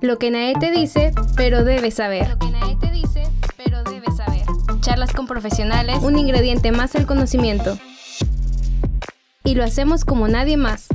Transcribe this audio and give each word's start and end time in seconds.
Lo 0.00 0.16
que 0.16 0.30
nadie 0.30 0.54
te 0.60 0.70
dice, 0.70 1.12
pero 1.36 1.64
debes 1.64 1.94
saber. 1.94 2.28
Lo 2.28 2.38
que 2.38 2.50
nadie 2.50 2.76
te 2.76 2.88
dice, 2.92 3.24
pero 3.56 3.82
debes 3.82 4.16
saber. 4.16 4.42
Charlas 4.80 5.12
con 5.12 5.26
profesionales, 5.26 5.98
un 6.02 6.16
ingrediente 6.16 6.70
más 6.70 6.94
al 6.94 7.04
conocimiento. 7.04 7.76
Y 9.42 9.56
lo 9.56 9.64
hacemos 9.64 10.04
como 10.04 10.28
nadie 10.28 10.56
más, 10.56 10.86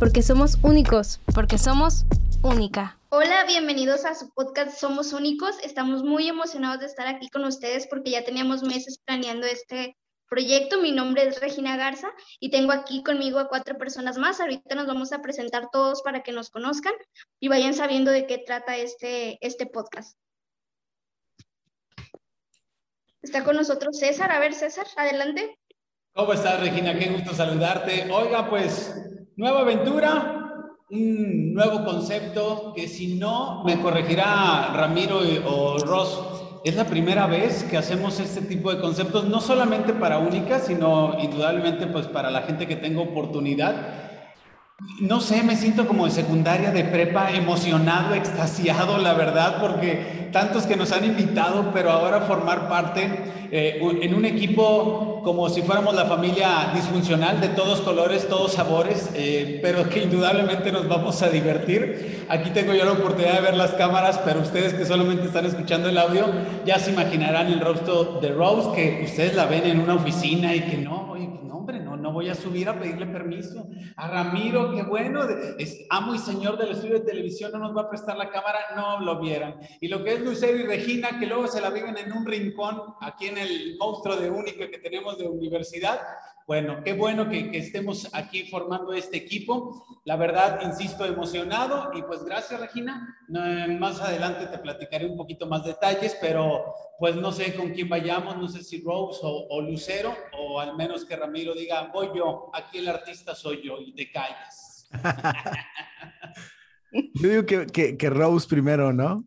porque 0.00 0.22
somos 0.22 0.58
únicos, 0.62 1.20
porque 1.32 1.58
somos 1.58 2.06
única. 2.42 2.98
Hola, 3.10 3.44
bienvenidos 3.46 4.04
a 4.04 4.16
su 4.16 4.30
podcast 4.30 4.76
Somos 4.76 5.12
Únicos. 5.12 5.54
Estamos 5.62 6.02
muy 6.02 6.26
emocionados 6.26 6.80
de 6.80 6.86
estar 6.86 7.06
aquí 7.06 7.28
con 7.28 7.44
ustedes 7.44 7.86
porque 7.86 8.10
ya 8.10 8.24
teníamos 8.24 8.64
meses 8.64 8.98
planeando 9.04 9.46
este 9.46 9.96
proyecto. 10.30 10.80
Mi 10.80 10.92
nombre 10.92 11.26
es 11.26 11.40
Regina 11.40 11.76
Garza 11.76 12.08
y 12.38 12.50
tengo 12.50 12.72
aquí 12.72 13.02
conmigo 13.02 13.38
a 13.38 13.48
cuatro 13.48 13.76
personas 13.76 14.16
más. 14.16 14.40
Ahorita 14.40 14.74
nos 14.74 14.86
vamos 14.86 15.12
a 15.12 15.20
presentar 15.20 15.68
todos 15.70 16.00
para 16.00 16.22
que 16.22 16.32
nos 16.32 16.48
conozcan 16.48 16.94
y 17.40 17.48
vayan 17.48 17.74
sabiendo 17.74 18.10
de 18.10 18.26
qué 18.26 18.38
trata 18.38 18.78
este, 18.78 19.44
este 19.46 19.66
podcast. 19.66 20.16
Está 23.20 23.44
con 23.44 23.56
nosotros 23.56 23.98
César. 23.98 24.32
A 24.32 24.38
ver, 24.38 24.54
César, 24.54 24.86
adelante. 24.96 25.58
¿Cómo 26.14 26.32
estás, 26.32 26.60
Regina? 26.60 26.98
Qué 26.98 27.10
gusto 27.10 27.34
saludarte. 27.34 28.10
Oiga, 28.10 28.48
pues, 28.48 28.94
nueva 29.36 29.60
aventura, 29.60 30.64
un 30.90 31.52
nuevo 31.52 31.84
concepto 31.84 32.72
que 32.74 32.88
si 32.88 33.16
no 33.16 33.62
me 33.64 33.80
corregirá 33.80 34.72
Ramiro 34.74 35.20
o 35.46 35.78
Ross 35.78 36.39
es 36.64 36.76
la 36.76 36.84
primera 36.84 37.26
vez 37.26 37.64
que 37.64 37.78
hacemos 37.78 38.20
este 38.20 38.42
tipo 38.42 38.72
de 38.72 38.80
conceptos, 38.80 39.24
no 39.24 39.40
solamente 39.40 39.92
para 39.94 40.18
Única, 40.18 40.58
sino 40.58 41.16
indudablemente 41.18 41.86
pues 41.86 42.06
para 42.06 42.30
la 42.30 42.42
gente 42.42 42.66
que 42.66 42.76
tenga 42.76 43.00
oportunidad. 43.00 43.74
No 45.00 45.20
sé, 45.20 45.42
me 45.42 45.56
siento 45.56 45.86
como 45.86 46.06
de 46.06 46.10
secundaria, 46.10 46.70
de 46.70 46.84
prepa, 46.84 47.30
emocionado, 47.32 48.14
extasiado, 48.14 48.98
la 48.98 49.14
verdad, 49.14 49.58
porque 49.60 50.19
tantos 50.32 50.64
que 50.64 50.76
nos 50.76 50.92
han 50.92 51.04
invitado, 51.04 51.70
pero 51.72 51.90
ahora 51.90 52.20
formar 52.22 52.68
parte 52.68 53.08
eh, 53.52 53.80
en 54.02 54.14
un 54.14 54.24
equipo 54.24 55.20
como 55.24 55.48
si 55.48 55.62
fuéramos 55.62 55.94
la 55.94 56.04
familia 56.04 56.70
disfuncional 56.72 57.40
de 57.40 57.48
todos 57.48 57.80
colores, 57.80 58.28
todos 58.28 58.52
sabores, 58.52 59.10
eh, 59.14 59.58
pero 59.60 59.88
que 59.88 60.04
indudablemente 60.04 60.70
nos 60.70 60.88
vamos 60.88 61.20
a 61.22 61.28
divertir. 61.28 62.26
Aquí 62.28 62.50
tengo 62.50 62.72
yo 62.74 62.84
la 62.84 62.92
oportunidad 62.92 63.34
de 63.34 63.40
ver 63.40 63.56
las 63.56 63.72
cámaras, 63.72 64.18
pero 64.24 64.40
ustedes 64.40 64.74
que 64.74 64.86
solamente 64.86 65.26
están 65.26 65.46
escuchando 65.46 65.88
el 65.88 65.98
audio, 65.98 66.26
ya 66.64 66.78
se 66.78 66.92
imaginarán 66.92 67.48
el 67.48 67.60
rostro 67.60 68.20
de 68.20 68.28
Rose, 68.30 68.70
que 68.74 69.02
ustedes 69.04 69.34
la 69.34 69.46
ven 69.46 69.66
en 69.66 69.80
una 69.80 69.94
oficina 69.94 70.54
y 70.54 70.60
que 70.60 70.76
no, 70.76 71.10
oye, 71.10 71.28
no 71.42 71.64
voy 72.12 72.28
a 72.28 72.34
subir 72.34 72.68
a 72.68 72.78
pedirle 72.78 73.06
permiso. 73.06 73.68
A 73.96 74.08
Ramiro, 74.08 74.74
qué 74.74 74.82
bueno, 74.82 75.22
es 75.58 75.86
amo 75.90 76.14
y 76.14 76.18
señor 76.18 76.58
del 76.58 76.72
estudio 76.72 76.94
de 76.94 77.06
televisión, 77.06 77.52
no 77.52 77.58
nos 77.58 77.76
va 77.76 77.82
a 77.82 77.88
prestar 77.88 78.16
la 78.16 78.30
cámara, 78.30 78.58
no 78.76 79.00
lo 79.00 79.20
vieran. 79.20 79.56
Y 79.80 79.88
lo 79.88 80.02
que 80.04 80.14
es 80.14 80.20
Lucero 80.20 80.58
y 80.58 80.62
Regina, 80.64 81.18
que 81.18 81.26
luego 81.26 81.46
se 81.46 81.60
la 81.60 81.70
viven 81.70 81.96
en 81.96 82.12
un 82.12 82.26
rincón 82.26 82.82
aquí 83.00 83.26
en 83.26 83.38
el 83.38 83.76
monstruo 83.78 84.16
de 84.16 84.30
única 84.30 84.70
que 84.70 84.78
tenemos 84.78 85.18
de 85.18 85.28
universidad, 85.28 86.00
bueno, 86.50 86.82
qué 86.82 86.94
bueno 86.94 87.28
que, 87.28 87.48
estemos 87.52 88.12
aquí 88.12 88.50
formando 88.50 88.92
este 88.92 89.18
equipo. 89.18 90.00
La 90.04 90.16
verdad, 90.16 90.58
insisto, 90.64 91.04
emocionado 91.04 91.92
y 91.94 92.02
pues 92.02 92.24
gracias 92.24 92.58
Regina. 92.58 93.16
más 93.78 94.00
adelante 94.00 94.46
te 94.46 94.58
platicaré 94.58 95.06
un 95.06 95.16
poquito 95.16 95.46
más 95.46 95.64
detalles, 95.64 96.18
pero 96.20 96.74
pues 96.98 97.14
no 97.14 97.30
sé 97.30 97.54
con 97.54 97.70
quién 97.70 97.88
vayamos, 97.88 98.36
no 98.36 98.48
sé 98.48 98.64
si 98.64 98.82
Rose 98.82 99.20
o, 99.22 99.60
Lucero, 99.60 100.12
o 100.36 100.58
al 100.58 100.76
menos 100.76 101.04
que 101.04 101.14
Ramiro 101.14 101.54
diga, 101.54 101.88
voy 101.94 102.08
yo, 102.16 102.50
aquí 102.52 102.78
el 102.78 102.88
artista 102.88 103.36
soy 103.36 103.62
yo 103.62 103.80
y 103.80 103.94
te 103.94 104.10
calles. 104.10 104.88
yo 107.14 107.28
digo 107.28 107.46
que, 107.46 107.96
que, 107.96 108.10
Rose 108.10 108.48
primero, 108.48 108.92
¿no? 108.92 109.24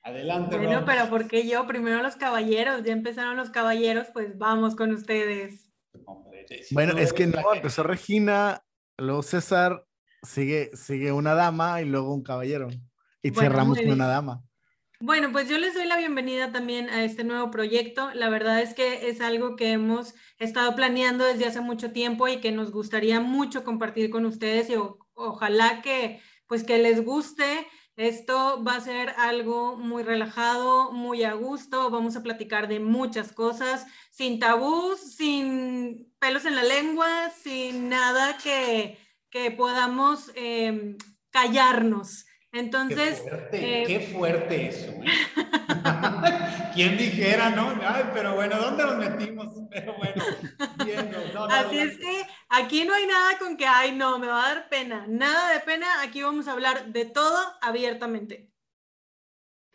Adelante. 0.00 0.58
Bueno, 0.58 0.84
pero 0.86 1.10
porque 1.10 1.48
yo? 1.48 1.66
Primero 1.66 2.04
los 2.04 2.14
caballeros, 2.14 2.84
ya 2.84 2.92
empezaron 2.92 3.36
los 3.36 3.50
caballeros, 3.50 4.06
pues 4.12 4.38
vamos 4.38 4.76
con 4.76 4.92
ustedes. 4.92 5.63
Bueno, 6.70 6.98
es 6.98 7.12
que 7.12 7.26
no, 7.26 7.54
empezó 7.54 7.82
Regina, 7.82 8.64
luego 8.98 9.22
César, 9.22 9.86
sigue, 10.22 10.70
sigue 10.74 11.12
una 11.12 11.34
dama 11.34 11.80
y 11.82 11.86
luego 11.86 12.14
un 12.14 12.22
caballero. 12.22 12.68
Y 13.22 13.30
cerramos 13.30 13.78
con 13.78 13.90
una 13.90 14.06
dama. 14.06 14.42
Bueno, 15.00 15.32
pues 15.32 15.48
yo 15.48 15.58
les 15.58 15.74
doy 15.74 15.86
la 15.86 15.96
bienvenida 15.96 16.52
también 16.52 16.88
a 16.88 17.04
este 17.04 17.24
nuevo 17.24 17.50
proyecto. 17.50 18.10
La 18.14 18.28
verdad 18.28 18.60
es 18.60 18.74
que 18.74 19.08
es 19.08 19.20
algo 19.20 19.56
que 19.56 19.72
hemos 19.72 20.14
estado 20.38 20.74
planeando 20.74 21.24
desde 21.24 21.46
hace 21.46 21.60
mucho 21.60 21.92
tiempo 21.92 22.28
y 22.28 22.40
que 22.40 22.52
nos 22.52 22.70
gustaría 22.70 23.20
mucho 23.20 23.64
compartir 23.64 24.08
con 24.10 24.24
ustedes 24.24 24.70
y 24.70 24.74
ojalá 25.14 25.82
que 25.82 26.20
pues 26.46 26.64
que 26.64 26.78
les 26.78 27.04
guste. 27.04 27.66
Esto 27.96 28.62
va 28.64 28.76
a 28.76 28.80
ser 28.80 29.10
algo 29.10 29.76
muy 29.76 30.02
relajado, 30.02 30.90
muy 30.90 31.22
a 31.22 31.34
gusto. 31.34 31.90
Vamos 31.90 32.16
a 32.16 32.22
platicar 32.22 32.66
de 32.66 32.80
muchas 32.80 33.32
cosas, 33.32 33.86
sin 34.10 34.40
tabús, 34.40 34.98
sin 34.98 36.12
pelos 36.18 36.44
en 36.44 36.56
la 36.56 36.64
lengua, 36.64 37.30
sin 37.30 37.88
nada 37.88 38.36
que, 38.38 38.98
que 39.30 39.52
podamos 39.52 40.32
em, 40.34 40.96
callarnos. 41.30 42.26
Entonces. 42.54 43.20
Qué 43.20 43.28
fuerte, 43.28 43.82
eh, 43.82 43.84
qué 43.86 44.00
fuerte 44.00 44.68
eso. 44.68 44.92
¿eh? 44.92 45.04
¿Quién 46.74 46.96
dijera, 46.96 47.50
no? 47.50 47.74
Ay, 47.84 48.04
pero 48.14 48.36
bueno, 48.36 48.56
¿dónde 48.58 48.84
nos 48.84 48.96
metimos? 48.96 49.48
Pero 49.70 49.96
bueno, 49.96 50.22
viendo. 50.84 51.44
Así 51.50 51.78
es 51.78 51.98
que 51.98 52.22
aquí 52.48 52.84
no 52.84 52.94
hay 52.94 53.06
nada 53.06 53.38
con 53.40 53.56
que, 53.56 53.66
ay, 53.66 53.92
no, 53.92 54.20
me 54.20 54.28
va 54.28 54.44
a 54.44 54.54
dar 54.54 54.68
pena. 54.68 55.04
Nada 55.08 55.52
de 55.52 55.60
pena, 55.60 55.86
aquí 56.02 56.22
vamos 56.22 56.46
a 56.46 56.52
hablar 56.52 56.92
de 56.92 57.04
todo 57.06 57.38
abiertamente. 57.60 58.52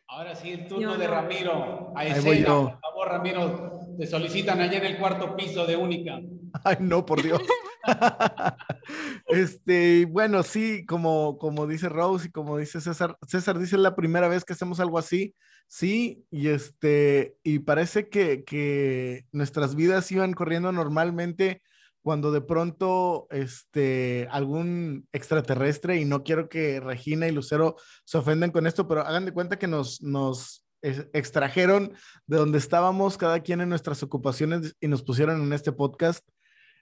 Ahora 0.08 0.34
sí, 0.34 0.52
el 0.52 0.68
turno 0.68 0.98
de 0.98 1.06
Ramiro. 1.06 1.94
A 1.98 2.06
escena, 2.06 2.48
por 2.48 2.80
favor, 2.80 3.08
Ramiro, 3.10 3.72
te 3.98 4.08
solicitan 4.08 4.62
allá 4.62 4.78
en 4.78 4.86
el 4.86 4.98
cuarto 4.98 5.36
piso 5.36 5.66
de 5.66 5.76
Única. 5.76 6.20
Ay, 6.64 6.78
no, 6.80 7.06
por 7.06 7.22
Dios. 7.22 7.42
este, 9.28 10.06
bueno, 10.06 10.44
sí, 10.44 10.86
como, 10.86 11.38
como 11.38 11.68
dice 11.68 11.90
Rose 11.90 12.28
y 12.28 12.32
como 12.32 12.58
dice 12.58 12.82
César, 12.82 13.18
César 13.28 13.60
dice 13.60 13.78
la 13.78 13.96
primera 13.96 14.28
vez 14.28 14.46
que 14.46 14.54
hacemos 14.54 14.80
algo 14.80 14.98
así, 14.98 15.36
sí, 15.68 16.26
y 16.30 16.50
este, 16.50 17.36
y 17.44 17.60
parece 17.60 18.10
que, 18.10 18.44
que 18.44 19.26
nuestras 19.32 19.76
vidas 19.76 20.12
iban 20.12 20.34
corriendo 20.34 20.72
normalmente 20.72 21.62
cuando 22.02 22.32
de 22.32 22.42
pronto 22.42 23.28
este, 23.30 24.28
algún 24.32 25.08
extraterrestre, 25.12 25.98
y 25.98 26.06
no 26.06 26.24
quiero 26.24 26.50
que 26.50 26.80
Regina 26.80 27.28
y 27.28 27.32
Lucero 27.32 27.76
se 28.06 28.18
ofendan 28.18 28.52
con 28.52 28.68
esto, 28.68 28.88
pero 28.88 29.02
hagan 29.02 29.26
de 29.26 29.34
cuenta 29.34 29.60
que 29.60 29.68
nos, 29.68 30.02
nos 30.02 30.66
extrajeron 30.82 31.94
de 32.26 32.38
donde 32.38 32.58
estábamos 32.58 33.18
cada 33.18 33.42
quien 33.42 33.62
en 33.62 33.70
nuestras 33.70 34.02
ocupaciones 34.02 34.76
y 34.80 34.88
nos 34.88 35.04
pusieron 35.04 35.42
en 35.42 35.54
este 35.54 35.72
podcast, 35.72 36.28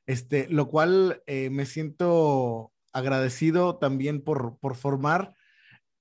este, 0.08 0.48
lo 0.50 0.68
cual 0.70 1.22
eh, 1.28 1.52
me 1.52 1.68
siento 1.68 2.74
agradecido 2.94 3.78
también 3.78 4.24
por, 4.24 4.58
por 4.58 4.76
formar. 4.76 5.36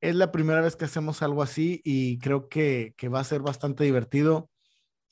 Es 0.00 0.14
la 0.14 0.32
primera 0.32 0.62
vez 0.62 0.76
que 0.76 0.86
hacemos 0.86 1.22
algo 1.22 1.42
así 1.42 1.82
y 1.84 2.18
creo 2.18 2.48
que, 2.48 2.94
que 2.96 3.08
va 3.08 3.20
a 3.20 3.24
ser 3.24 3.42
bastante 3.42 3.84
divertido 3.84 4.50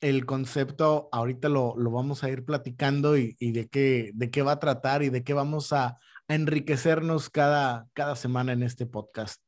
el 0.05 0.27
concepto 0.27 1.09
ahorita 1.13 1.49
lo, 1.49 1.75
vamos 1.77 2.25
a 2.25 2.31
ir 2.31 2.45
platicando 2.45 3.17
y, 3.17 3.35
de, 3.41 3.69
qué, 3.69 4.11
de 4.13 4.31
qué 4.31 4.43
va 4.43 4.53
a 4.53 4.61
tratar 4.61 5.03
y 5.03 5.09
de 5.09 5.25
qué 5.25 5.33
vamos 5.33 5.73
a, 5.73 5.99
enriquecernos 6.29 7.31
cada, 7.31 7.87
cada 7.93 8.17
semana 8.17 8.53
en 8.53 8.63
este 8.63 8.87
podcast. 8.87 9.43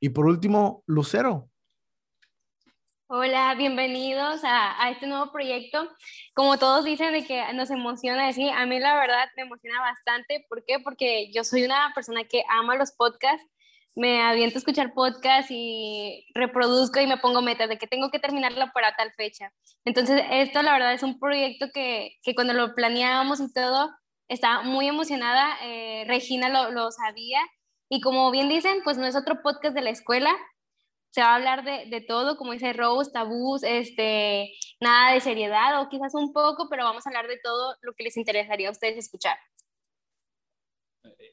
Y 0.00 0.10
por 0.10 0.26
último, 0.26 0.82
Lucero. 0.86 1.49
Hola, 3.12 3.56
bienvenidos 3.56 4.42
a, 4.44 4.88
este 4.88 5.08
nuevo 5.08 5.32
proyecto. 5.32 5.88
Como 6.32 6.58
todos 6.58 6.84
dicen 6.84 7.12
de 7.12 7.24
que 7.24 7.42
nos 7.54 7.68
emociona 7.72 8.24
decir, 8.24 8.52
a 8.52 8.64
mí 8.66 8.78
la 8.78 8.94
verdad 8.94 9.28
me 9.36 9.42
emociona 9.42 9.80
bastante. 9.80 10.46
¿Por 10.48 10.64
qué? 10.64 10.78
Porque 10.78 11.28
yo 11.32 11.42
soy 11.42 11.64
una 11.64 11.90
persona 11.92 12.22
que 12.22 12.44
ama 12.48 12.76
los 12.76 12.92
podcasts 12.92 13.44
me 13.96 14.22
aviento 14.22 14.58
a 14.58 14.60
escuchar 14.60 14.94
podcast 14.94 15.48
y 15.50 16.24
reproduzco 16.36 17.00
y 17.00 17.08
me 17.08 17.16
pongo 17.16 17.42
metas 17.42 17.68
de 17.68 17.78
que 17.78 17.88
tengo 17.88 18.12
que 18.12 18.20
terminarlo 18.20 18.64
para 18.72 18.94
tal 18.94 19.12
fecha. 19.14 19.52
Entonces, 19.84 20.22
esto 20.30 20.62
la 20.62 20.72
verdad 20.72 20.94
es 20.94 21.02
un 21.02 21.18
proyecto 21.18 21.66
que, 21.74 22.16
que 22.22 22.36
cuando 22.36 22.52
lo 22.52 22.76
planeábamos 22.76 23.40
y 23.40 23.52
todo, 23.52 23.90
estaba 24.28 24.62
muy 24.62 24.86
emocionada. 24.86 25.56
Eh, 25.64 26.04
Regina 26.06 26.48
lo, 26.48 26.70
lo, 26.70 26.92
sabía. 26.92 27.40
Y 27.88 28.00
como 28.00 28.30
bien 28.30 28.48
dicen, 28.48 28.82
pues 28.84 28.98
no 28.98 29.06
es 29.06 29.16
otro 29.16 29.42
podcast 29.42 29.74
de 29.74 29.82
la 29.82 29.90
escuela. 29.90 30.30
Se 31.10 31.20
va 31.20 31.32
a 31.32 31.34
hablar 31.36 31.64
de, 31.64 31.86
de 31.86 32.00
todo, 32.00 32.36
como 32.36 32.52
dice 32.52 32.72
Rose, 32.72 33.10
tabús, 33.10 33.62
este, 33.62 34.52
nada 34.80 35.12
de 35.12 35.20
seriedad 35.20 35.80
o 35.80 35.88
quizás 35.88 36.14
un 36.14 36.32
poco, 36.32 36.68
pero 36.70 36.84
vamos 36.84 37.06
a 37.06 37.10
hablar 37.10 37.26
de 37.26 37.38
todo 37.42 37.76
lo 37.82 37.92
que 37.94 38.04
les 38.04 38.16
interesaría 38.16 38.68
a 38.68 38.72
ustedes 38.72 38.96
escuchar. 38.96 39.36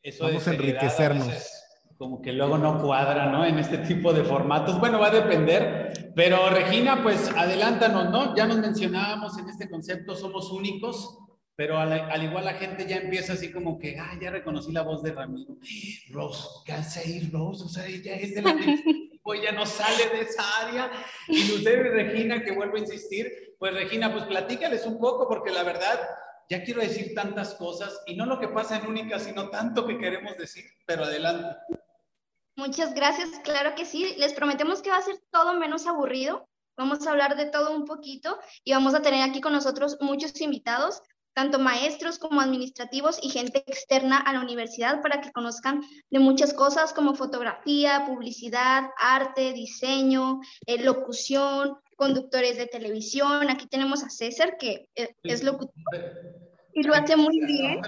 Eso 0.01 0.25
vamos 0.25 0.47
a 0.47 0.53
enriquecernos 0.53 1.65
como 1.97 2.21
que 2.21 2.31
luego 2.31 2.57
no 2.57 2.81
cuadra, 2.81 3.31
¿no? 3.31 3.45
En 3.45 3.57
este 3.57 3.79
tipo 3.79 4.13
de 4.13 4.23
formatos. 4.23 4.79
Bueno, 4.79 4.99
va 4.99 5.07
a 5.07 5.11
depender, 5.11 6.11
pero 6.15 6.49
Regina, 6.49 7.01
pues 7.01 7.29
adelántanos, 7.35 8.11
¿no? 8.11 8.35
Ya 8.35 8.45
nos 8.45 8.57
mencionábamos 8.57 9.37
en 9.39 9.49
este 9.49 9.69
concepto, 9.69 10.15
somos 10.15 10.51
únicos. 10.51 11.17
pero 11.55 11.79
al, 11.79 12.23
igual 12.23 12.45
la 12.45 12.53
gente 12.53 12.85
ya 12.87 12.97
empieza 12.97 13.33
así 13.33 13.51
como 13.51 13.79
que, 13.79 13.97
ah, 13.97 14.15
ya 14.21 14.29
reconocí 14.29 14.71
la 14.71 14.83
voz 14.83 15.01
de 15.01 15.11
Ramiro. 15.11 15.57
Rose, 16.11 16.47
¿qué 16.65 16.73
hace 16.73 16.99
ahí, 16.99 17.29
Rose? 17.31 17.63
O 17.63 17.67
sea, 17.67 17.87
ella 17.87 18.15
es 18.15 18.35
de 18.35 18.41
la 18.43 18.55
pues 19.27 19.41
ya 19.41 19.51
no 19.51 19.65
sale 19.65 20.07
de 20.07 20.21
esa 20.21 20.41
área. 20.61 20.89
Y 21.27 21.51
usted 21.51 21.85
y 21.85 21.89
Regina, 21.89 22.41
que 22.45 22.53
vuelvo 22.53 22.77
a 22.77 22.79
insistir, 22.79 23.55
pues 23.59 23.73
Regina, 23.73 24.09
pues 24.09 24.23
platícales 24.23 24.85
un 24.85 24.97
poco, 25.01 25.27
porque 25.27 25.51
la 25.51 25.63
verdad, 25.63 25.99
ya 26.49 26.63
quiero 26.63 26.79
decir 26.79 27.13
tantas 27.13 27.53
cosas, 27.55 28.01
y 28.05 28.15
no 28.15 28.25
lo 28.25 28.39
que 28.39 28.47
pasa 28.47 28.77
en 28.77 28.87
Única, 28.87 29.19
sino 29.19 29.49
tanto 29.49 29.85
que 29.85 29.97
queremos 29.97 30.37
decir, 30.37 30.63
pero 30.85 31.03
adelante. 31.03 31.57
Muchas 32.55 32.93
gracias, 32.93 33.27
claro 33.43 33.75
que 33.75 33.83
sí. 33.83 34.15
Les 34.17 34.31
prometemos 34.31 34.81
que 34.81 34.91
va 34.91 34.97
a 34.97 35.01
ser 35.01 35.17
todo 35.29 35.55
menos 35.55 35.87
aburrido. 35.87 36.47
Vamos 36.77 37.05
a 37.05 37.11
hablar 37.11 37.35
de 37.35 37.47
todo 37.47 37.75
un 37.75 37.83
poquito 37.83 38.39
y 38.63 38.71
vamos 38.71 38.95
a 38.95 39.01
tener 39.01 39.29
aquí 39.29 39.41
con 39.41 39.51
nosotros 39.51 39.97
muchos 39.99 40.39
invitados 40.39 41.01
tanto 41.37 41.59
maestros 41.59 42.17
como 42.17 42.41
administrativos 42.41 43.19
y 43.21 43.29
gente 43.29 43.63
externa 43.67 44.17
a 44.17 44.33
la 44.33 44.39
universidad 44.39 45.03
para 45.03 45.21
que 45.21 45.31
conozcan 45.31 45.83
de 46.09 46.17
muchas 46.17 46.51
cosas 46.51 46.93
como 46.93 47.13
fotografía, 47.13 48.05
publicidad, 48.07 48.89
arte, 48.99 49.53
diseño, 49.53 50.39
eh, 50.65 50.83
locución, 50.83 51.77
conductores 51.95 52.57
de 52.57 52.65
televisión. 52.65 53.51
Aquí 53.51 53.67
tenemos 53.67 54.03
a 54.03 54.09
César, 54.09 54.57
que 54.57 54.89
eh, 54.95 55.13
es 55.21 55.43
locutor 55.43 55.75
y 56.73 56.81
lo 56.81 56.95
hace 56.95 57.15
muy 57.15 57.39
bien. 57.45 57.81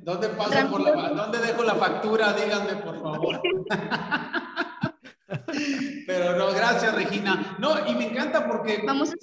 ¿Dónde 0.00 0.30
paso 0.30 0.70
por 0.70 0.80
la, 0.80 1.10
¿Dónde 1.10 1.38
dejo 1.40 1.64
la 1.64 1.74
factura? 1.74 2.32
Díganme, 2.32 2.76
por 2.76 3.02
favor. 3.02 3.42
Pero 6.06 6.38
no, 6.38 6.50
gracias, 6.52 6.94
Regina. 6.94 7.56
No, 7.58 7.86
y 7.86 7.94
me 7.94 8.06
encanta 8.06 8.46
porque... 8.46 8.80
Vamos 8.86 9.10
a 9.10 9.16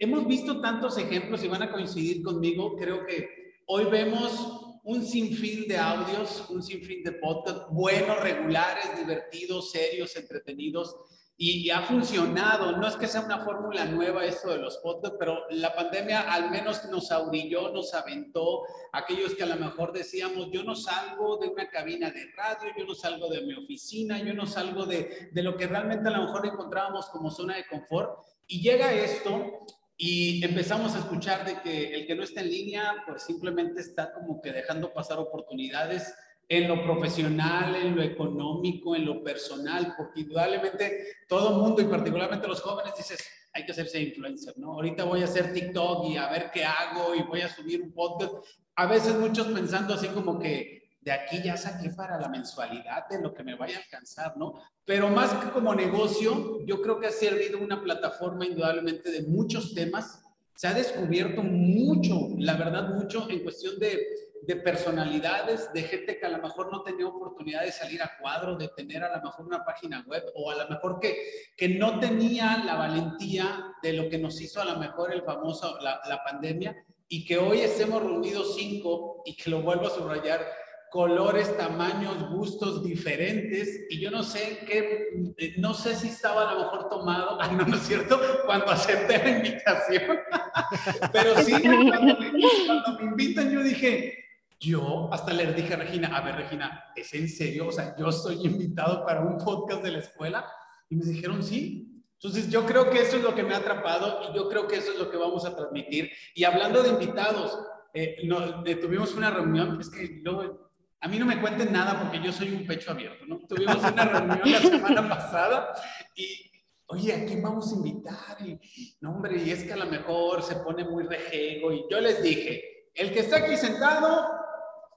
hemos 0.00 0.26
visto 0.26 0.60
tantos 0.60 0.98
ejemplos 0.98 1.42
y 1.44 1.48
van 1.48 1.62
a 1.62 1.72
coincidir 1.72 2.22
conmigo. 2.22 2.76
Creo 2.76 3.04
que 3.06 3.28
hoy 3.66 3.84
vemos 3.86 4.62
un 4.86 5.04
sinfín 5.04 5.66
de 5.66 5.76
audios, 5.76 6.48
un 6.48 6.62
sinfín 6.62 7.02
de 7.02 7.10
podcasts 7.12 7.66
buenos, 7.70 8.20
regulares, 8.20 8.96
divertidos, 8.96 9.72
serios, 9.72 10.14
entretenidos. 10.16 10.96
Y, 11.38 11.68
ha 11.70 11.82
funcionado. 11.82 12.76
No 12.78 12.86
es 12.86 12.96
que 12.96 13.08
sea 13.08 13.20
una 13.20 13.44
fórmula 13.44 13.84
nueva 13.84 14.24
esto 14.24 14.48
de 14.48 14.58
los 14.58 14.78
podcasts, 14.78 15.16
pero 15.18 15.40
la 15.50 15.74
pandemia 15.74 16.32
al 16.32 16.50
menos 16.50 16.84
nos 16.86 17.10
aurilló, 17.10 17.72
nos 17.72 17.92
aventó. 17.94 18.62
Aquellos 18.92 19.34
que 19.34 19.42
a 19.42 19.46
lo 19.46 19.56
mejor 19.56 19.92
decíamos, 19.92 20.50
yo 20.50 20.62
no 20.62 20.74
salgo 20.74 21.36
de 21.38 21.48
una 21.48 21.68
cabina 21.68 22.10
de 22.10 22.30
radio, 22.36 22.72
yo 22.78 22.86
no 22.86 22.94
salgo 22.94 23.28
de 23.28 23.42
mi 23.42 23.54
oficina, 23.54 24.22
yo 24.22 24.32
no 24.34 24.46
salgo 24.46 24.86
de, 24.86 25.30
de 25.32 25.42
lo 25.42 25.56
que 25.56 25.66
realmente 25.66 26.08
a 26.08 26.12
lo 26.12 26.26
mejor 26.26 26.46
encontrábamos 26.46 27.06
como 27.06 27.30
zona 27.30 27.56
de 27.56 27.66
confort. 27.66 28.18
Y 28.46 28.62
llega 28.62 28.94
esto 28.94 29.66
y 29.96 30.44
empezamos 30.44 30.94
a 30.94 30.98
escuchar 30.98 31.44
de 31.46 31.60
que 31.62 31.94
el 31.94 32.06
que 32.06 32.14
no 32.14 32.22
está 32.22 32.42
en 32.42 32.50
línea, 32.50 33.02
pues 33.06 33.22
simplemente 33.22 33.80
está 33.80 34.12
como 34.12 34.40
que 34.42 34.52
dejando 34.52 34.92
pasar 34.92 35.18
oportunidades 35.18 36.14
en 36.48 36.68
lo 36.68 36.82
profesional, 36.84 37.74
en 37.74 37.96
lo 37.96 38.02
económico, 38.02 38.94
en 38.94 39.06
lo 39.06 39.22
personal, 39.22 39.94
porque 39.96 40.20
indudablemente 40.20 41.06
todo 41.28 41.58
mundo 41.62 41.82
y 41.82 41.86
particularmente 41.86 42.46
los 42.46 42.60
jóvenes 42.60 42.92
dices, 42.96 43.18
hay 43.52 43.64
que 43.64 43.72
hacerse 43.72 44.00
influencer, 44.00 44.56
¿no? 44.58 44.74
Ahorita 44.74 45.04
voy 45.04 45.22
a 45.22 45.24
hacer 45.24 45.52
TikTok 45.52 46.10
y 46.10 46.16
a 46.18 46.28
ver 46.28 46.50
qué 46.52 46.64
hago 46.64 47.14
y 47.14 47.22
voy 47.22 47.40
a 47.40 47.48
subir 47.48 47.80
un 47.80 47.92
podcast. 47.92 48.34
A 48.76 48.86
veces 48.86 49.14
muchos 49.16 49.46
pensando 49.48 49.94
así 49.94 50.08
como 50.08 50.38
que 50.38 50.75
de 51.06 51.12
aquí 51.12 51.40
ya 51.40 51.56
saqué 51.56 51.90
para 51.90 52.18
la 52.18 52.28
mensualidad 52.28 53.08
de 53.08 53.22
lo 53.22 53.32
que 53.32 53.44
me 53.44 53.54
vaya 53.54 53.76
a 53.76 53.80
alcanzar, 53.80 54.36
¿no? 54.36 54.54
Pero 54.84 55.08
más 55.08 55.32
que 55.34 55.50
como 55.50 55.72
negocio, 55.72 56.58
yo 56.66 56.82
creo 56.82 56.98
que 56.98 57.06
ha 57.06 57.12
servido 57.12 57.60
una 57.60 57.80
plataforma 57.80 58.44
indudablemente 58.44 59.12
de 59.12 59.22
muchos 59.22 59.72
temas. 59.72 60.20
Se 60.56 60.66
ha 60.66 60.74
descubierto 60.74 61.44
mucho, 61.44 62.30
la 62.38 62.56
verdad, 62.56 62.88
mucho 62.88 63.30
en 63.30 63.44
cuestión 63.44 63.78
de, 63.78 64.04
de 64.42 64.56
personalidades, 64.56 65.72
de 65.72 65.82
gente 65.82 66.18
que 66.18 66.26
a 66.26 66.30
lo 66.30 66.42
mejor 66.42 66.72
no 66.72 66.82
tenía 66.82 67.06
oportunidad 67.06 67.62
de 67.62 67.70
salir 67.70 68.02
a 68.02 68.10
cuadro, 68.20 68.56
de 68.56 68.66
tener 68.76 69.04
a 69.04 69.16
lo 69.16 69.22
mejor 69.22 69.46
una 69.46 69.64
página 69.64 70.04
web, 70.08 70.24
o 70.34 70.50
a 70.50 70.56
lo 70.56 70.68
mejor 70.68 70.98
que, 70.98 71.16
que 71.56 71.68
no 71.68 72.00
tenía 72.00 72.64
la 72.64 72.74
valentía 72.74 73.64
de 73.80 73.92
lo 73.92 74.08
que 74.08 74.18
nos 74.18 74.40
hizo 74.40 74.60
a 74.60 74.64
lo 74.64 74.76
mejor 74.80 75.12
el 75.12 75.22
famoso, 75.22 75.78
la, 75.80 76.00
la 76.08 76.24
pandemia, 76.24 76.84
y 77.06 77.24
que 77.24 77.38
hoy 77.38 77.60
estemos 77.60 78.02
reunidos 78.02 78.56
cinco, 78.56 79.22
y 79.24 79.36
que 79.36 79.50
lo 79.50 79.62
vuelvo 79.62 79.86
a 79.86 79.90
subrayar, 79.90 80.65
colores, 80.90 81.56
tamaños, 81.56 82.30
gustos 82.30 82.82
diferentes 82.84 83.86
y 83.90 84.00
yo 84.00 84.10
no 84.10 84.22
sé 84.22 84.58
qué, 84.66 85.54
no 85.58 85.74
sé 85.74 85.94
si 85.94 86.08
estaba 86.08 86.50
a 86.50 86.54
lo 86.54 86.60
mejor 86.60 86.88
tomado, 86.88 87.38
no, 87.52 87.66
no 87.66 87.76
es 87.76 87.82
cierto, 87.82 88.20
cuando 88.44 88.70
acepté 88.70 89.18
la 89.18 89.30
invitación, 89.30 90.18
pero 91.12 91.36
sí, 91.38 91.52
cuando 91.60 92.18
me, 92.18 92.32
cuando 92.66 92.98
me 92.98 93.04
invitan 93.04 93.50
yo 93.50 93.62
dije, 93.62 94.24
yo 94.58 95.08
hasta 95.12 95.32
le 95.32 95.52
dije 95.52 95.74
a 95.74 95.78
Regina, 95.78 96.16
a 96.16 96.22
ver 96.22 96.36
Regina, 96.36 96.84
¿es 96.94 97.12
en 97.14 97.28
serio? 97.28 97.68
O 97.68 97.72
sea, 97.72 97.94
yo 97.96 98.10
soy 98.10 98.46
invitado 98.46 99.04
para 99.04 99.20
un 99.20 99.38
podcast 99.38 99.82
de 99.82 99.92
la 99.92 99.98
escuela 99.98 100.46
y 100.88 100.96
me 100.96 101.04
dijeron 101.04 101.42
sí. 101.42 101.92
Entonces 102.14 102.48
yo 102.48 102.64
creo 102.64 102.88
que 102.88 103.02
eso 103.02 103.16
es 103.16 103.22
lo 103.22 103.34
que 103.34 103.42
me 103.42 103.54
ha 103.54 103.58
atrapado 103.58 104.22
y 104.30 104.34
yo 104.34 104.48
creo 104.48 104.66
que 104.66 104.76
eso 104.76 104.92
es 104.92 104.98
lo 104.98 105.10
que 105.10 105.18
vamos 105.18 105.44
a 105.44 105.54
transmitir. 105.54 106.10
Y 106.34 106.44
hablando 106.44 106.82
de 106.82 106.88
invitados, 106.88 107.58
eh, 107.92 108.18
no, 108.24 108.62
tuvimos 108.62 109.14
una 109.14 109.30
reunión, 109.30 109.78
es 109.80 109.90
que 109.90 110.20
luego 110.22 110.65
a 111.00 111.08
mí 111.08 111.18
no 111.18 111.26
me 111.26 111.40
cuenten 111.40 111.72
nada 111.72 112.00
porque 112.00 112.24
yo 112.24 112.32
soy 112.32 112.52
un 112.52 112.66
pecho 112.66 112.90
abierto, 112.90 113.26
¿no? 113.26 113.38
Tuvimos 113.46 113.76
una 113.76 114.04
reunión 114.04 114.50
la 114.50 114.60
semana 114.60 115.08
pasada 115.08 115.74
y, 116.14 116.50
oye, 116.86 117.12
¿a 117.12 117.24
quién 117.26 117.42
vamos 117.42 117.72
a 117.72 117.76
invitar? 117.76 118.40
Y, 118.40 118.58
no, 119.00 119.12
hombre, 119.12 119.42
y 119.42 119.50
es 119.50 119.64
que 119.64 119.74
a 119.74 119.76
lo 119.76 119.86
mejor 119.86 120.42
se 120.42 120.56
pone 120.56 120.84
muy 120.84 121.04
rejego 121.04 121.72
y 121.72 121.84
yo 121.90 122.00
les 122.00 122.22
dije, 122.22 122.90
el 122.94 123.12
que 123.12 123.20
está 123.20 123.38
aquí 123.38 123.56
sentado, 123.56 124.26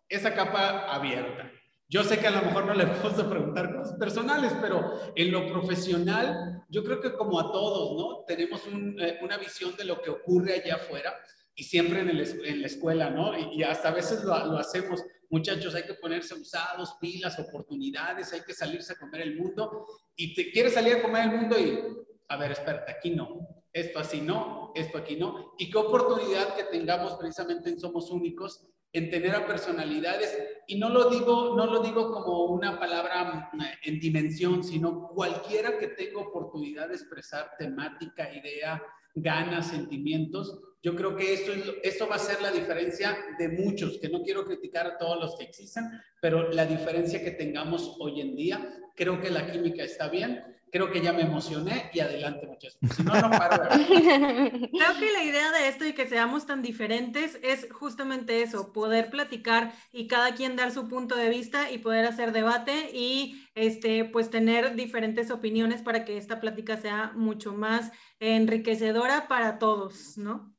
esa 0.08 0.34
capa 0.34 0.92
abierta. 0.92 1.52
Yo 1.90 2.04
sé 2.04 2.20
que 2.20 2.28
a 2.28 2.32
lo 2.32 2.44
mejor 2.44 2.66
no 2.66 2.74
le 2.74 2.88
puedo 3.02 3.30
preguntar 3.30 3.76
cosas 3.76 3.98
personales, 3.98 4.54
pero 4.62 5.14
en 5.16 5.32
lo 5.32 5.48
profesional, 5.52 6.64
yo 6.70 6.84
creo 6.84 7.02
que 7.02 7.14
como 7.14 7.40
a 7.40 7.52
todos, 7.52 7.98
¿no? 7.98 8.24
Tenemos 8.26 8.62
eh, 8.68 9.20
una 9.22 9.38
visión 9.38 9.76
de 9.76 9.86
lo 9.86 10.02
que 10.02 10.12
ocurre 10.12 10.54
allá 10.54 10.76
afuera 10.76 11.14
y 11.56 11.64
siempre 11.64 12.00
en, 12.00 12.62
la 12.62 12.68
escuela, 12.68 13.10
¿no? 13.10 13.38
Y, 13.38 13.64
hasta 13.64 13.90
a 13.90 13.94
veces 13.94 14.24
lo 14.24 14.58
hacemos 14.58 15.04
muchachos, 15.30 15.76
hay 15.76 15.84
que 15.84 15.94
ponerse 15.94 16.34
usados, 16.34 16.96
pilas, 17.00 17.40
oportunidades, 17.40 18.34
hay 18.34 18.42
que 18.42 18.54
salirse 18.54 18.94
a 18.94 18.98
comer 18.98 19.22
el 19.22 19.38
mundo. 19.38 19.86
Y 20.16 20.34
te 20.34 20.52
quieres 20.52 20.74
salir 20.74 20.96
a 20.96 21.02
comer 21.02 21.30
el 21.30 21.38
mundo 21.40 21.60
y, 21.60 21.80
a 22.28 22.38
ver, 22.38 22.52
espérate, 22.52 22.92
aquí 22.92 23.12
no, 23.12 23.64
esto 23.72 24.00
así 24.00 24.22
no, 24.22 24.72
esto 24.76 24.98
aquí 24.98 25.16
no. 25.16 25.54
Y 25.58 25.70
qué 25.70 25.78
oportunidad 25.78 26.56
que 26.56 26.64
tengamos 26.66 27.14
precisamente 27.14 27.70
en 27.70 27.80
Somos 27.80 28.10
Únicos 28.12 28.66
en 28.92 29.10
tener 29.10 29.36
a 29.36 29.46
personalidades 29.46 30.36
y 30.68 30.80
no 30.80 30.90
lo 30.90 31.10
digo 31.10 31.56
no 31.56 31.68
lo 31.68 31.80
digo 31.80 32.12
como 32.12 32.46
una 32.46 32.80
palabra 32.80 33.50
mm, 33.54 33.62
en 33.84 34.00
dimensión 34.00 34.64
sino 34.64 35.10
cualquiera 35.10 35.78
que 35.78 35.90
tenga 35.90 36.22
oportunidad 36.22 36.88
de 36.88 36.96
expresar 36.96 37.52
temática 37.58 38.34
idea 38.34 38.82
ganas 39.16 39.70
sentimientos. 39.70 40.60
Yo 40.82 40.96
creo 40.96 41.16
que 41.16 41.34
eso, 41.34 41.52
eso 41.84 42.08
va 42.08 42.16
a 42.16 42.20
ser 42.20 42.42
la 42.42 42.52
diferencia 42.52 43.18
de 43.38 43.50
muchos, 43.50 43.98
que 44.00 44.10
no 44.10 44.22
quiero 44.24 44.46
criticar 44.46 44.88
a 44.88 44.98
todos 44.98 45.20
los 45.20 45.36
que 45.38 45.44
existen, 45.44 45.86
pero 46.22 46.50
la 46.52 46.66
diferencia 46.66 47.22
que 47.24 47.32
tengamos 47.32 47.98
hoy 48.00 48.22
en 48.22 48.36
día, 48.36 48.74
creo 48.96 49.20
que 49.20 49.30
la 49.30 49.52
química 49.52 49.84
está 49.84 50.08
bien, 50.08 50.42
creo 50.72 50.92
que 50.92 51.02
ya 51.02 51.14
me 51.14 51.22
emocioné 51.22 51.90
y 51.94 52.00
adelante 52.00 52.48
muchas 52.48 52.78
Si 52.96 53.04
no, 53.04 53.14
no 53.20 53.30
paro 53.30 53.70
Creo 53.70 55.00
que 55.00 55.12
la 55.12 55.24
idea 55.24 55.52
de 55.52 55.68
esto 55.68 55.86
y 55.86 55.94
que 55.94 56.08
seamos 56.08 56.46
tan 56.46 56.62
diferentes 56.62 57.38
es 57.42 57.68
justamente 57.72 58.42
eso, 58.42 58.74
poder 58.74 59.10
platicar 59.10 59.74
y 59.92 60.08
cada 60.08 60.36
quien 60.36 60.56
dar 60.56 60.72
su 60.72 60.88
punto 60.88 61.16
de 61.16 61.30
vista 61.30 61.72
y 61.72 61.80
poder 61.80 62.06
hacer 62.06 62.32
debate 62.32 62.92
y 62.94 63.46
este, 63.56 64.06
pues 64.06 64.30
tener 64.30 64.76
diferentes 64.76 65.32
opiniones 65.32 65.82
para 65.82 66.06
que 66.06 66.18
esta 66.18 66.40
plática 66.40 66.78
sea 66.78 67.12
mucho 67.16 67.54
más 67.54 67.92
enriquecedora 68.20 69.28
para 69.28 69.60
todos, 69.60 70.18
¿no? 70.18 70.54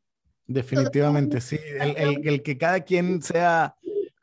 Definitivamente, 0.46 1.40
sí. 1.40 1.58
El, 1.78 2.42
que 2.42 2.58
cada 2.58 2.80
quien 2.80 3.22
sea, 3.22 3.76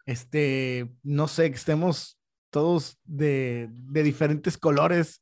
este, 0.06 0.92
no 1.02 1.30
sé, 1.30 1.50
que 1.50 1.56
estemos 1.56 2.18
todos 2.50 2.98
de, 3.06 3.70
diferentes 3.72 4.58
colores, 4.58 5.22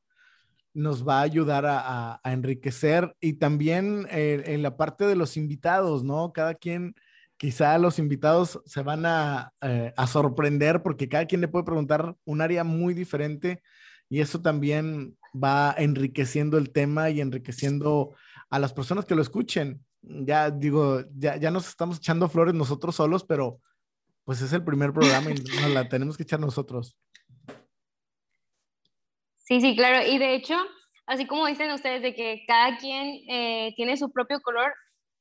nos 0.76 1.08
va 1.08 1.20
a 1.20 1.24
ayudar 1.24 1.66
a, 1.68 2.20
enriquecer 2.24 3.16
y 3.20 3.34
también 3.34 4.08
eh, 4.12 4.44
en 4.46 4.62
la 4.62 4.78
parte 4.78 5.06
de 5.06 5.16
los 5.16 5.38
invitados, 5.38 6.04
¿no? 6.04 6.32
Cada 6.34 6.54
quien, 6.54 6.96
quizá 7.38 7.78
los 7.80 7.98
invitados 7.98 8.62
se 8.66 8.84
van 8.84 9.06
a, 9.06 9.52
eh, 9.62 9.94
a 9.98 10.08
sorprender 10.08 10.84
porque 10.84 11.10
cada 11.10 11.26
quien 11.26 11.42
le 11.42 11.48
puede 11.48 11.66
preguntar 11.66 12.16
un 12.26 12.42
área 12.42 12.64
muy 12.64 12.94
diferente 12.94 13.64
y 14.10 14.20
eso 14.22 14.42
también 14.42 15.18
va 15.34 15.74
enriqueciendo 15.78 16.58
el 16.58 16.72
tema 16.72 17.10
y 17.10 17.22
enriqueciendo 17.22 18.14
a 18.50 18.60
las 18.60 18.74
personas 18.74 19.06
que 19.06 19.16
lo 19.16 19.24
escuchen 19.24 19.84
ya 20.08 20.52
digo, 20.52 21.04
ya, 21.16 21.38
ya 21.38 21.52
nos 21.52 21.68
estamos 21.68 21.98
echando 21.98 22.30
flores 22.30 22.54
nosotros 22.54 22.96
solos, 22.96 23.24
pero 23.24 23.60
pues 24.24 24.42
es 24.42 24.54
el 24.54 24.64
primer 24.64 24.94
programa 24.94 25.32
y 25.32 25.36
nos 25.36 25.72
la 25.72 25.88
tenemos 25.88 26.18
que 26.18 26.24
echar 26.24 26.40
nosotros. 26.40 26.98
Sí, 29.46 29.62
sí, 29.62 29.76
claro. 29.76 30.06
Y 30.08 30.18
de 30.18 30.34
hecho, 30.36 30.56
así 31.06 31.28
como 31.28 31.46
dicen 31.48 31.72
ustedes 31.72 32.02
de 32.02 32.16
que 32.16 32.44
cada 32.48 32.78
quien 32.78 33.20
eh, 33.30 33.74
tiene 33.76 33.96
su 33.98 34.12
propio 34.12 34.42
color, 34.42 34.74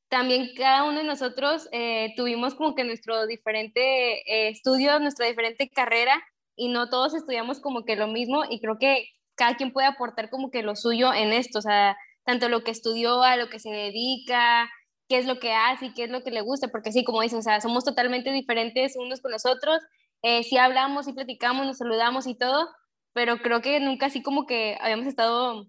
también 0.08 0.50
cada 0.56 0.84
uno 0.84 0.98
de 0.98 1.04
nosotros 1.04 1.68
eh, 1.72 2.14
tuvimos 2.16 2.54
como 2.54 2.74
que 2.74 2.84
nuestro 2.84 3.26
diferente 3.26 4.20
eh, 4.32 4.48
estudio, 4.50 4.98
nuestra 5.00 5.26
diferente 5.26 5.68
carrera 5.70 6.14
y 6.56 6.68
no 6.68 6.88
todos 6.88 7.14
estudiamos 7.14 7.60
como 7.60 7.84
que 7.84 7.96
lo 7.96 8.08
mismo 8.08 8.44
y 8.48 8.60
creo 8.60 8.78
que 8.78 9.06
cada 9.36 9.56
quien 9.56 9.72
puede 9.72 9.88
aportar 9.88 10.30
como 10.30 10.50
que 10.50 10.62
lo 10.62 10.76
suyo 10.76 11.12
en 11.12 11.32
esto, 11.32 11.58
o 11.58 11.62
sea, 11.62 11.96
tanto 12.24 12.48
lo 12.48 12.62
que 12.64 12.70
estudió, 12.70 13.22
a 13.24 13.36
lo 13.36 13.50
que 13.50 13.58
se 13.58 13.70
dedica, 13.70 14.70
qué 15.08 15.18
es 15.18 15.26
lo 15.26 15.40
que 15.40 15.52
hace 15.52 15.86
y 15.86 15.94
qué 15.94 16.04
es 16.04 16.10
lo 16.10 16.22
que 16.22 16.30
le 16.30 16.42
gusta, 16.42 16.68
porque 16.68 16.92
sí, 16.92 17.04
como 17.04 17.22
dicen, 17.22 17.40
o 17.40 17.42
sea, 17.42 17.60
somos 17.60 17.84
totalmente 17.84 18.32
diferentes 18.32 18.96
unos 18.96 19.20
con 19.20 19.32
los 19.32 19.44
otros, 19.46 19.80
eh, 20.22 20.44
sí 20.44 20.56
hablamos, 20.56 21.06
sí 21.06 21.12
platicamos, 21.12 21.66
nos 21.66 21.78
saludamos 21.78 22.26
y 22.28 22.36
todo, 22.36 22.68
pero 23.14 23.38
creo 23.38 23.62
que 23.62 23.80
nunca 23.80 24.06
así 24.06 24.23
como 24.23 24.47
que 24.47 24.76
habíamos 24.80 25.06
estado 25.06 25.66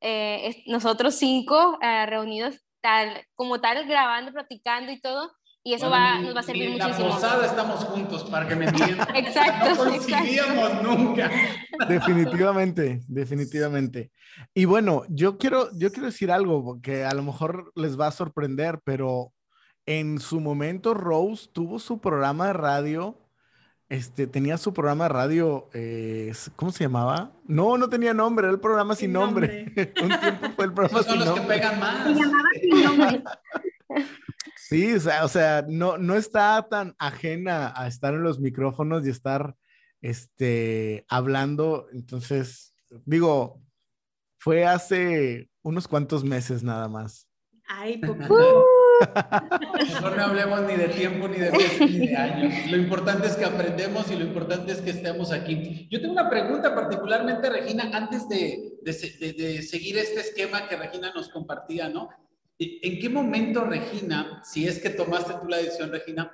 eh, 0.00 0.62
nosotros 0.66 1.14
cinco 1.14 1.78
eh, 1.80 2.04
reunidos 2.06 2.60
tal, 2.80 3.24
como 3.34 3.60
tal, 3.60 3.86
grabando, 3.86 4.32
platicando 4.32 4.92
y 4.92 5.00
todo, 5.00 5.32
y 5.64 5.74
eso 5.74 5.90
va, 5.90 6.18
nos 6.20 6.34
va 6.34 6.40
a 6.40 6.44
servir 6.44 6.70
muchísimo. 6.70 6.96
En 6.96 7.08
la 7.08 7.14
posada 7.14 7.46
estamos 7.46 7.84
juntos, 7.84 8.24
para 8.24 8.48
que 8.48 8.56
me 8.56 8.66
entiendan. 8.66 9.06
exacto. 9.14 9.70
No 9.70 9.76
coincidíamos 9.76 10.82
nunca. 10.82 11.30
Definitivamente, 11.88 13.00
definitivamente. 13.08 14.12
Y 14.54 14.64
bueno, 14.64 15.02
yo 15.08 15.36
quiero, 15.36 15.68
yo 15.76 15.90
quiero 15.90 16.06
decir 16.06 16.30
algo 16.30 16.80
que 16.80 17.04
a 17.04 17.12
lo 17.12 17.22
mejor 17.22 17.72
les 17.74 17.98
va 17.98 18.06
a 18.06 18.12
sorprender, 18.12 18.80
pero 18.84 19.32
en 19.84 20.20
su 20.20 20.40
momento 20.40 20.94
Rose 20.94 21.48
tuvo 21.52 21.78
su 21.78 22.00
programa 22.00 22.48
de 22.48 22.52
radio. 22.52 23.18
Este, 23.88 24.26
tenía 24.26 24.58
su 24.58 24.74
programa 24.74 25.04
de 25.04 25.08
radio, 25.08 25.70
eh, 25.72 26.32
¿cómo 26.56 26.70
se 26.72 26.84
llamaba? 26.84 27.32
No, 27.46 27.78
no 27.78 27.88
tenía 27.88 28.12
nombre, 28.12 28.44
era 28.44 28.52
el 28.52 28.60
programa 28.60 28.94
sin, 28.94 29.12
nombre. 29.12 29.72
Un 30.02 30.20
tiempo 30.20 30.48
fue 30.54 30.66
el 30.66 30.74
programa 30.74 31.00
Esos 31.00 31.06
son 31.06 31.18
sin 31.18 31.18
los 31.20 31.36
nombre. 31.38 31.56
que 31.56 31.62
pegan 31.62 31.80
más. 31.80 32.04
Se 32.04 32.14
llamaba 32.14 32.48
sin 32.60 32.84
nombre. 32.84 33.24
Sí, 34.56 34.92
o 34.92 35.00
sea, 35.00 35.24
o 35.24 35.28
sea, 35.28 35.64
no, 35.66 35.96
no 35.96 36.16
está 36.16 36.66
tan 36.68 36.94
ajena 36.98 37.72
a 37.74 37.86
estar 37.86 38.12
en 38.12 38.22
los 38.22 38.38
micrófonos 38.38 39.06
y 39.06 39.10
estar 39.10 39.56
este, 40.02 41.06
hablando. 41.08 41.86
Entonces, 41.92 42.74
digo, 43.06 43.62
fue 44.38 44.66
hace 44.66 45.48
unos 45.62 45.88
cuantos 45.88 46.24
meses 46.24 46.62
nada 46.62 46.88
más. 46.88 47.26
Ay, 47.66 47.98
poco. 47.98 48.64
Mejor 49.88 50.16
no 50.16 50.22
hablemos 50.24 50.62
ni 50.62 50.74
de 50.76 50.88
tiempo, 50.88 51.28
ni 51.28 51.38
de 51.38 51.50
meses, 51.52 51.80
ni 51.80 52.06
de 52.08 52.16
años. 52.16 52.52
Lo 52.70 52.76
importante 52.76 53.26
es 53.28 53.36
que 53.36 53.44
aprendemos 53.44 54.10
y 54.10 54.16
lo 54.16 54.24
importante 54.24 54.72
es 54.72 54.80
que 54.80 54.90
estemos 54.90 55.32
aquí. 55.32 55.86
Yo 55.90 56.00
tengo 56.00 56.12
una 56.12 56.28
pregunta 56.30 56.74
particularmente, 56.74 57.48
Regina, 57.50 57.90
antes 57.92 58.28
de, 58.28 58.72
de 58.82 58.92
de- 59.32 59.62
seguir 59.62 59.98
este 59.98 60.20
esquema 60.20 60.68
que 60.68 60.76
Regina 60.76 61.12
nos 61.14 61.28
compartía, 61.28 61.88
¿no? 61.88 62.08
¿En 62.58 62.98
qué 63.00 63.08
momento, 63.08 63.64
Regina, 63.64 64.42
si 64.44 64.66
es 64.66 64.80
que 64.80 64.90
tomaste 64.90 65.34
tú 65.40 65.48
la 65.48 65.58
decisión, 65.58 65.90
Regina, 65.92 66.32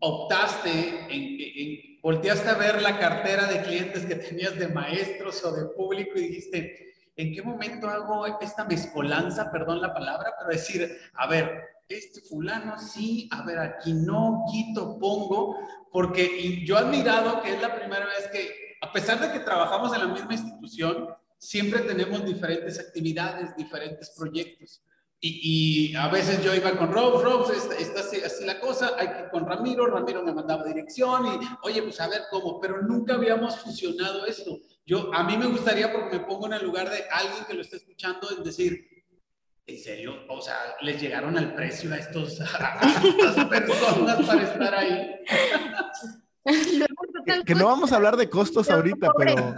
optaste, 0.00 0.70
en, 1.08 1.38
en- 1.40 2.00
volteaste 2.02 2.48
a 2.50 2.54
ver 2.54 2.82
la 2.82 2.98
cartera 2.98 3.46
de 3.46 3.62
clientes 3.62 4.04
que 4.06 4.16
tenías 4.16 4.58
de 4.58 4.68
maestros 4.68 5.44
o 5.44 5.52
de 5.54 5.66
público 5.74 6.12
y 6.18 6.28
dijiste, 6.28 6.86
¿en 7.16 7.32
qué 7.32 7.42
momento 7.42 7.88
hago 7.88 8.26
esta 8.40 8.64
mezcolanza, 8.64 9.50
perdón 9.50 9.80
la 9.80 9.92
palabra, 9.94 10.32
pero 10.38 10.50
decir, 10.50 10.88
a 11.14 11.26
ver, 11.26 11.62
este 11.88 12.20
fulano 12.22 12.78
sí, 12.78 13.28
a 13.30 13.44
ver, 13.44 13.58
aquí 13.58 13.92
no, 13.92 14.44
quito, 14.50 14.98
pongo, 14.98 15.56
porque 15.92 16.64
yo 16.64 16.76
he 16.76 16.80
admirado 16.80 17.42
que 17.42 17.54
es 17.54 17.62
la 17.62 17.74
primera 17.74 18.06
vez 18.06 18.28
que, 18.32 18.76
a 18.82 18.92
pesar 18.92 19.20
de 19.20 19.32
que 19.32 19.44
trabajamos 19.44 19.94
en 19.94 20.00
la 20.00 20.08
misma 20.08 20.34
institución, 20.34 21.08
siempre 21.38 21.80
tenemos 21.80 22.24
diferentes 22.24 22.78
actividades, 22.78 23.54
diferentes 23.56 24.10
proyectos. 24.10 24.82
Y, 25.18 25.90
y 25.92 25.96
a 25.96 26.08
veces 26.08 26.44
yo 26.44 26.54
iba 26.54 26.76
con 26.76 26.92
Rob, 26.92 27.22
Rob, 27.22 27.50
está, 27.50 27.74
está 27.76 28.00
así, 28.00 28.20
así 28.20 28.44
la 28.44 28.60
cosa, 28.60 28.92
hay 28.98 29.08
que 29.08 29.30
con 29.30 29.46
Ramiro, 29.46 29.86
Ramiro 29.86 30.22
me 30.22 30.34
mandaba 30.34 30.64
dirección 30.64 31.26
y, 31.26 31.46
oye, 31.62 31.82
pues 31.82 32.00
a 32.00 32.08
ver 32.08 32.22
cómo, 32.30 32.60
pero 32.60 32.82
nunca 32.82 33.14
habíamos 33.14 33.56
fusionado 33.58 34.26
esto. 34.26 34.58
Yo, 34.84 35.12
a 35.14 35.24
mí 35.24 35.36
me 35.36 35.46
gustaría, 35.46 35.92
porque 35.92 36.18
me 36.18 36.24
pongo 36.24 36.46
en 36.46 36.54
el 36.54 36.64
lugar 36.64 36.90
de 36.90 37.04
alguien 37.10 37.44
que 37.46 37.54
lo 37.54 37.62
está 37.62 37.76
escuchando, 37.76 38.28
en 38.36 38.44
decir, 38.44 38.95
¿en 39.66 39.78
serio? 39.78 40.24
O 40.28 40.40
sea, 40.40 40.56
¿les 40.80 41.00
llegaron 41.00 41.36
al 41.36 41.54
precio 41.54 41.92
a, 41.92 41.98
estos, 41.98 42.40
a 42.60 42.80
estas 43.28 43.44
personas 43.46 44.26
para 44.26 44.42
estar 44.42 44.74
ahí? 44.74 45.14
Que, 47.24 47.44
que 47.44 47.54
no 47.54 47.66
vamos 47.66 47.92
a 47.92 47.96
hablar 47.96 48.16
de 48.16 48.30
costos 48.30 48.70
ahorita, 48.70 49.10
pero 49.18 49.54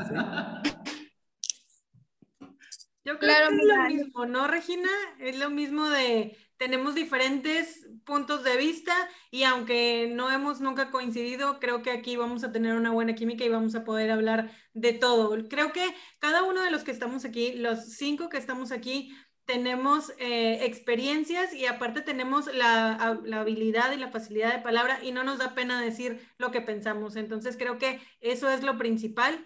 Yo 3.05 3.19
creo 3.19 3.19
Claro, 3.19 3.49
que 3.51 3.57
es 3.57 3.63
lo 3.65 3.85
mismo, 3.85 4.27
¿no, 4.27 4.47
Regina? 4.47 4.89
Es 5.19 5.39
lo 5.39 5.51
mismo 5.51 5.89
de 5.91 6.37
tenemos 6.59 6.95
diferentes 6.95 7.89
puntos 8.05 8.43
de 8.43 8.57
vista 8.57 8.93
y 9.31 9.45
aunque 9.45 10.11
no 10.13 10.31
hemos 10.31 10.61
nunca 10.61 10.91
coincidido, 10.91 11.61
creo 11.61 11.83
que 11.83 11.93
aquí 11.93 12.17
vamos 12.17 12.43
a 12.43 12.53
tener 12.53 12.75
una 12.75 12.91
buena 12.91 13.15
química 13.15 13.45
y 13.45 13.49
vamos 13.49 13.75
a 13.77 13.85
poder 13.85 14.11
hablar 14.11 14.51
de 14.75 14.93
todo. 14.93 15.49
Creo 15.49 15.73
que 15.73 15.95
cada 16.19 16.43
uno 16.43 16.63
de 16.63 16.71
los 16.71 16.83
que 16.83 16.91
estamos 16.91 17.25
aquí, 17.25 17.53
los 17.53 17.95
cinco 17.95 18.29
que 18.29 18.39
estamos 18.39 18.73
aquí, 18.73 19.15
tenemos 19.49 20.13
eh, 20.19 20.67
experiencias 20.67 21.55
y 21.55 21.65
aparte 21.65 22.03
tenemos 22.03 22.53
la, 22.55 23.19
la 23.25 23.41
habilidad 23.41 23.93
y 23.93 23.97
la 23.97 24.11
facilidad 24.11 24.53
de 24.53 24.61
palabra 24.61 24.99
y 25.03 25.11
no 25.11 25.25
nos 25.25 25.39
da 25.39 25.55
pena 25.55 25.81
decir 25.81 26.21
lo 26.37 26.51
que 26.51 26.61
pensamos. 26.61 27.17
Entonces 27.17 27.57
creo 27.57 27.79
que 27.79 27.99
eso 28.21 28.51
es 28.51 28.63
lo 28.63 28.77
principal 28.77 29.43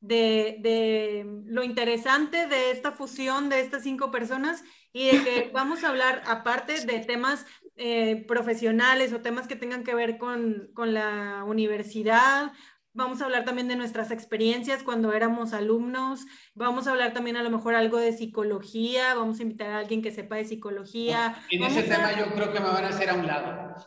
de, 0.00 0.58
de, 0.60 1.24
lo 1.46 1.64
interesante 1.64 2.46
de 2.46 2.70
esta 2.70 2.92
fusión 2.92 3.48
de 3.48 3.60
estas 3.60 3.82
cinco 3.82 4.10
personas 4.10 4.62
y 4.92 5.06
de 5.06 5.24
que 5.24 5.50
vamos 5.54 5.84
a 5.84 5.88
hablar 5.88 6.22
aparte 6.26 6.84
de 6.84 6.98
temas 7.00 7.46
eh, 7.76 8.26
profesionales 8.28 9.14
o 9.14 9.22
temas 9.22 9.48
que 9.48 9.56
tengan 9.56 9.84
que 9.84 9.94
ver 9.94 10.18
con, 10.18 10.70
con, 10.74 10.92
la 10.92 11.44
universidad. 11.46 12.52
Vamos 12.96 13.20
a 13.20 13.26
hablar 13.26 13.44
también 13.44 13.68
de 13.68 13.76
nuestras 13.76 14.10
experiencias 14.10 14.82
cuando 14.82 15.12
éramos 15.12 15.52
alumnos. 15.52 16.24
Vamos 16.54 16.86
a 16.86 16.92
hablar 16.92 17.12
también 17.12 17.36
a 17.36 17.42
lo 17.42 17.50
mejor 17.50 17.74
algo 17.74 17.98
de 17.98 18.12
psicología. 18.12 19.14
Vamos 19.14 19.38
a 19.38 19.42
invitar 19.42 19.70
a 19.70 19.78
alguien 19.80 20.00
que 20.00 20.10
sepa 20.10 20.36
de 20.36 20.46
psicología. 20.46 21.34
En 21.50 21.60
vamos 21.60 21.76
ese 21.76 21.92
a... 21.92 21.96
tema 21.96 22.12
yo 22.18 22.32
creo 22.34 22.52
que 22.54 22.58
me 22.60 22.66
van 22.70 22.84
a 22.86 22.88
hacer 22.88 23.10
a 23.10 23.14
un 23.14 23.26
lado. 23.26 23.66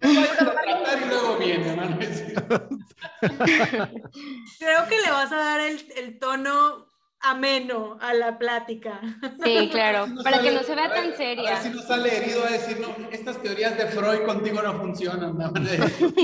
No, 0.00 0.12
no 0.14 0.20
a 0.22 0.26
tratar 0.36 1.02
y 1.04 1.08
luego 1.08 1.36
viene, 1.38 1.96
decir. 1.98 2.34
Creo 4.58 4.86
que 4.88 5.00
le 5.04 5.10
vas 5.10 5.32
a 5.32 5.36
dar 5.36 5.60
el, 5.60 5.84
el 5.96 6.18
tono 6.18 6.86
ameno 7.20 7.98
a 8.00 8.14
la 8.14 8.38
plática. 8.38 9.00
Sí, 9.44 9.68
claro, 9.72 10.06
Si 10.06 10.12
no 10.14 10.22
para 10.22 10.36
sale- 10.36 10.48
que 10.48 10.54
no 10.56 10.62
se 10.62 10.74
vea 10.76 10.88
ver- 10.88 11.02
tan 11.02 11.12
A 11.12 11.16
seria. 11.16 11.50
ver 11.50 11.62
si 11.62 11.70
no 11.70 11.82
sale 11.82 12.16
herido 12.16 12.44
a 12.44 12.50
decir, 12.50 12.80
no, 12.80 12.94
estas 13.10 13.42
teorías 13.42 13.76
de 13.76 13.86
Freud 13.88 14.22
contigo 14.24 14.62
no 14.62 14.78
funcionan. 14.78 15.36
me 15.36 15.44
van 15.50 15.66
a 15.66 15.70
decir. 15.70 16.14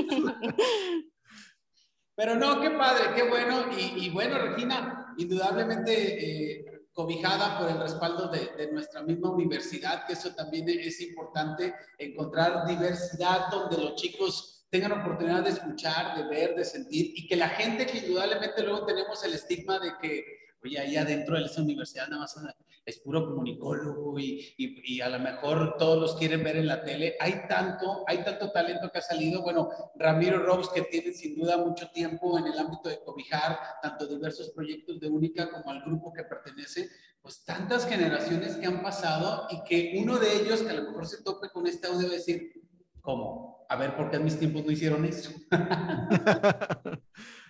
Pero 2.16 2.37
no, 2.37 2.61
qué 2.61 2.71
padre, 2.71 3.14
qué 3.14 3.28
bueno. 3.28 3.66
Y, 3.76 4.09
bueno, 4.11 4.38
Regina, 4.38 5.14
indudablemente 5.18 6.61
eh, 6.61 6.87
cobijada 6.92 7.59
por 7.59 7.68
el 7.68 7.80
respaldo 7.80 8.28
de, 8.28 8.50
de, 8.56 8.73
nuestra 8.73 9.02
misma 9.02 9.30
universidad, 9.30 10.06
que 10.06 10.12
eso 10.12 10.35
también 10.35 10.68
es 10.68 11.00
importante, 11.00 11.75
encontrar 11.99 12.66
diversidad 12.66 13.49
donde 13.50 13.78
los 13.78 13.97
chicos 13.97 14.54
tengan 14.71 14.92
oportunidad 14.92 15.44
de 15.44 15.50
escuchar, 15.50 16.16
de 16.16 16.28
ver, 16.28 16.56
de 16.56 16.64
sentir, 16.64 17.12
y 17.14 17.26
que 17.26 17.37
la 17.37 17.49
gente 17.49 17.87
que 17.87 17.99
indudablemente 17.99 18.62
luego 18.62 18.85
tenemos 18.85 19.23
el 19.25 19.35
estigma 19.35 19.78
de 19.78 19.92
que, 20.00 20.25
oye, 20.64 20.78
ahí 20.78 20.97
adentro 20.97 21.37
de 21.37 21.44
esa 21.44 21.62
universidad 21.62 22.09
nada 22.09 22.23
más 22.23 22.37
es 22.86 22.98
puro 23.00 23.24
comunicólogo 23.24 24.18
y, 24.18 24.54
y, 24.58 24.96
y, 24.96 25.00
a 25.00 25.08
lo 25.08 25.18
mejor 25.18 25.76
todos 25.78 25.98
los 25.98 26.16
quieren 26.16 26.44
ver 26.44 26.56
en 26.56 26.66
la 26.66 26.84
tele. 26.84 27.16
Hay 27.18 27.46
tanto, 27.48 28.04
hay 28.06 28.22
tanto 28.22 28.52
talento 28.52 28.90
que 28.90 28.98
ha 28.98 29.02
salido. 29.02 29.42
Bueno, 29.42 29.70
Ramiro 29.96 30.44
Robs, 30.44 30.68
que 30.68 30.82
tiene 30.82 31.12
sin 31.12 31.34
duda 31.34 31.56
mucho 31.56 31.90
tiempo 31.90 32.38
en 32.38 32.46
el 32.46 32.58
ámbito 32.58 32.90
de 32.90 33.00
cobijar 33.02 33.58
tanto 33.80 34.06
diversos 34.06 34.50
proyectos 34.50 35.00
de 35.00 35.08
Única 35.08 35.50
como 35.50 35.70
al 35.70 35.82
grupo 35.82 36.12
que 36.12 36.24
pertenece, 36.24 36.90
pues 37.22 37.42
tantas 37.44 37.86
generaciones 37.88 38.56
que 38.56 38.66
han 38.66 38.82
pasado 38.82 39.46
y 39.50 39.64
que 39.64 39.98
uno 40.02 40.18
de 40.18 40.42
ellos, 40.42 40.60
que 40.60 40.70
a 40.70 40.74
lo 40.74 40.82
mejor 40.82 41.06
se 41.06 41.22
tope 41.22 41.48
con 41.48 41.66
este 41.66 41.86
audio, 41.86 42.08
va 42.08 42.12
a 42.12 42.16
decir, 42.16 42.52
¿cómo? 43.00 43.64
A 43.70 43.76
ver, 43.76 43.96
¿por 43.96 44.10
qué 44.10 44.16
en 44.16 44.24
mis 44.24 44.38
tiempos 44.38 44.62
no 44.62 44.70
hicieron 44.70 45.06
eso? 45.06 45.30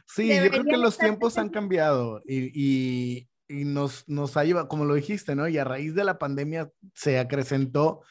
sí, 0.06 0.28
yo 0.28 0.48
creo 0.48 0.62
que 0.62 0.76
los 0.76 0.96
tiempos 0.96 1.38
han 1.38 1.48
cambiado 1.48 2.22
y, 2.24 2.52
y 2.54 3.28
y 3.48 3.64
nos, 3.64 4.08
nos 4.08 4.36
ha 4.36 4.44
llevado, 4.44 4.68
como 4.68 4.84
lo 4.84 4.94
dijiste, 4.94 5.34
¿no? 5.34 5.48
Y 5.48 5.58
a 5.58 5.64
raíz 5.64 5.94
de 5.94 6.04
la 6.04 6.18
pandemia 6.18 6.70
se 6.94 7.18
acrecentó 7.18 8.02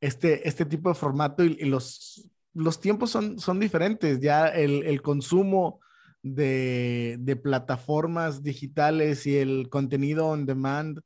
este, 0.00 0.48
este 0.48 0.64
tipo 0.64 0.88
de 0.88 0.94
formato 0.94 1.44
y, 1.44 1.64
los, 1.64 2.28
los 2.54 2.80
tiempos 2.80 3.10
son, 3.10 3.38
son 3.38 3.60
diferentes. 3.60 4.20
Ya 4.20 4.48
el, 4.48 4.82
el 4.84 5.02
consumo 5.02 5.80
de, 6.22 7.16
de, 7.20 7.36
plataformas 7.36 8.42
digitales 8.42 9.26
y 9.26 9.38
el 9.38 9.68
contenido 9.70 10.26
on 10.26 10.46
demand 10.46 11.00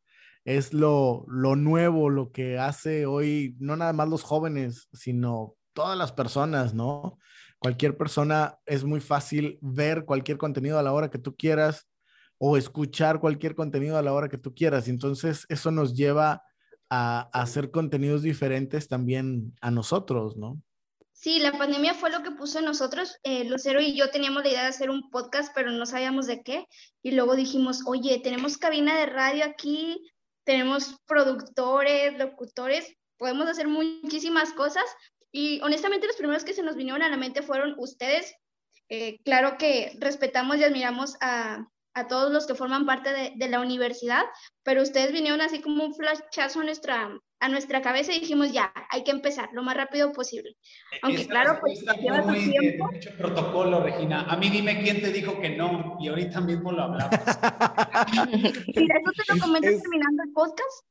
es 0.45 0.73
lo, 0.73 1.25
lo 1.29 1.57
nuevo, 1.57 2.09
lo 2.11 2.31
que 2.31 2.59
hace 2.59 3.07
hoy, 3.07 3.57
no 3.59 3.77
nada 3.77 3.93
más 3.93 4.09
los 4.09 4.23
jóvenes, 4.23 4.89
sino 4.93 5.55
todas 5.73 5.99
las 5.99 6.13
personas, 6.13 6.73
¿no? 6.73 7.19
Cualquier 7.59 7.97
persona 7.97 8.59
es 8.65 8.85
muy 8.85 9.01
fácil 9.01 9.59
ver 9.61 10.05
cualquier 10.05 10.39
contenido 10.39 10.79
a 10.79 10.83
la 10.83 10.93
hora 10.93 11.11
que 11.11 11.19
tú 11.19 11.35
quieras 11.35 11.89
o 12.39 12.57
escuchar 12.57 13.21
cualquier 13.21 13.55
contenido 13.55 13.97
a 13.97 14.03
la 14.03 14.13
hora 14.13 14.29
que 14.29 14.39
tú 14.39 14.55
quieras. 14.55 14.89
Entonces 14.89 15.47
eso 15.49 15.71
nos 15.71 15.95
lleva 15.95 16.43
a, 16.91 17.29
hacer 17.33 17.71
contenidos 17.71 18.23
diferentes 18.23 18.89
también 18.89 19.55
a 19.61 19.71
nosotros, 19.71 20.37
¿no? 20.37 20.61
Sí, 21.13 21.39
la 21.39 21.57
pandemia 21.57 21.95
fue 21.95 22.11
lo 22.11 22.23
que 22.23 22.31
puso 22.31 22.59
en 22.59 22.67
nosotros. 22.67 23.17
Eh, 23.23 23.45
Lucero 23.45 23.81
y 23.81 23.97
yo 23.97 24.11
teníamos 24.11 24.43
la 24.43 24.51
idea 24.51 24.63
de 24.63 24.69
hacer 24.69 24.91
un 24.91 25.11
podcast, 25.11 25.53
pero 25.55 25.71
no 25.71 25.87
sabíamos 25.87 26.27
de 26.27 26.43
qué. 26.43 26.67
Y 27.03 27.13
luego 27.13 27.37
dijimos, 27.37 27.83
oye, 27.87 28.21
tenemos 28.23 28.59
cabina 28.59 28.99
de 28.99 29.07
radio 29.07 29.45
aquí, 29.47 30.13
tenemos 30.45 31.01
productores, 31.07 32.19
locutores, 32.19 32.95
podemos 33.17 33.49
hacer 33.49 33.67
muchísimas 33.67 34.53
cosas. 34.53 34.85
Y 35.33 35.61
honestamente 35.63 36.07
los 36.07 36.17
primeros 36.17 36.45
que 36.45 36.53
se 36.53 36.63
nos 36.63 36.77
vinieron 36.77 37.03
a 37.03 37.09
la 37.09 37.17
mente 37.17 37.43
fueron 37.43 37.75
ustedes. 37.79 38.35
Eh, 38.91 39.19
claro 39.25 39.57
que 39.59 39.97
respetamos 39.99 40.59
y 40.59 40.65
admiramos 40.65 41.17
a, 41.21 41.67
a 41.97 42.07
todos 42.07 42.31
los 42.31 42.47
que 42.47 42.55
forman 42.55 42.85
parte 42.85 43.11
de, 43.11 43.33
de, 43.37 43.49
la 43.49 43.59
universidad, 43.59 44.23
pero 44.63 44.83
ustedes 44.83 45.13
vinieron 45.13 45.41
así 45.41 45.63
como 45.63 45.83
un 45.83 45.95
flashazo 45.95 46.61
a 46.61 46.65
nuestra, 46.65 47.09
a 47.41 47.49
nuestra 47.49 47.81
cabeza 47.81 48.13
y 48.13 48.21
dijimos, 48.21 48.53
ya, 48.53 48.71
hay 48.91 49.03
que 49.03 49.13
empezar 49.13 49.49
lo 49.55 49.63
más 49.63 49.79
rápido 49.79 50.13
posible. 50.13 50.59
Aunque 51.01 51.23
Esta 51.23 51.33
claro, 51.33 51.59
pues 51.59 51.83
lleva 51.99 52.23
su 52.23 52.35
tiempo. 52.51 52.93
Mucho 52.93 53.17
protocolo, 53.17 53.83
Regina. 53.83 54.25
A 54.25 54.37
mí 54.37 54.51
dime 54.51 54.83
quién 54.83 55.01
te 55.01 55.11
dijo 55.11 55.41
que 55.41 55.57
no 55.57 55.97
y 55.99 56.09
ahorita 56.09 56.43
mismo 56.43 56.71
lo 56.71 56.83
hablamos. 56.83 57.13
Mira, 58.77 58.99
eso 58.99 59.13
te 59.17 59.25
lo 59.35 59.41
comento 59.41 59.69
terminando 59.69 60.23
el 60.23 60.33
podcast. 60.35 60.85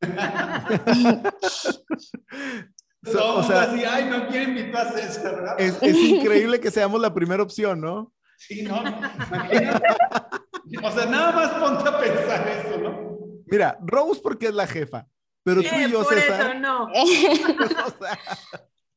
So, 3.04 3.36
o 3.36 3.44
sea, 3.44 3.62
así, 3.62 3.84
ay, 3.84 4.06
no 4.10 4.26
quieren 4.26 4.58
invitar 4.58 4.88
a 4.88 4.90
César, 4.90 5.36
¿verdad? 5.36 5.54
Es, 5.56 5.80
es 5.80 5.96
increíble 5.96 6.58
que 6.58 6.72
seamos 6.72 7.00
la 7.00 7.14
primera 7.14 7.44
opción, 7.44 7.80
¿no? 7.80 8.12
Sí, 8.38 8.62
no, 8.62 8.82
O 10.82 10.90
sea, 10.90 11.06
nada 11.06 11.32
más 11.32 11.50
ponte 11.50 11.88
a 11.88 11.98
pensar 11.98 12.48
eso, 12.48 12.78
¿no? 12.78 13.18
Mira, 13.46 13.78
Rose 13.80 14.20
porque 14.22 14.46
es 14.46 14.54
la 14.54 14.66
jefa, 14.66 15.06
pero 15.42 15.62
tú 15.62 15.74
y 15.74 15.90
yo, 15.90 16.04
por 16.04 16.14
César. 16.14 16.40
Eso 16.40 16.54
no. 16.54 16.84
o 16.86 16.90
sea, 16.90 18.18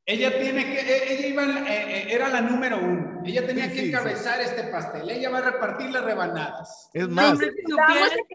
ella 0.04 0.38
tiene 0.38 0.64
que, 0.64 0.80
e, 0.80 1.14
ella 1.14 1.26
iba, 1.28 1.44
eh, 1.70 2.12
era 2.12 2.28
la 2.28 2.40
número 2.40 2.78
uno. 2.78 3.22
Ella 3.24 3.46
tenía 3.46 3.70
sí, 3.70 3.74
que 3.74 3.88
encabezar 3.88 4.38
sí. 4.38 4.50
este 4.50 4.64
pastel. 4.64 5.08
Ella 5.08 5.30
va 5.30 5.38
a 5.38 5.50
repartir 5.52 5.90
las 5.90 6.04
rebanadas. 6.04 6.90
Es 6.92 7.08
más. 7.08 7.38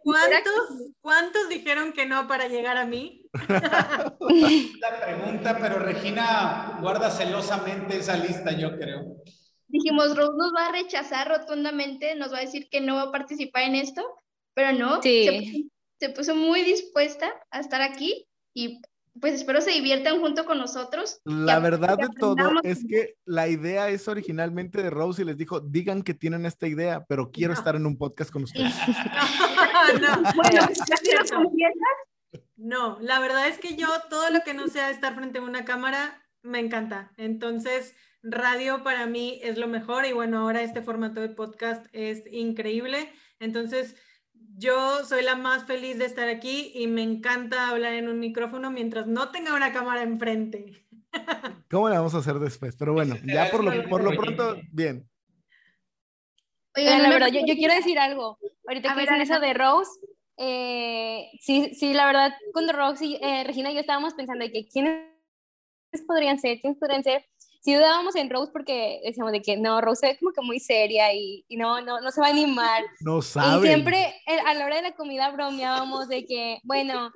¿cuántos, 0.03 0.91
¿Cuántos 1.01 1.49
dijeron 1.49 1.91
que 1.91 2.05
no 2.05 2.27
para 2.27 2.47
llegar 2.47 2.77
a 2.77 2.85
mí? 2.85 3.29
la 3.49 4.99
pregunta, 5.05 5.57
pero 5.59 5.79
Regina 5.79 6.79
guarda 6.81 7.11
celosamente 7.11 7.97
esa 7.97 8.15
lista, 8.15 8.51
yo 8.53 8.77
creo 8.77 9.17
dijimos, 9.67 10.15
Rose 10.15 10.37
nos 10.37 10.53
va 10.53 10.67
a 10.67 10.71
rechazar 10.71 11.27
rotundamente, 11.27 12.15
nos 12.15 12.33
va 12.33 12.39
a 12.39 12.41
decir 12.41 12.69
que 12.69 12.81
no 12.81 12.95
va 12.95 13.03
a 13.03 13.11
participar 13.11 13.63
en 13.63 13.75
esto, 13.75 14.03
pero 14.53 14.73
no, 14.73 15.01
sí. 15.01 15.25
se, 15.25 15.31
puso, 15.31 15.69
se, 15.99 16.09
puso, 16.09 16.35
muy 16.35 16.63
dispuesta 16.63 17.31
a 17.51 17.59
estar 17.59 17.81
aquí 17.81 18.27
y 18.53 18.81
pues 19.19 19.33
espero 19.33 19.61
se 19.61 19.71
diviertan 19.71 20.19
junto 20.19 20.45
con 20.45 20.57
nosotros. 20.57 21.19
La 21.23 21.59
verdad 21.59 21.97
de 21.97 22.07
todo 22.19 22.37
es 22.63 22.85
que 22.87 23.15
la 23.25 23.47
idea 23.47 23.89
es 23.89 24.07
originalmente 24.07 24.81
de 24.81 24.89
Rose 24.89 25.21
y 25.21 25.25
les 25.25 25.37
dijo, 25.37 25.59
digan 25.59 26.03
que 26.03 26.13
tienen 26.13 26.45
esta 26.45 26.67
idea, 26.67 27.05
pero 27.07 27.31
quiero 27.31 27.53
no. 27.53 27.59
estar 27.59 27.75
en 27.75 27.85
un 27.85 27.97
podcast 27.97 28.31
con 28.31 28.43
ustedes. 28.43 28.73
no, 30.01 30.23
bueno, 30.35 30.67
no, 32.57 32.97
la 32.99 33.19
verdad 33.19 33.47
es 33.47 33.59
que 33.59 33.75
yo 33.75 33.87
todo 34.09 34.29
lo 34.29 34.41
que 34.41 34.53
no 34.53 34.67
sea 34.67 34.89
estar 34.89 35.15
frente 35.15 35.39
a 35.39 35.43
una 35.43 35.65
cámara 35.65 36.23
me 36.41 36.59
encanta. 36.59 37.11
Entonces, 37.17 37.95
radio 38.23 38.83
para 38.83 39.05
mí 39.05 39.39
es 39.43 39.57
lo 39.57 39.67
mejor 39.67 40.05
y 40.05 40.13
bueno, 40.13 40.39
ahora 40.39 40.61
este 40.61 40.81
formato 40.81 41.21
de 41.21 41.29
podcast 41.29 41.85
es 41.93 42.23
increíble. 42.31 43.11
Entonces, 43.39 43.95
yo 44.57 45.05
soy 45.05 45.23
la 45.23 45.35
más 45.35 45.65
feliz 45.65 45.97
de 45.97 46.05
estar 46.05 46.27
aquí 46.27 46.71
y 46.73 46.87
me 46.87 47.03
encanta 47.03 47.69
hablar 47.69 47.93
en 47.93 48.07
un 48.07 48.19
micrófono 48.19 48.71
mientras 48.71 49.07
no 49.07 49.29
tenga 49.29 49.55
una 49.55 49.71
cámara 49.71 50.01
enfrente. 50.01 50.85
¿Cómo 51.69 51.89
la 51.89 51.97
vamos 51.97 52.15
a 52.15 52.19
hacer 52.19 52.39
después? 52.39 52.75
Pero 52.75 52.93
bueno, 52.93 53.15
ya 53.25 53.49
por 53.51 53.63
lo, 53.63 53.89
por 53.89 54.03
lo 54.03 54.11
pronto, 54.11 54.57
bien. 54.71 55.07
Oigan, 56.75 57.01
la 57.01 57.09
verdad, 57.09 57.27
yo, 57.27 57.41
yo, 57.45 57.55
quiero 57.55 57.73
decir 57.73 57.97
algo. 57.97 58.37
Ahorita 58.67 58.93
que 58.93 59.01
dicen 59.01 59.21
eso 59.21 59.39
de 59.39 59.53
Rose, 59.53 59.91
eh, 60.37 61.31
sí, 61.39 61.73
sí, 61.73 61.93
la 61.93 62.05
verdad, 62.05 62.33
cuando 62.53 62.73
Rose 62.73 63.05
y 63.05 63.15
eh, 63.15 63.43
Regina 63.43 63.71
y 63.71 63.73
yo 63.73 63.79
estábamos 63.79 64.13
pensando 64.13 64.45
de 64.45 64.51
que 64.51 64.67
quiénes 64.67 65.01
podrían 66.07 66.37
ser, 66.37 66.59
quiénes 66.59 66.77
podrían 66.77 67.03
ser, 67.03 67.25
sí 67.61 67.73
dudábamos 67.73 68.15
en 68.15 68.29
Rose 68.29 68.51
porque 68.51 69.01
decíamos 69.03 69.31
de 69.31 69.41
que 69.41 69.57
no, 69.57 69.81
Rose 69.81 70.11
es 70.11 70.19
como 70.19 70.31
que 70.31 70.41
muy 70.41 70.59
seria 70.59 71.13
y, 71.13 71.45
y 71.47 71.57
no, 71.57 71.81
no, 71.81 72.01
no 72.01 72.11
se 72.11 72.21
va 72.21 72.27
a 72.27 72.31
animar. 72.31 72.83
No 73.01 73.21
sabe. 73.21 73.65
Y 73.65 73.67
siempre 73.67 74.15
a 74.45 74.53
la 74.53 74.65
hora 74.65 74.77
de 74.77 74.81
la 74.81 74.95
comida 74.95 75.29
bromeábamos 75.31 76.07
de 76.07 76.25
que, 76.25 76.59
bueno, 76.63 77.11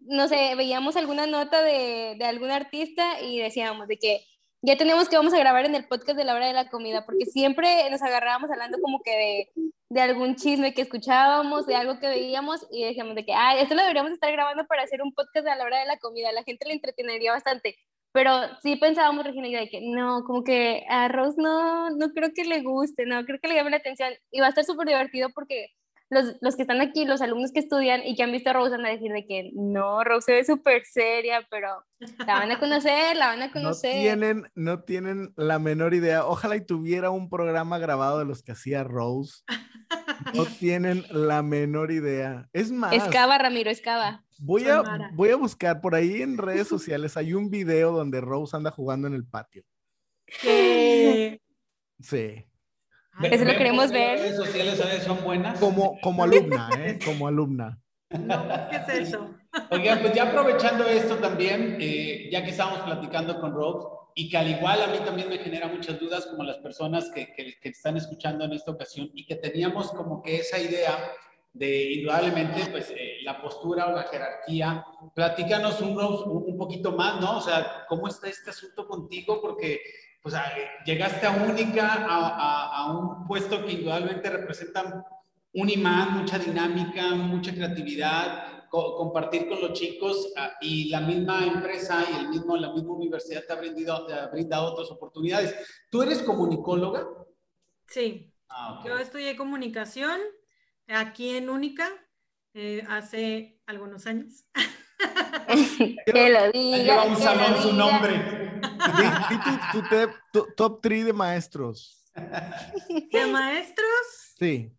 no 0.00 0.28
sé, 0.28 0.54
veíamos 0.56 0.96
alguna 0.96 1.26
nota 1.26 1.62
de, 1.62 2.16
de 2.18 2.24
algún 2.24 2.50
artista 2.50 3.20
y 3.20 3.38
decíamos 3.38 3.86
de 3.88 3.98
que 3.98 4.24
ya 4.62 4.76
tenemos 4.76 5.08
que 5.08 5.16
vamos 5.16 5.32
a 5.32 5.38
grabar 5.38 5.64
en 5.64 5.74
el 5.74 5.86
podcast 5.86 6.18
de 6.18 6.24
la 6.24 6.34
hora 6.34 6.46
de 6.46 6.52
la 6.52 6.68
comida, 6.68 7.04
porque 7.06 7.24
siempre 7.24 7.88
nos 7.90 8.02
agarrábamos 8.02 8.50
hablando 8.50 8.78
como 8.80 9.00
que 9.02 9.10
de, 9.10 9.70
de 9.88 10.00
algún 10.00 10.36
chisme 10.36 10.74
que 10.74 10.82
escuchábamos, 10.82 11.66
de 11.66 11.76
algo 11.76 11.98
que 11.98 12.08
veíamos 12.08 12.66
y 12.70 12.84
decíamos 12.84 13.14
de 13.14 13.24
que, 13.24 13.32
ah, 13.32 13.58
esto 13.58 13.74
lo 13.74 13.80
deberíamos 13.80 14.12
estar 14.12 14.30
grabando 14.32 14.66
para 14.66 14.82
hacer 14.82 15.00
un 15.02 15.14
podcast 15.14 15.46
a 15.46 15.56
la 15.56 15.64
hora 15.64 15.78
de 15.80 15.86
la 15.86 15.98
comida, 15.98 16.30
la 16.32 16.42
gente 16.42 16.66
le 16.66 16.74
entretenería 16.74 17.32
bastante. 17.32 17.76
Pero 18.12 18.32
sí 18.62 18.76
pensábamos, 18.76 19.24
Regina 19.24 19.48
y 19.48 19.52
yo, 19.52 19.60
de 19.60 19.68
que 19.68 19.80
no, 19.80 20.24
como 20.24 20.42
que 20.42 20.84
a 20.88 21.08
Rose 21.08 21.40
no, 21.40 21.90
no 21.90 22.10
creo 22.10 22.32
que 22.34 22.44
le 22.44 22.62
guste, 22.62 23.06
no 23.06 23.24
creo 23.24 23.38
que 23.40 23.48
le 23.48 23.54
llame 23.54 23.70
la 23.70 23.76
atención. 23.76 24.12
Y 24.30 24.40
va 24.40 24.46
a 24.46 24.48
estar 24.48 24.64
súper 24.64 24.88
divertido 24.88 25.28
porque 25.34 25.68
los, 26.10 26.34
los, 26.40 26.56
que 26.56 26.62
están 26.62 26.80
aquí, 26.80 27.04
los 27.04 27.22
alumnos 27.22 27.52
que 27.52 27.60
estudian 27.60 28.04
y 28.04 28.16
que 28.16 28.24
han 28.24 28.32
visto 28.32 28.50
a 28.50 28.52
Rose 28.52 28.72
van 28.72 28.84
a 28.84 28.90
decir 28.90 29.12
de 29.12 29.24
que 29.26 29.52
no, 29.54 30.02
Rose 30.02 30.26
se 30.26 30.32
ve 30.32 30.44
súper 30.44 30.84
seria, 30.84 31.46
pero 31.50 31.84
la 32.26 32.34
van 32.34 32.50
a 32.50 32.58
conocer, 32.58 33.16
la 33.16 33.28
van 33.28 33.42
a 33.42 33.52
conocer. 33.52 33.94
No 33.94 34.00
tienen, 34.00 34.50
no 34.56 34.82
tienen 34.82 35.32
la 35.36 35.60
menor 35.60 35.94
idea. 35.94 36.26
Ojalá 36.26 36.56
y 36.56 36.66
tuviera 36.66 37.10
un 37.10 37.30
programa 37.30 37.78
grabado 37.78 38.18
de 38.18 38.24
los 38.24 38.42
que 38.42 38.52
hacía 38.52 38.82
Rose. 38.82 39.44
No 40.34 40.44
tienen 40.58 41.04
la 41.10 41.44
menor 41.44 41.92
idea. 41.92 42.48
Es 42.52 42.72
más. 42.72 42.92
Escava, 42.92 43.38
Ramiro, 43.38 43.70
escava. 43.70 44.24
Voy 44.42 44.66
a, 44.68 44.82
voy 45.12 45.30
a 45.30 45.36
buscar 45.36 45.82
por 45.82 45.94
ahí 45.94 46.22
en 46.22 46.38
redes 46.38 46.66
sociales. 46.66 47.16
Hay 47.18 47.34
un 47.34 47.50
video 47.50 47.92
donde 47.92 48.22
Rose 48.22 48.56
anda 48.56 48.70
jugando 48.70 49.06
en 49.06 49.14
el 49.14 49.26
patio. 49.26 49.62
¿Qué? 50.24 51.42
Sí. 52.00 52.46
Eso 53.22 53.44
lo 53.44 53.52
queremos 53.52 53.92
ver. 53.92 54.18
¿Las 54.18 54.20
redes 54.20 54.36
sociales 54.36 55.02
son 55.04 55.22
buenas? 55.22 55.58
Como, 55.58 56.00
como 56.00 56.24
alumna, 56.24 56.70
¿eh? 56.78 56.98
Como 57.04 57.28
alumna. 57.28 57.78
No, 58.18 58.48
¿qué 58.70 58.76
es 58.76 59.08
eso? 59.08 59.34
Oigan, 59.70 60.00
pues 60.00 60.14
ya 60.14 60.30
aprovechando 60.30 60.84
esto 60.86 61.16
también, 61.16 61.76
eh, 61.78 62.30
ya 62.32 62.42
que 62.42 62.50
estamos 62.50 62.80
platicando 62.80 63.38
con 63.40 63.52
Rose, 63.52 63.88
y 64.14 64.30
que 64.30 64.38
al 64.38 64.48
igual 64.48 64.82
a 64.82 64.86
mí 64.86 64.98
también 65.04 65.28
me 65.28 65.38
genera 65.38 65.68
muchas 65.68 66.00
dudas, 66.00 66.26
como 66.26 66.44
las 66.44 66.58
personas 66.58 67.10
que, 67.14 67.32
que, 67.34 67.56
que 67.60 67.68
están 67.68 67.98
escuchando 67.98 68.44
en 68.46 68.52
esta 68.52 68.70
ocasión, 68.70 69.10
y 69.14 69.26
que 69.26 69.36
teníamos 69.36 69.92
como 69.92 70.22
que 70.22 70.36
esa 70.36 70.58
idea 70.58 70.96
de 71.52 71.92
indudablemente 71.94 72.66
pues 72.70 72.90
eh, 72.90 73.18
la 73.22 73.40
postura 73.40 73.88
o 73.88 73.92
la 73.92 74.04
jerarquía. 74.04 74.84
Platícanos 75.14 75.80
un, 75.80 75.98
un 75.98 76.56
poquito 76.56 76.92
más, 76.92 77.20
¿no? 77.20 77.38
O 77.38 77.40
sea, 77.40 77.86
¿cómo 77.88 78.08
está 78.08 78.28
este 78.28 78.50
asunto 78.50 78.86
contigo? 78.86 79.40
Porque 79.40 79.80
pues 80.22 80.34
llegaste 80.84 81.26
a 81.26 81.32
única, 81.32 81.94
a, 81.94 82.28
a, 82.28 82.76
a, 82.76 82.98
un 82.98 83.26
puesto 83.26 83.64
que 83.64 83.72
indudablemente 83.72 84.28
representa 84.28 85.04
un 85.52 85.68
imán, 85.68 86.18
mucha 86.18 86.38
dinámica, 86.38 87.14
mucha 87.14 87.52
creatividad, 87.52 88.68
co 88.68 88.96
compartir 88.96 89.48
con 89.48 89.60
los 89.60 89.72
chicos 89.72 90.32
a, 90.36 90.52
y 90.60 90.90
la 90.90 91.00
misma 91.00 91.44
empresa 91.44 92.04
y 92.08 92.20
el 92.20 92.28
mismo, 92.28 92.56
la 92.56 92.72
misma 92.72 92.92
universidad 92.92 93.44
te 93.46 93.52
ha, 93.52 93.56
brindado, 93.56 94.06
te 94.06 94.12
ha 94.12 94.26
brindado 94.28 94.72
otras 94.72 94.90
oportunidades. 94.90 95.54
¿Tú 95.90 96.02
eres 96.02 96.22
comunicóloga? 96.22 97.08
Sí, 97.86 98.32
ah, 98.48 98.78
okay. 98.78 98.90
yo 98.90 98.98
estudié 98.98 99.36
comunicación 99.36 100.20
aquí 100.90 101.36
en 101.36 101.50
Única 101.50 101.88
eh, 102.54 102.84
hace 102.88 103.60
algunos 103.66 104.06
años. 104.06 104.44
que 106.06 106.30
lo 106.30 106.50
diga. 106.52 106.78
Lleva 106.78 107.04
un 107.04 107.16
salón 107.16 107.62
su 107.62 107.72
nombre. 107.72 108.60
Di, 108.60 109.48
tu, 109.72 109.82
tu, 109.88 110.08
tu, 110.32 110.54
top 110.54 110.80
3 110.82 111.06
de 111.06 111.12
maestros. 111.12 112.10
¿De 112.14 113.26
maestros? 113.26 114.34
Sí. 114.38 114.76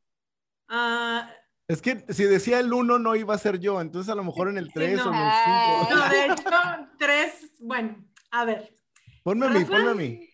Uh, 0.70 1.22
es 1.68 1.82
que 1.82 2.06
si 2.10 2.24
decía 2.26 2.60
el 2.60 2.74
1 2.74 3.00
no 3.00 3.16
iba 3.16 3.34
a 3.34 3.38
ser 3.38 3.60
yo, 3.60 3.80
entonces 3.80 4.12
a 4.12 4.16
lo 4.16 4.24
mejor 4.24 4.50
en 4.50 4.58
el 4.58 4.72
3 4.74 4.90
sí, 4.90 4.96
no. 4.98 5.10
o 5.10 5.14
en 5.14 5.20
el 5.20 5.32
5. 5.88 5.96
No, 5.96 6.10
de 6.10 6.26
hecho, 6.26 6.90
3, 6.98 7.52
bueno, 7.60 8.06
a 8.32 8.46
ver. 8.46 8.74
Ponme 9.24 9.48
Rafa, 9.48 9.58
a 9.58 9.60
mí, 9.60 9.66
ponme 9.66 9.90
a 9.90 9.94
mí. 9.94 10.30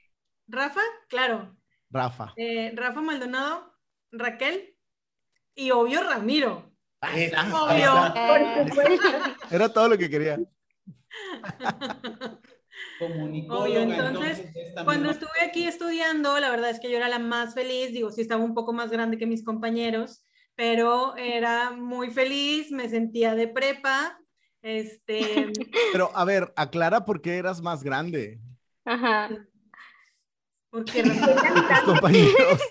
Rafa, 0.47 0.81
claro. 1.09 1.55
Rafa. 1.89 2.33
Eh, 2.37 2.73
Rafa 2.75 3.01
Maldonado, 3.01 3.71
Raquel 4.11 4.76
y 5.57 5.71
obvio 5.71 6.03
Ramiro. 6.03 6.71
Está, 7.15 7.47
obvio. 7.53 7.91
Era 9.51 9.69
todo 9.73 9.89
lo 9.89 9.97
que 9.97 10.09
quería. 10.09 10.39
Obvio, 12.99 13.81
entonces, 13.81 14.39
entonces 14.39 14.83
cuando 14.83 15.09
estuve 15.11 15.41
aquí 15.43 15.63
estudiando, 15.65 16.39
la 16.39 16.49
verdad 16.49 16.69
es 16.69 16.79
que 16.79 16.89
yo 16.89 16.97
era 16.97 17.07
la 17.09 17.19
más 17.19 17.53
feliz, 17.53 17.91
digo, 17.91 18.11
sí 18.11 18.21
estaba 18.21 18.43
un 18.43 18.53
poco 18.53 18.73
más 18.73 18.89
grande 18.91 19.17
que 19.17 19.27
mis 19.27 19.43
compañeros, 19.43 20.23
pero 20.55 21.15
era 21.15 21.71
muy 21.71 22.09
feliz, 22.11 22.71
me 22.71 22.89
sentía 22.89 23.35
de 23.35 23.47
prepa, 23.47 24.19
Este. 24.61 25.51
Pero 25.91 26.11
a 26.15 26.25
ver, 26.25 26.51
aclara 26.55 27.05
por 27.05 27.21
qué 27.21 27.37
eras 27.37 27.61
más 27.61 27.83
grande. 27.83 28.39
Ajá. 28.85 29.29
Porque 30.69 31.03
Tus 31.03 31.79
compañeros. 31.85 32.61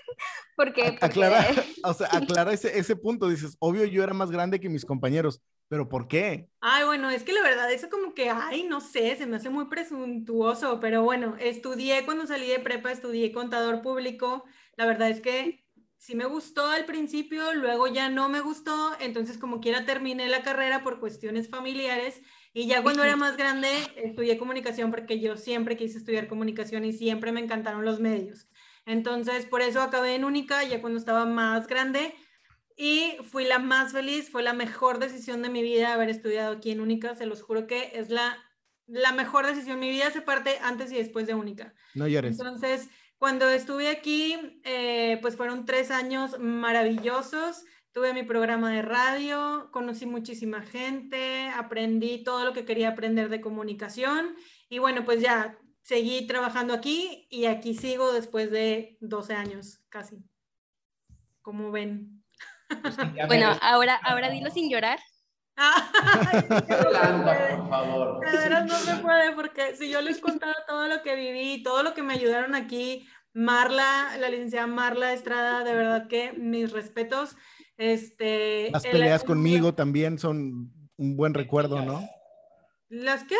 Porque, 0.57 0.97
Aclara, 0.99 1.45
o 1.83 1.93
sea, 1.93 2.07
aclara 2.11 2.51
ese, 2.51 2.79
ese 2.79 2.95
punto. 2.95 3.29
Dices, 3.29 3.55
obvio, 3.59 3.85
yo 3.85 4.03
era 4.03 4.15
más 4.15 4.31
grande 4.31 4.59
que 4.59 4.69
mis 4.69 4.85
compañeros, 4.85 5.39
pero 5.67 5.87
¿por 5.87 6.07
qué? 6.07 6.49
Ay, 6.61 6.83
bueno, 6.83 7.11
es 7.11 7.21
que 7.21 7.31
la 7.31 7.43
verdad, 7.43 7.71
eso 7.71 7.89
como 7.91 8.15
que, 8.15 8.31
ay, 8.31 8.63
no 8.63 8.81
sé, 8.81 9.15
se 9.15 9.27
me 9.27 9.37
hace 9.37 9.51
muy 9.51 9.65
presuntuoso, 9.65 10.79
pero 10.79 11.03
bueno, 11.03 11.35
estudié 11.39 12.03
cuando 12.05 12.25
salí 12.25 12.47
de 12.47 12.57
prepa, 12.57 12.91
estudié 12.91 13.31
contador 13.31 13.83
público. 13.83 14.45
La 14.77 14.87
verdad 14.87 15.11
es 15.11 15.21
que 15.21 15.63
sí 15.97 16.15
me 16.15 16.25
gustó 16.25 16.65
al 16.65 16.85
principio, 16.85 17.53
luego 17.53 17.85
ya 17.85 18.09
no 18.09 18.27
me 18.27 18.39
gustó, 18.39 18.93
entonces 18.99 19.37
como 19.37 19.59
quiera 19.59 19.85
terminé 19.85 20.27
la 20.27 20.41
carrera 20.41 20.83
por 20.83 20.99
cuestiones 20.99 21.49
familiares 21.49 22.19
y 22.53 22.65
ya 22.65 22.81
cuando 22.81 23.03
era 23.03 23.15
más 23.15 23.37
grande 23.37 23.69
estudié 23.95 24.39
comunicación 24.39 24.89
porque 24.89 25.19
yo 25.19 25.37
siempre 25.37 25.77
quise 25.77 25.99
estudiar 25.99 26.27
comunicación 26.27 26.85
y 26.85 26.93
siempre 26.93 27.31
me 27.31 27.41
encantaron 27.41 27.85
los 27.85 27.99
medios. 27.99 28.47
Entonces, 28.87 29.45
por 29.45 29.61
eso 29.61 29.81
acabé 29.81 30.15
en 30.15 30.23
Única 30.23 30.63
ya 30.63 30.79
cuando 30.81 30.97
estaba 30.97 31.25
más 31.25 31.67
grande 31.67 32.15
y 32.77 33.17
fui 33.29 33.43
la 33.43 33.59
más 33.59 33.91
feliz, 33.91 34.29
fue 34.31 34.43
la 34.43 34.53
mejor 34.53 34.97
decisión 34.97 35.41
de 35.41 35.49
mi 35.49 35.61
vida 35.61 35.93
haber 35.93 36.09
estudiado 36.09 36.53
aquí 36.53 36.71
en 36.71 36.79
Única, 36.79 37.13
se 37.13 37.25
los 37.25 37.41
juro 37.41 37.67
que 37.67 37.91
es 37.95 38.09
la, 38.09 38.37
la 38.87 39.11
mejor 39.11 39.45
decisión. 39.45 39.79
Mi 39.79 39.89
vida 39.89 40.09
se 40.11 40.21
parte 40.21 40.57
antes 40.61 40.91
y 40.93 40.95
después 40.95 41.27
de 41.27 41.35
Única. 41.35 41.73
No 41.95 42.07
llores. 42.07 42.39
Entonces, 42.39 42.89
cuando 43.17 43.49
estuve 43.49 43.89
aquí, 43.89 44.61
eh, 44.63 45.19
pues 45.21 45.35
fueron 45.35 45.65
tres 45.65 45.91
años 45.91 46.39
maravillosos. 46.39 47.65
Tuve 47.91 48.13
mi 48.13 48.23
programa 48.23 48.71
de 48.71 48.83
radio, 48.83 49.69
conocí 49.73 50.05
muchísima 50.05 50.61
gente, 50.61 51.49
aprendí 51.49 52.23
todo 52.23 52.45
lo 52.45 52.53
que 52.53 52.63
quería 52.63 52.89
aprender 52.89 53.27
de 53.27 53.41
comunicación 53.41 54.35
y 54.69 54.77
bueno, 54.77 55.03
pues 55.03 55.19
ya 55.19 55.57
seguí 55.87 56.27
trabajando 56.27 56.73
aquí 56.73 57.27
y 57.29 57.45
aquí 57.45 57.73
sigo 57.73 58.11
después 58.11 58.51
de 58.51 58.97
12 58.99 59.33
años 59.33 59.79
casi. 59.87 60.17
Como 61.41 61.71
ven. 61.71 62.23
Pues 62.81 62.95
Bueno, 63.27 63.49
ves. 63.51 63.59
ahora, 63.61 63.95
ahora 64.03 64.29
dilo 64.29 64.49
sin 64.51 64.69
llorar. 64.69 64.99
Ay, 65.55 66.43
no 66.49 66.59
se 66.59 66.83
Yolanda, 66.83 67.23
puede. 67.33 67.57
por 67.57 67.69
favor. 67.69 68.19
De 68.29 68.37
veras 68.37 68.65
no 68.65 68.75
se 68.75 68.95
puede 68.97 69.31
porque 69.31 69.75
si 69.75 69.89
yo 69.89 70.01
les 70.01 70.19
contaba 70.19 70.55
todo 70.67 70.87
lo 70.87 71.01
que 71.01 71.15
viví, 71.15 71.63
todo 71.63 71.81
lo 71.83 71.93
que 71.93 72.03
me 72.03 72.13
ayudaron 72.13 72.53
aquí, 72.53 73.07
Marla, 73.33 74.17
la 74.19 74.29
licenciada 74.29 74.67
Marla 74.67 75.13
Estrada, 75.13 75.63
de 75.63 75.73
verdad 75.73 76.07
que 76.07 76.33
mis 76.33 76.71
respetos. 76.73 77.35
Este, 77.77 78.69
Las 78.71 78.83
el- 78.85 78.91
peleas 78.91 79.23
conmigo 79.23 79.73
también 79.73 80.19
son 80.19 80.73
un 80.97 81.15
buen 81.15 81.33
recuerdo, 81.33 81.81
¿no? 81.81 82.07
¿Las 82.89 83.23
qué? 83.23 83.35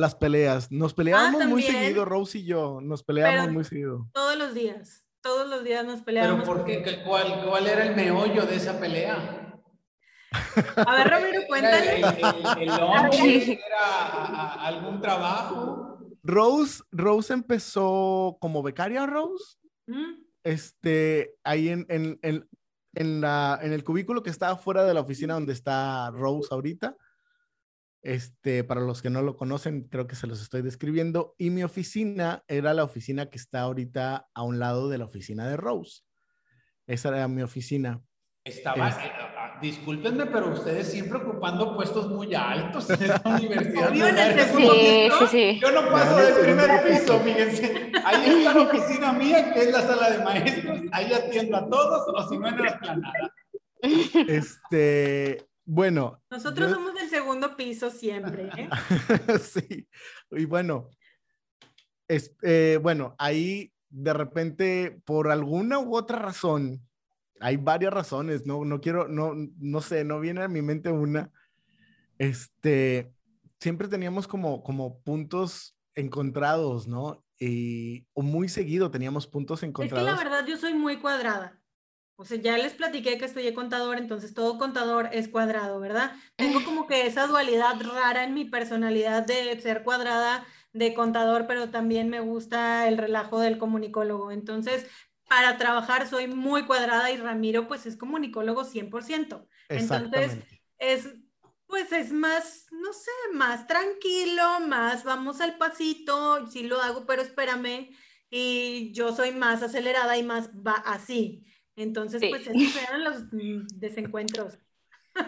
Las 0.00 0.14
peleas. 0.14 0.70
Nos 0.72 0.94
peleábamos 0.94 1.44
muy 1.46 1.62
Ah, 1.62 1.66
también. 1.66 1.84
seguido, 1.84 2.04
Rose 2.06 2.38
y 2.38 2.44
yo. 2.44 2.80
Nos 2.80 3.02
peleábamos 3.02 3.40
Pero- 3.42 3.52
muy 3.52 3.64
seguido. 3.64 4.08
Todos 4.14 4.36
los 4.38 4.54
días, 4.54 5.04
todos 5.20 5.46
los 5.48 5.62
días 5.62 5.84
nos 5.84 5.96
Pero 5.96 6.04
peleábamos. 6.06 6.46
¿por 6.48 6.64
qué? 6.64 6.82
¿Qué- 6.82 7.02
¿Cuál, 7.04 7.44
¿Cuál 7.46 7.66
era 7.66 7.84
el 7.84 7.94
meollo 7.94 8.46
de 8.46 8.56
esa 8.56 8.80
pelea? 8.80 9.46
A 10.76 10.94
ver, 10.96 11.08
Ramiro, 11.08 11.28
¿Era 11.30 11.40
el, 11.40 11.46
cuéntale. 11.48 11.96
el, 11.96 12.04
el, 12.62 12.62
el 12.62 12.80
hombre? 12.80 13.52
¿Era 13.52 13.84
a- 13.84 14.26
a- 14.54 14.66
algún 14.68 15.00
trabajo? 15.00 15.98
Rose, 16.22 16.82
Rose 16.92 17.32
empezó 17.32 18.36
como 18.40 18.62
becaria, 18.62 19.06
Rose. 19.06 19.56
Mm, 19.86 20.22
Este, 20.44 21.34
ahí 21.44 21.68
en, 21.68 21.84
en, 21.90 22.18
en, 22.22 22.48
en 22.94 23.20
la, 23.20 23.58
en 23.62 23.72
el 23.74 23.84
cubículo 23.84 24.22
que 24.22 24.30
estaba 24.30 24.56
fuera 24.56 24.84
de 24.84 24.94
la 24.94 25.00
oficina 25.00 25.34
donde 25.34 25.52
está 25.52 26.10
Rose 26.12 26.48
ahorita. 26.50 26.96
Este, 28.02 28.64
para 28.64 28.80
los 28.80 29.02
que 29.02 29.10
no 29.10 29.20
lo 29.22 29.36
conocen, 29.36 29.82
creo 29.88 30.06
que 30.06 30.16
se 30.16 30.26
los 30.26 30.40
estoy 30.40 30.62
describiendo. 30.62 31.34
Y 31.38 31.50
mi 31.50 31.62
oficina 31.64 32.42
era 32.48 32.72
la 32.72 32.84
oficina 32.84 33.26
que 33.28 33.36
está 33.38 33.60
ahorita 33.60 34.26
a 34.32 34.42
un 34.42 34.58
lado 34.58 34.88
de 34.88 34.98
la 34.98 35.04
oficina 35.04 35.46
de 35.48 35.56
Rose. 35.58 36.02
Esa 36.86 37.10
era 37.10 37.28
mi 37.28 37.42
oficina. 37.42 38.00
Estaba, 38.42 38.88
Es- 38.88 38.96
eh, 38.96 39.12
ah, 39.36 39.58
discúlpenme, 39.60 40.24
pero 40.26 40.50
ustedes 40.50 40.90
siempre 40.90 41.18
ocupando 41.18 41.76
puestos 41.76 42.08
muy 42.08 42.34
altos 42.34 42.88
en 42.88 43.02
esta 43.02 43.28
universidad. 43.36 43.92
Segundo 44.46 44.72
Sí, 44.74 45.08
sí, 45.18 45.26
sí. 45.30 45.60
Yo 45.60 45.70
no 45.70 45.90
paso 45.90 46.16
del 46.16 46.34
primer 46.36 46.82
piso, 46.82 47.20
fíjense. 47.20 47.92
Ahí 48.02 48.30
está 48.38 48.54
la 48.54 48.62
oficina 48.62 49.12
mía, 49.12 49.52
que 49.52 49.60
es 49.60 49.72
la 49.72 49.82
sala 49.82 50.10
de 50.10 50.24
maestros. 50.24 50.80
Ahí 50.92 51.12
atiendo 51.12 51.54
a 51.58 51.68
todos, 51.68 52.02
o 52.08 52.28
si 52.30 52.38
no, 52.38 52.48
en 52.48 52.62
la 52.62 52.68
esplanada. 52.68 53.34
Este, 54.26 55.46
bueno. 55.70 56.20
Nosotros 56.30 56.68
yo- 56.68 56.74
somos 56.74 56.94
del 56.94 57.08
segundo 57.08 57.56
piso 57.56 57.90
siempre, 57.90 58.50
¿eh? 58.56 58.68
sí, 59.40 59.88
y 60.32 60.44
bueno, 60.44 60.88
es, 62.08 62.34
eh, 62.42 62.78
bueno, 62.82 63.14
ahí 63.18 63.72
de 63.88 64.12
repente, 64.12 65.00
por 65.04 65.30
alguna 65.30 65.78
u 65.78 65.96
otra 65.96 66.18
razón, 66.18 66.80
hay 67.40 67.56
varias 67.56 67.92
razones, 67.92 68.46
no, 68.46 68.64
no 68.64 68.80
quiero, 68.80 69.08
no, 69.08 69.32
no 69.58 69.80
sé, 69.80 70.04
no 70.04 70.18
viene 70.20 70.42
a 70.42 70.48
mi 70.48 70.60
mente 70.62 70.90
una, 70.90 71.30
este, 72.18 73.12
siempre 73.60 73.88
teníamos 73.88 74.26
como, 74.28 74.62
como 74.62 75.00
puntos 75.00 75.76
encontrados, 75.94 76.86
¿no? 76.86 77.24
Y, 77.38 78.06
o 78.12 78.22
muy 78.22 78.48
seguido 78.48 78.90
teníamos 78.90 79.26
puntos 79.26 79.58
Es 79.58 79.60
que 79.60 79.66
encontrados. 79.68 80.06
la 80.06 80.16
verdad 80.16 80.46
yo 80.46 80.56
soy 80.56 80.74
muy 80.74 80.98
cuadrada. 80.98 81.59
O 82.20 82.26
sea, 82.26 82.36
ya 82.36 82.58
les 82.58 82.74
platiqué 82.74 83.16
que 83.16 83.24
estudié 83.24 83.54
contador, 83.54 83.96
entonces 83.96 84.34
todo 84.34 84.58
contador 84.58 85.08
es 85.10 85.26
cuadrado, 85.26 85.80
¿verdad? 85.80 86.14
Tengo 86.36 86.62
como 86.66 86.86
que 86.86 87.06
esa 87.06 87.26
dualidad 87.26 87.80
rara 87.80 88.24
en 88.24 88.34
mi 88.34 88.44
personalidad 88.44 89.24
de 89.24 89.58
ser 89.58 89.82
cuadrada 89.84 90.46
de 90.74 90.92
contador, 90.92 91.46
pero 91.46 91.70
también 91.70 92.10
me 92.10 92.20
gusta 92.20 92.86
el 92.88 92.98
relajo 92.98 93.40
del 93.40 93.56
comunicólogo. 93.56 94.32
Entonces, 94.32 94.86
para 95.30 95.56
trabajar 95.56 96.06
soy 96.06 96.26
muy 96.26 96.66
cuadrada 96.66 97.10
y 97.10 97.16
Ramiro 97.16 97.66
pues 97.66 97.86
es 97.86 97.96
comunicólogo 97.96 98.64
100%. 98.64 99.48
Entonces, 99.70 100.36
es, 100.76 101.08
pues 101.66 101.90
es 101.90 102.12
más, 102.12 102.66
no 102.70 102.92
sé, 102.92 103.10
más 103.32 103.66
tranquilo, 103.66 104.60
más 104.68 105.04
vamos 105.04 105.40
al 105.40 105.56
pasito, 105.56 106.46
sí 106.48 106.64
lo 106.64 106.82
hago, 106.82 107.06
pero 107.06 107.22
espérame, 107.22 107.96
y 108.28 108.92
yo 108.92 109.16
soy 109.16 109.32
más 109.32 109.62
acelerada 109.62 110.18
y 110.18 110.22
más 110.22 110.50
va 110.50 110.74
así. 110.84 111.46
Entonces, 111.80 112.20
Sí. 112.20 112.28
pues 112.28 112.46
esos 112.46 112.76
eran 112.76 113.04
los 113.04 113.22
mm, 113.32 113.66
desencuentros. 113.76 114.58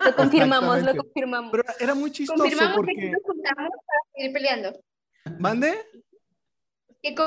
Lo 0.04 0.14
confirmamos, 0.14 0.82
lo 0.82 0.94
confirmamos. 0.96 1.50
Pero 1.50 1.64
era 1.80 1.94
muy 1.94 2.10
chistoso 2.12 2.38
Confirmamos 2.40 2.76
que 2.86 2.92
aquí 2.92 2.94
porque... 2.94 3.10
nos 3.10 3.22
juntamos 3.22 3.70
para 3.86 4.00
seguir 4.14 4.32
peleando. 4.32 4.80
¿Mande? 5.38 5.74
Que 7.02 7.14
con- 7.14 7.26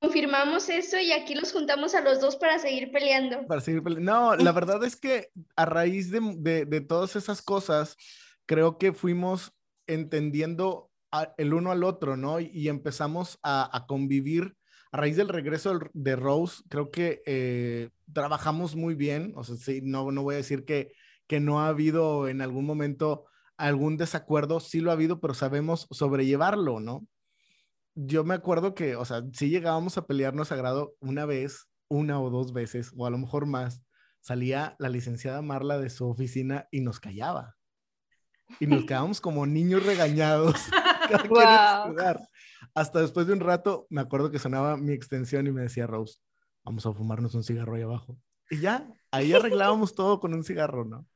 confirmamos 0.00 0.68
eso 0.68 0.98
y 0.98 1.12
aquí 1.12 1.34
los 1.34 1.52
juntamos 1.52 1.94
a 1.94 2.00
los 2.00 2.20
dos 2.20 2.36
para 2.36 2.58
seguir 2.58 2.90
peleando. 2.92 3.46
Para 3.46 3.60
seguir 3.60 3.82
pele- 3.82 4.00
No, 4.00 4.34
la 4.36 4.52
verdad 4.52 4.82
es 4.84 4.96
que 4.96 5.28
a 5.56 5.64
raíz 5.64 6.10
de, 6.10 6.20
de- 6.38 6.64
de 6.66 6.80
todas 6.80 7.16
esas 7.16 7.40
cosas, 7.42 7.96
creo 8.46 8.76
que 8.78 8.92
fuimos 8.92 9.52
entendiendo 9.86 10.90
a- 11.12 11.32
el 11.38 11.54
uno 11.54 11.70
al 11.70 11.84
otro, 11.84 12.16
¿no? 12.16 12.40
Y, 12.40 12.50
y 12.52 12.68
empezamos 12.68 13.38
a, 13.42 13.74
a 13.76 13.86
convivir. 13.86 14.56
A 14.90 14.98
raíz 14.98 15.16
del 15.16 15.28
regreso 15.30 15.78
de 15.94 16.16
Rose, 16.16 16.62
creo 16.68 16.90
que 16.90 17.22
eh, 17.24 17.88
trabajamos 18.12 18.76
muy 18.76 18.94
bien. 18.94 19.32
O 19.36 19.44
sea, 19.44 19.56
sí, 19.56 19.80
no, 19.82 20.10
no 20.10 20.22
voy 20.22 20.34
a 20.34 20.38
decir 20.38 20.64
que, 20.64 20.92
que 21.26 21.40
no 21.40 21.60
ha 21.60 21.68
habido 21.68 22.28
en 22.28 22.40
algún 22.40 22.66
momento 22.66 23.26
algún 23.56 23.96
desacuerdo, 23.96 24.60
sí 24.60 24.80
lo 24.80 24.90
ha 24.90 24.94
habido, 24.94 25.20
pero 25.20 25.34
sabemos 25.34 25.86
sobrellevarlo, 25.90 26.80
¿no? 26.80 27.06
Yo 27.94 28.24
me 28.24 28.34
acuerdo 28.34 28.74
que, 28.74 28.96
o 28.96 29.04
sea, 29.04 29.22
sí 29.32 29.50
llegábamos 29.50 29.98
a 29.98 30.06
pelearnos 30.06 30.50
a 30.50 30.56
grado 30.56 30.96
una 31.00 31.26
vez, 31.26 31.68
una 31.88 32.20
o 32.20 32.30
dos 32.30 32.52
veces, 32.52 32.92
o 32.96 33.06
a 33.06 33.10
lo 33.10 33.18
mejor 33.18 33.46
más, 33.46 33.82
salía 34.20 34.74
la 34.78 34.88
licenciada 34.88 35.42
Marla 35.42 35.78
de 35.78 35.90
su 35.90 36.08
oficina 36.08 36.66
y 36.70 36.80
nos 36.80 36.98
callaba. 37.00 37.56
Y 38.58 38.66
nos 38.66 38.84
quedábamos 38.86 39.20
como 39.20 39.46
niños 39.46 39.84
regañados. 39.84 40.56
lugar. 41.28 42.20
Hasta 42.74 43.00
después 43.00 43.26
de 43.26 43.34
un 43.34 43.40
rato, 43.40 43.86
me 43.90 44.00
acuerdo 44.00 44.30
que 44.30 44.38
sonaba 44.38 44.76
mi 44.76 44.92
extensión 44.92 45.46
y 45.46 45.52
me 45.52 45.62
decía 45.62 45.86
Rose, 45.86 46.18
vamos 46.64 46.86
a 46.86 46.92
fumarnos 46.92 47.34
un 47.34 47.44
cigarro 47.44 47.74
ahí 47.74 47.82
abajo. 47.82 48.16
Y 48.50 48.60
ya, 48.60 48.88
ahí 49.10 49.32
arreglábamos 49.32 49.94
todo 49.94 50.20
con 50.20 50.34
un 50.34 50.44
cigarro, 50.44 50.84
¿no? 50.84 51.06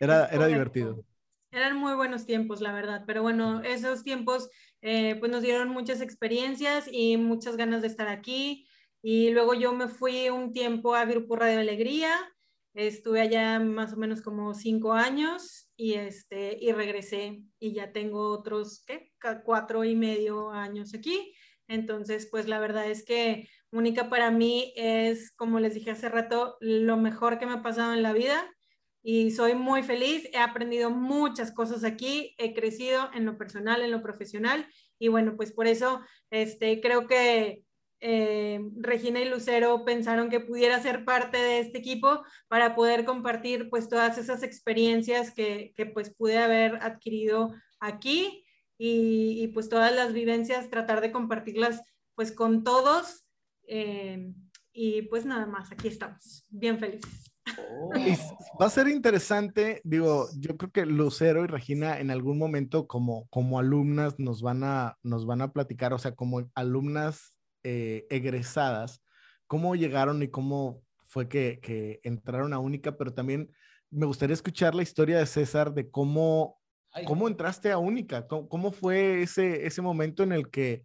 Era, 0.00 0.26
Es 0.26 0.32
era 0.32 0.46
divertido. 0.46 1.04
Eran 1.50 1.76
muy 1.76 1.94
buenos 1.94 2.26
tiempos, 2.26 2.60
la 2.60 2.72
verdad, 2.72 3.04
pero 3.06 3.22
bueno, 3.22 3.62
esos 3.62 4.02
tiempos 4.02 4.50
eh, 4.82 5.14
pues 5.20 5.30
nos 5.30 5.42
dieron 5.42 5.68
muchas 5.68 6.00
experiencias 6.00 6.88
y 6.90 7.16
muchas 7.16 7.56
ganas 7.56 7.80
de 7.82 7.88
estar 7.88 8.08
aquí. 8.08 8.66
Y 9.02 9.30
luego 9.30 9.54
yo 9.54 9.72
me 9.72 9.88
fui 9.88 10.30
un 10.30 10.52
tiempo 10.52 10.94
a 10.94 11.04
Grupo 11.04 11.36
Radio 11.36 11.60
Alegría, 11.60 12.10
estuve 12.74 13.20
allá 13.20 13.60
más 13.60 13.92
o 13.92 13.96
menos 13.96 14.20
como 14.20 14.52
cinco 14.54 14.92
años 14.92 15.70
y, 15.76 15.94
este, 15.94 16.58
y 16.60 16.72
regresé 16.72 17.44
y 17.60 17.72
ya 17.72 17.92
tengo 17.92 18.30
otros, 18.30 18.82
¿qué? 18.86 19.12
Cuatro 19.44 19.84
y 19.84 19.94
medio 19.94 20.50
años 20.50 20.92
aquí. 20.92 21.34
Entonces, 21.68 22.28
pues 22.30 22.48
la 22.48 22.58
verdad 22.58 22.90
es 22.90 23.04
que 23.04 23.48
Única 23.74 24.08
para 24.08 24.30
mí 24.30 24.72
es, 24.76 25.32
como 25.32 25.58
les 25.58 25.74
dije 25.74 25.90
hace 25.90 26.08
rato, 26.08 26.56
lo 26.60 26.96
mejor 26.96 27.38
que 27.38 27.46
me 27.46 27.54
ha 27.54 27.62
pasado 27.62 27.92
en 27.92 28.02
la 28.02 28.12
vida 28.12 28.48
y 29.02 29.32
soy 29.32 29.54
muy 29.54 29.82
feliz. 29.82 30.28
He 30.32 30.38
aprendido 30.38 30.90
muchas 30.90 31.52
cosas 31.52 31.82
aquí, 31.82 32.34
he 32.38 32.54
crecido 32.54 33.10
en 33.12 33.24
lo 33.26 33.36
personal, 33.36 33.82
en 33.82 33.90
lo 33.90 34.02
profesional 34.02 34.66
y 34.98 35.08
bueno, 35.08 35.34
pues 35.36 35.52
por 35.52 35.66
eso 35.66 36.00
este, 36.30 36.80
creo 36.80 37.08
que 37.08 37.64
eh, 38.00 38.60
Regina 38.76 39.20
y 39.20 39.28
Lucero 39.28 39.84
pensaron 39.84 40.30
que 40.30 40.38
pudiera 40.38 40.80
ser 40.80 41.04
parte 41.04 41.38
de 41.38 41.58
este 41.58 41.78
equipo 41.78 42.22
para 42.48 42.74
poder 42.76 43.04
compartir 43.04 43.68
pues 43.70 43.88
todas 43.88 44.18
esas 44.18 44.42
experiencias 44.42 45.34
que, 45.34 45.72
que 45.76 45.86
pues 45.86 46.14
pude 46.14 46.38
haber 46.38 46.76
adquirido 46.76 47.52
aquí 47.80 48.44
y, 48.78 49.48
pues 49.48 49.68
todas 49.68 49.94
las 49.94 50.12
vivencias, 50.12 50.70
tratar 50.70 51.00
de 51.00 51.12
compartirlas 51.12 51.82
pues 52.14 52.32
con 52.32 52.64
todos. 52.64 53.23
Eh, 53.66 54.32
y 54.72 55.02
pues 55.02 55.24
nada 55.24 55.46
más, 55.46 55.70
aquí 55.70 55.88
estamos, 55.88 56.44
bien 56.50 56.78
felices. 56.78 57.30
Oh. 57.58 57.92
Va 58.60 58.66
a 58.66 58.70
ser 58.70 58.88
interesante, 58.88 59.80
digo, 59.84 60.28
yo 60.38 60.56
creo 60.56 60.72
que 60.72 60.86
Lucero 60.86 61.44
y 61.44 61.46
Regina 61.46 62.00
en 62.00 62.10
algún 62.10 62.38
momento 62.38 62.86
como, 62.86 63.28
como 63.28 63.58
alumnas 63.58 64.18
nos 64.18 64.42
van, 64.42 64.64
a, 64.64 64.98
nos 65.02 65.26
van 65.26 65.42
a 65.42 65.52
platicar, 65.52 65.92
o 65.92 65.98
sea, 65.98 66.14
como 66.14 66.50
alumnas 66.54 67.36
eh, 67.62 68.06
egresadas, 68.10 69.02
cómo 69.46 69.76
llegaron 69.76 70.22
y 70.22 70.28
cómo 70.28 70.82
fue 71.06 71.28
que, 71.28 71.60
que, 71.62 72.00
entraron 72.02 72.52
a 72.52 72.58
Única, 72.58 72.96
pero 72.96 73.12
también 73.12 73.52
me 73.90 74.06
gustaría 74.06 74.34
escuchar 74.34 74.74
la 74.74 74.82
historia 74.82 75.18
de 75.18 75.26
César 75.26 75.72
de 75.72 75.90
cómo, 75.90 76.58
cómo 77.06 77.28
entraste 77.28 77.70
a 77.70 77.78
Única, 77.78 78.26
cómo, 78.26 78.48
cómo, 78.48 78.72
fue 78.72 79.22
ese, 79.22 79.66
ese 79.66 79.82
momento 79.82 80.22
en 80.24 80.32
el 80.32 80.50
que, 80.50 80.84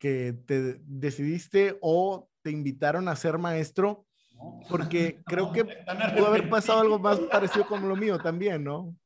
que 0.00 0.32
te 0.46 0.80
decidiste 0.86 1.78
o 1.82 2.28
te 2.42 2.50
invitaron 2.50 3.06
a 3.06 3.14
ser 3.14 3.38
maestro 3.38 4.06
porque 4.68 5.20
creo 5.26 5.52
que 5.52 5.64
pudo 5.64 6.26
haber 6.26 6.48
pasado 6.48 6.80
algo 6.80 6.98
más 6.98 7.20
parecido 7.20 7.66
como 7.66 7.86
lo 7.86 7.94
mío 7.94 8.18
también, 8.18 8.64
¿no? 8.64 8.96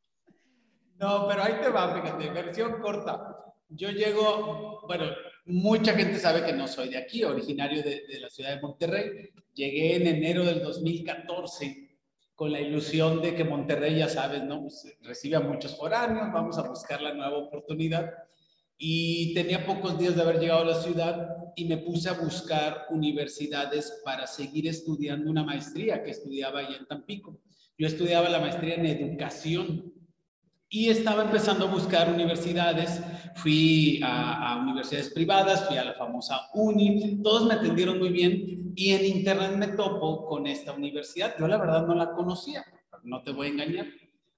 No, 0.97 1.27
pero 1.29 1.43
ahí 1.43 1.55
te 1.61 1.69
va, 1.69 2.01
fíjate, 2.01 2.31
versión 2.31 2.81
corta. 2.81 3.37
Yo 3.69 3.91
llego, 3.91 4.83
bueno, 4.87 5.07
mucha 5.47 5.93
gente 5.95 6.19
sabe 6.19 6.47
que 6.47 6.53
no 6.53 6.69
soy 6.69 6.91
de 6.91 6.99
aquí, 6.99 7.25
originario 7.25 7.83
de, 7.83 8.07
de 8.07 8.21
la 8.21 8.31
ciudad 8.31 8.55
de 8.55 8.61
Monterrey. 8.61 9.31
Llegué 9.53 9.97
en 9.97 10.07
enero 10.07 10.45
del 10.45 10.63
2014 10.63 11.99
con 12.37 12.53
la 12.53 12.61
ilusión 12.61 13.21
de 13.21 13.35
que 13.35 13.43
Monterrey, 13.43 13.99
ya 13.99 14.09
sabes, 14.09 14.45
¿no? 14.45 14.61
Pues, 14.63 14.97
recibe 15.03 15.37
a 15.37 15.41
muchos 15.41 15.77
foráneos, 15.77 16.33
vamos 16.33 16.57
a 16.59 16.69
buscar 16.69 17.03
la 17.03 17.13
nueva 17.13 17.37
oportunidad 17.39 18.13
y 18.77 19.35
tenía 19.35 19.65
pocos 19.67 19.99
días 19.99 20.17
de 20.17 20.23
haber 20.23 20.41
llegado 20.41 20.63
a 20.63 20.77
la 20.77 20.83
ciudad 20.83 21.29
y 21.57 21.67
me 21.67 21.79
puse 21.79 22.09
a 22.09 22.15
buscar 22.15 22.87
universidades 22.91 24.01
para 24.05 24.27
seguir 24.27 24.67
estudiando 24.67 25.31
una 25.31 25.45
maestría 25.45 26.03
que 26.03 26.11
estudiaba 26.11 26.61
ahí 26.61 26.75
en 26.79 26.87
Tampico. 26.87 27.39
Yo 27.79 27.87
estudiaba 27.87 28.29
la 28.29 28.41
maestría 28.41 28.75
en 28.75 28.87
educación 28.87 29.93
y 30.69 30.89
estaba 30.89 31.23
empezando 31.23 31.67
a 31.67 31.71
buscar 31.71 32.11
universidades. 32.11 33.01
Fui 33.37 34.01
a, 34.03 34.59
universidades 34.63 35.11
privadas, 35.11 35.67
fui 35.67 35.77
a 35.77 35.85
la 35.85 35.95
famosa 35.95 36.49
UNI, 36.55 37.23
todos 37.23 37.47
me 37.47 37.55
atendieron 37.55 37.99
muy 37.99 38.11
bien 38.11 38.73
y 38.77 38.93
en 38.93 39.05
internet 39.05 39.57
me 39.57 39.69
topo 39.69 40.27
con 40.27 40.47
esta 40.47 40.73
universidad. 40.73 41.35
Yo 41.39 41.47
la 41.47 41.59
verdad 41.59 41.87
no 41.87 41.95
la 41.95 42.13
conocía, 42.13 42.65
no 43.05 43.23
te 43.23 43.33
voy 43.33 43.49
a 43.49 43.51
engañar. 43.51 43.87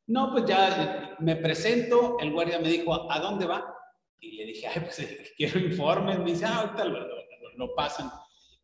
No, 0.09 0.31
pues 0.31 0.45
ya 0.47 1.17
me 1.19 1.37
presento, 1.37 2.17
el 2.21 2.33
guardia 2.33 2.59
me 2.59 2.69
dijo, 2.69 3.11
¿a 3.11 3.19
dónde 3.19 3.47
va? 3.47 3.76
Y 4.21 4.33
le 4.33 4.47
dije, 4.47 4.67
ay, 4.67 4.81
pues 4.81 5.33
quiero 5.37 5.61
informes. 5.61 6.19
Me 6.19 6.33
dice, 6.33 6.45
ah, 6.47 6.61
ahorita 6.61 6.85
lo, 6.85 7.75
pasan. 7.75 8.11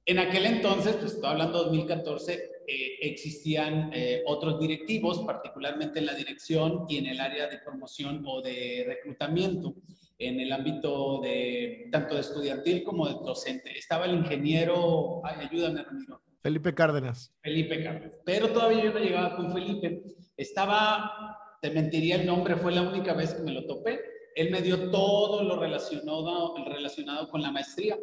En 0.05 0.19
aquel 0.19 0.47
entonces, 0.47 0.97
pues 0.97 1.13
estoy 1.13 1.31
hablando 1.31 1.65
2014, 1.65 2.35
eh, 2.67 2.99
existían 3.01 3.91
eh, 3.95 4.23
otros 4.27 4.61
directivos, 4.61 5.21
particularmente 5.21 6.01
en 6.01 6.07
la 6.07 6.15
dirección 6.15 6.87
y 6.89 6.99
en 6.99 7.07
el 7.07 7.21
área 7.21 7.49
de 7.49 7.59
promoción 7.59 8.23
o 8.27 8.43
de 8.43 8.85
reclutamiento, 8.87 9.77
en 10.19 10.41
el 10.41 10.53
ámbito 10.53 11.21
de 11.21 11.89
tanto 11.91 12.15
de 12.17 12.21
estudiantil 12.21 12.83
como 12.83 13.07
de 13.07 13.15
docente. 13.15 13.79
Estaba 13.79 14.07
el 14.07 14.15
ingeniero, 14.15 15.25
ay, 15.25 15.47
ayúdame, 15.49 15.85
Ramiro. 15.85 16.21
Felipe 16.43 16.75
Cárdenas. 16.75 17.33
Felipe 17.41 17.83
Cárdenas. 17.83 18.13
Pero 18.25 18.49
todavía 18.49 18.85
yo 18.85 18.93
no 18.93 18.99
llegaba 18.99 19.37
con 19.37 19.53
Felipe. 19.53 20.03
Estaba, 20.37 21.39
te 21.61 21.71
mentiría 21.71 22.17
el 22.17 22.27
nombre, 22.27 22.57
fue 22.57 22.73
la 22.73 22.83
única 22.83 23.15
vez 23.15 23.35
que 23.35 23.43
me 23.43 23.53
lo 23.53 23.65
topé 23.67 24.12
él 24.35 24.51
me 24.51 24.63
dio 24.63 24.91
todo 24.91 25.43
lo 25.43 25.59
relacionado, 25.59 26.55
relacionado 26.65 27.29
con 27.29 27.43
la 27.43 27.51
maestría. 27.51 27.97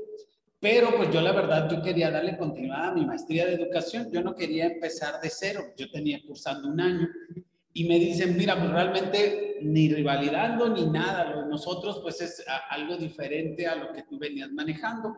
Pero 0.60 0.96
pues 0.98 1.12
yo 1.14 1.22
la 1.22 1.32
verdad, 1.32 1.70
yo 1.70 1.82
quería 1.82 2.12
darle 2.12 2.38
continuidad 2.38 2.90
a 2.90 2.94
mi 2.94 3.06
maestría 3.06 3.46
de 3.46 3.54
educación. 3.54 4.12
Yo 4.12 4.22
no 4.22 4.36
quería 4.36 4.66
empezar 4.66 5.22
de 5.22 5.30
cero. 5.30 5.62
Yo 5.78 5.90
tenía 5.90 6.20
cursando 6.26 6.68
un 6.68 6.82
año. 6.82 7.08
Y 7.72 7.88
me 7.88 7.98
dicen, 7.98 8.36
mira, 8.36 8.60
pues 8.60 8.70
realmente 8.70 9.60
ni 9.62 9.94
rivalidando 9.94 10.70
ni 10.70 10.86
nada. 10.86 11.46
Nosotros 11.46 12.00
pues 12.02 12.20
es 12.20 12.44
algo 12.70 12.98
diferente 12.98 13.68
a 13.68 13.76
lo 13.76 13.94
que 13.94 14.04
tú 14.04 14.20
venías 14.20 14.52
manejando. 14.52 15.16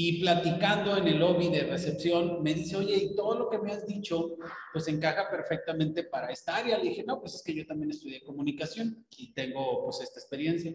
Y 0.00 0.20
platicando 0.20 0.96
en 0.96 1.08
el 1.08 1.18
lobby 1.18 1.48
de 1.48 1.64
recepción, 1.64 2.40
me 2.44 2.54
dice, 2.54 2.76
oye, 2.76 2.96
y 2.96 3.16
todo 3.16 3.36
lo 3.36 3.50
que 3.50 3.58
me 3.58 3.72
has 3.72 3.84
dicho, 3.84 4.36
pues 4.72 4.86
encaja 4.86 5.28
perfectamente 5.28 6.04
para 6.04 6.30
esta 6.30 6.54
área. 6.54 6.78
Le 6.78 6.90
dije, 6.90 7.02
no, 7.04 7.18
pues 7.18 7.34
es 7.34 7.42
que 7.42 7.52
yo 7.52 7.66
también 7.66 7.90
estudié 7.90 8.22
comunicación 8.22 9.04
y 9.16 9.32
tengo 9.32 9.82
pues 9.84 10.00
esta 10.00 10.20
experiencia. 10.20 10.72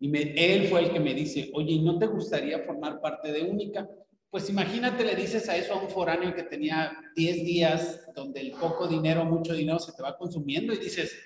Y 0.00 0.10
él 0.16 0.66
fue 0.66 0.86
el 0.86 0.92
que 0.92 0.98
me 0.98 1.14
dice, 1.14 1.52
oye, 1.54 1.74
¿y 1.74 1.82
no 1.82 2.00
te 2.00 2.06
gustaría 2.08 2.64
formar 2.64 3.00
parte 3.00 3.30
de 3.30 3.42
Única? 3.42 3.88
Pues 4.28 4.50
imagínate, 4.50 5.04
le 5.04 5.14
dices 5.14 5.48
a 5.48 5.56
eso 5.56 5.74
a 5.74 5.80
un 5.80 5.88
foráneo 5.88 6.34
que 6.34 6.42
tenía 6.42 6.98
10 7.14 7.44
días, 7.44 8.00
donde 8.12 8.40
el 8.40 8.50
poco 8.50 8.88
dinero, 8.88 9.24
mucho 9.24 9.54
dinero 9.54 9.78
se 9.78 9.92
te 9.92 10.02
va 10.02 10.18
consumiendo 10.18 10.74
y 10.74 10.78
dices, 10.78 11.16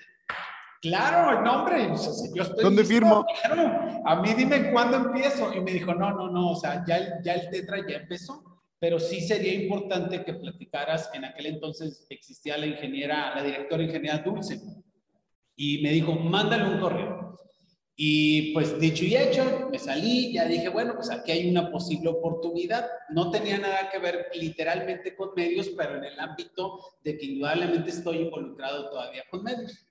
Claro, 0.81 1.37
el 1.37 1.43
nombre. 1.43 1.89
yo 2.33 2.43
estoy 2.43 2.63
¿Dónde 2.63 2.85
firmo? 2.85 3.25
Claro. 3.43 4.01
A 4.05 4.21
mí 4.21 4.33
dime 4.33 4.71
cuándo 4.71 4.97
empiezo. 4.97 5.53
Y 5.53 5.59
me 5.59 5.71
dijo, 5.71 5.93
no, 5.93 6.11
no, 6.11 6.29
no, 6.29 6.51
o 6.51 6.55
sea, 6.55 6.83
ya 6.87 6.97
el, 6.97 7.23
ya 7.23 7.33
el 7.33 7.49
Tetra 7.49 7.85
ya 7.87 7.97
empezó, 7.97 8.61
pero 8.79 8.99
sí 8.99 9.19
sería 9.21 9.53
importante 9.53 10.23
que 10.23 10.33
platicaras. 10.33 11.09
En 11.13 11.25
aquel 11.25 11.47
entonces 11.47 12.05
existía 12.09 12.57
la 12.57 12.67
ingeniera, 12.67 13.35
la 13.35 13.43
directora 13.43 13.83
ingeniera 13.83 14.19
Dulce. 14.19 14.61
Y 15.55 15.81
me 15.81 15.91
dijo, 15.91 16.13
mándale 16.13 16.63
un 16.65 16.79
correo. 16.79 17.37
Y 18.01 18.53
pues 18.53 18.79
dicho 18.79 19.03
y 19.03 19.17
hecho, 19.17 19.67
me 19.69 19.77
salí, 19.77 20.31
ya 20.31 20.45
dije, 20.45 20.69
bueno, 20.69 20.95
pues 20.95 21.09
aquí 21.09 21.33
hay 21.33 21.49
una 21.49 21.69
posible 21.69 22.07
oportunidad. 22.07 22.87
No 23.09 23.29
tenía 23.29 23.57
nada 23.57 23.89
que 23.91 23.99
ver 23.99 24.27
literalmente 24.33 25.13
con 25.17 25.31
medios, 25.35 25.67
pero 25.75 25.97
en 25.97 26.05
el 26.05 26.17
ámbito 26.17 26.79
de 27.03 27.17
que 27.17 27.25
indudablemente 27.25 27.89
estoy 27.89 28.19
involucrado 28.19 28.89
todavía 28.89 29.25
con 29.29 29.43
medios. 29.43 29.88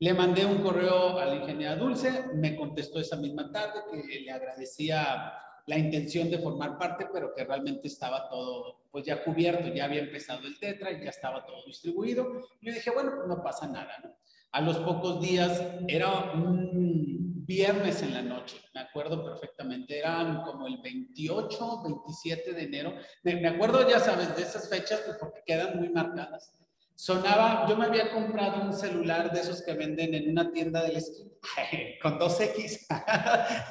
Le 0.00 0.12
mandé 0.12 0.44
un 0.44 0.62
correo 0.62 1.18
a 1.18 1.24
la 1.24 1.36
ingeniera 1.36 1.76
Dulce, 1.76 2.24
me 2.34 2.56
contestó 2.56 2.98
esa 2.98 3.16
misma 3.16 3.50
tarde 3.52 3.80
que 3.90 4.20
le 4.20 4.30
agradecía 4.30 5.32
la 5.66 5.78
intención 5.78 6.30
de 6.30 6.38
formar 6.38 6.78
parte, 6.78 7.08
pero 7.12 7.32
que 7.34 7.44
realmente 7.44 7.88
estaba 7.88 8.28
todo 8.28 8.84
pues 8.90 9.06
ya 9.06 9.24
cubierto, 9.24 9.74
ya 9.74 9.86
había 9.86 10.02
empezado 10.02 10.46
el 10.46 10.56
Tetra, 10.58 10.92
ya 10.92 11.10
estaba 11.10 11.44
todo 11.44 11.64
distribuido. 11.66 12.42
Yo 12.60 12.72
dije, 12.72 12.90
bueno, 12.92 13.26
no 13.26 13.42
pasa 13.42 13.66
nada, 13.66 13.92
¿no? 14.04 14.10
A 14.52 14.60
los 14.60 14.78
pocos 14.78 15.20
días, 15.20 15.60
era 15.88 16.32
un 16.32 17.44
viernes 17.44 18.02
en 18.02 18.14
la 18.14 18.22
noche, 18.22 18.56
me 18.72 18.82
acuerdo 18.82 19.24
perfectamente, 19.24 19.98
eran 19.98 20.42
como 20.42 20.68
el 20.68 20.78
28, 20.78 21.82
27 21.82 22.52
de 22.52 22.62
enero. 22.62 22.94
Me, 23.24 23.34
me 23.36 23.48
acuerdo, 23.48 23.88
ya 23.88 23.98
sabes, 23.98 24.36
de 24.36 24.42
esas 24.42 24.68
fechas 24.68 25.00
pues, 25.04 25.18
porque 25.18 25.42
quedan 25.44 25.76
muy 25.76 25.88
marcadas. 25.88 26.52
Sonaba, 26.96 27.66
yo 27.68 27.76
me 27.76 27.86
había 27.86 28.12
comprado 28.12 28.62
un 28.62 28.72
celular 28.72 29.32
de 29.32 29.40
esos 29.40 29.62
que 29.62 29.74
venden 29.74 30.14
en 30.14 30.30
una 30.30 30.52
tienda 30.52 30.82
de 30.82 30.92
la 30.92 30.98
esquina, 30.98 31.30
con 32.02 32.18
2X, 32.18 32.86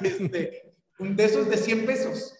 este, 0.02 0.74
de 0.98 1.24
esos 1.24 1.48
de 1.48 1.56
100 1.56 1.86
pesos, 1.86 2.34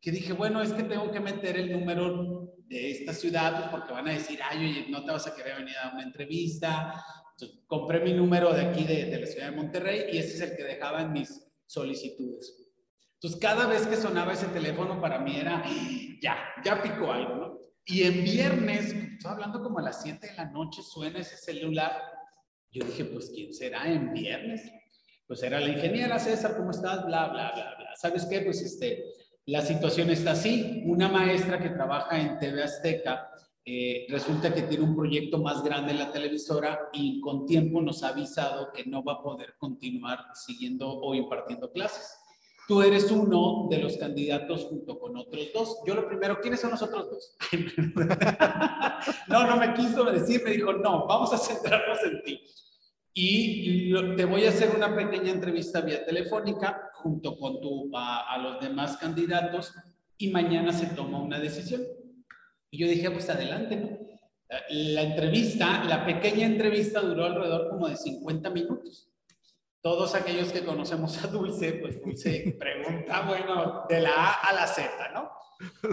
que 0.00 0.10
dije, 0.10 0.32
bueno, 0.32 0.62
es 0.62 0.72
que 0.72 0.82
tengo 0.82 1.10
que 1.10 1.20
meter 1.20 1.56
el 1.56 1.72
número 1.72 2.54
de 2.58 2.90
esta 2.90 3.12
ciudad, 3.14 3.70
pues, 3.70 3.70
porque 3.70 3.92
van 3.92 4.08
a 4.08 4.12
decir, 4.12 4.40
ay, 4.42 4.58
oye, 4.58 4.86
no 4.90 5.04
te 5.04 5.12
vas 5.12 5.26
a 5.26 5.34
querer 5.34 5.58
venir 5.58 5.76
a 5.78 5.92
una 5.92 6.02
entrevista. 6.02 7.04
Entonces, 7.32 7.60
compré 7.66 8.00
mi 8.00 8.12
número 8.12 8.52
de 8.52 8.66
aquí, 8.66 8.84
de, 8.84 9.06
de 9.06 9.20
la 9.20 9.26
ciudad 9.26 9.50
de 9.50 9.56
Monterrey, 9.56 10.06
y 10.12 10.18
ese 10.18 10.34
es 10.34 10.40
el 10.50 10.56
que 10.56 10.64
dejaba 10.64 11.02
en 11.02 11.12
mis 11.12 11.46
solicitudes. 11.66 12.66
Entonces, 13.14 13.40
cada 13.40 13.66
vez 13.66 13.86
que 13.86 13.96
sonaba 13.96 14.32
ese 14.32 14.46
teléfono, 14.46 15.00
para 15.00 15.18
mí 15.20 15.38
era, 15.38 15.64
ya, 16.20 16.36
ya 16.64 16.82
picó 16.82 17.12
algo, 17.12 17.34
¿no? 17.36 17.55
Y 17.88 18.02
en 18.02 18.24
viernes, 18.24 18.92
estoy 18.92 19.30
hablando 19.30 19.62
como 19.62 19.78
a 19.78 19.82
las 19.82 20.02
7 20.02 20.26
de 20.26 20.34
la 20.34 20.46
noche, 20.46 20.82
suena 20.82 21.20
ese 21.20 21.36
celular. 21.36 21.92
Yo 22.72 22.84
dije, 22.84 23.04
pues, 23.04 23.30
¿quién 23.32 23.54
será 23.54 23.86
en 23.90 24.12
viernes? 24.12 24.60
Pues 25.28 25.40
era 25.44 25.60
la 25.60 25.68
ingeniera 25.68 26.18
César, 26.18 26.56
¿cómo 26.56 26.72
estás? 26.72 27.06
Bla, 27.06 27.28
bla, 27.28 27.52
bla, 27.54 27.74
bla. 27.78 27.96
¿Sabes 27.96 28.26
qué? 28.26 28.40
Pues 28.40 28.60
este, 28.60 29.04
la 29.44 29.62
situación 29.62 30.10
está 30.10 30.32
así. 30.32 30.82
Una 30.86 31.08
maestra 31.08 31.60
que 31.60 31.70
trabaja 31.70 32.20
en 32.20 32.40
TV 32.40 32.64
Azteca 32.64 33.30
eh, 33.64 34.06
resulta 34.08 34.52
que 34.52 34.62
tiene 34.62 34.82
un 34.82 34.96
proyecto 34.96 35.38
más 35.38 35.62
grande 35.62 35.92
en 35.92 35.98
la 35.98 36.10
televisora 36.10 36.88
y 36.92 37.20
con 37.20 37.46
tiempo 37.46 37.80
nos 37.80 38.02
ha 38.02 38.08
avisado 38.08 38.72
que 38.72 38.84
no 38.84 39.04
va 39.04 39.14
a 39.14 39.22
poder 39.22 39.54
continuar 39.58 40.18
siguiendo 40.34 40.88
o 40.88 41.14
impartiendo 41.14 41.70
clases. 41.70 42.18
Tú 42.66 42.82
eres 42.82 43.10
uno 43.10 43.68
de 43.70 43.78
los 43.78 43.96
candidatos 43.96 44.64
junto 44.64 44.98
con 44.98 45.16
otros 45.16 45.48
dos. 45.54 45.78
Yo 45.86 45.94
lo 45.94 46.06
primero, 46.06 46.40
¿quiénes 46.40 46.60
son 46.60 46.72
los 46.72 46.82
otros 46.82 47.10
dos? 47.10 47.36
no, 49.28 49.46
no 49.46 49.56
me 49.56 49.74
quiso 49.74 50.04
decir, 50.04 50.42
me 50.44 50.50
dijo, 50.52 50.72
no, 50.72 51.06
vamos 51.06 51.32
a 51.32 51.38
centrarnos 51.38 51.98
en 52.04 52.22
ti. 52.22 52.40
Y 53.14 53.92
te 54.16 54.24
voy 54.24 54.44
a 54.44 54.50
hacer 54.50 54.74
una 54.76 54.94
pequeña 54.94 55.32
entrevista 55.32 55.80
vía 55.80 56.04
telefónica 56.04 56.90
junto 56.94 57.38
con 57.38 57.60
tu, 57.60 57.90
a, 57.94 58.36
los 58.38 58.60
demás 58.60 58.96
candidatos 58.98 59.72
y 60.18 60.28
mañana 60.30 60.72
se 60.72 60.86
toma 60.88 61.22
una 61.22 61.38
decisión. 61.38 61.82
Y 62.70 62.78
yo 62.78 62.88
dije, 62.88 63.10
pues 63.10 63.30
adelante, 63.30 63.76
¿no? 63.76 64.06
La 64.70 65.02
entrevista, 65.02 65.84
la 65.84 66.04
pequeña 66.04 66.46
entrevista 66.46 67.00
duró 67.00 67.24
alrededor 67.24 67.70
como 67.70 67.88
de 67.88 67.96
50 67.96 68.50
minutos 68.50 69.10
todos 69.86 70.16
aquellos 70.16 70.50
que 70.50 70.64
conocemos 70.64 71.16
a 71.22 71.28
Dulce, 71.28 71.74
pues 71.74 72.02
Dulce 72.02 72.56
pregunta, 72.58 73.20
bueno, 73.20 73.84
de 73.88 74.00
la 74.00 74.10
A 74.10 74.32
a 74.48 74.52
la 74.52 74.66
Z, 74.66 74.90
¿no? 75.14 75.30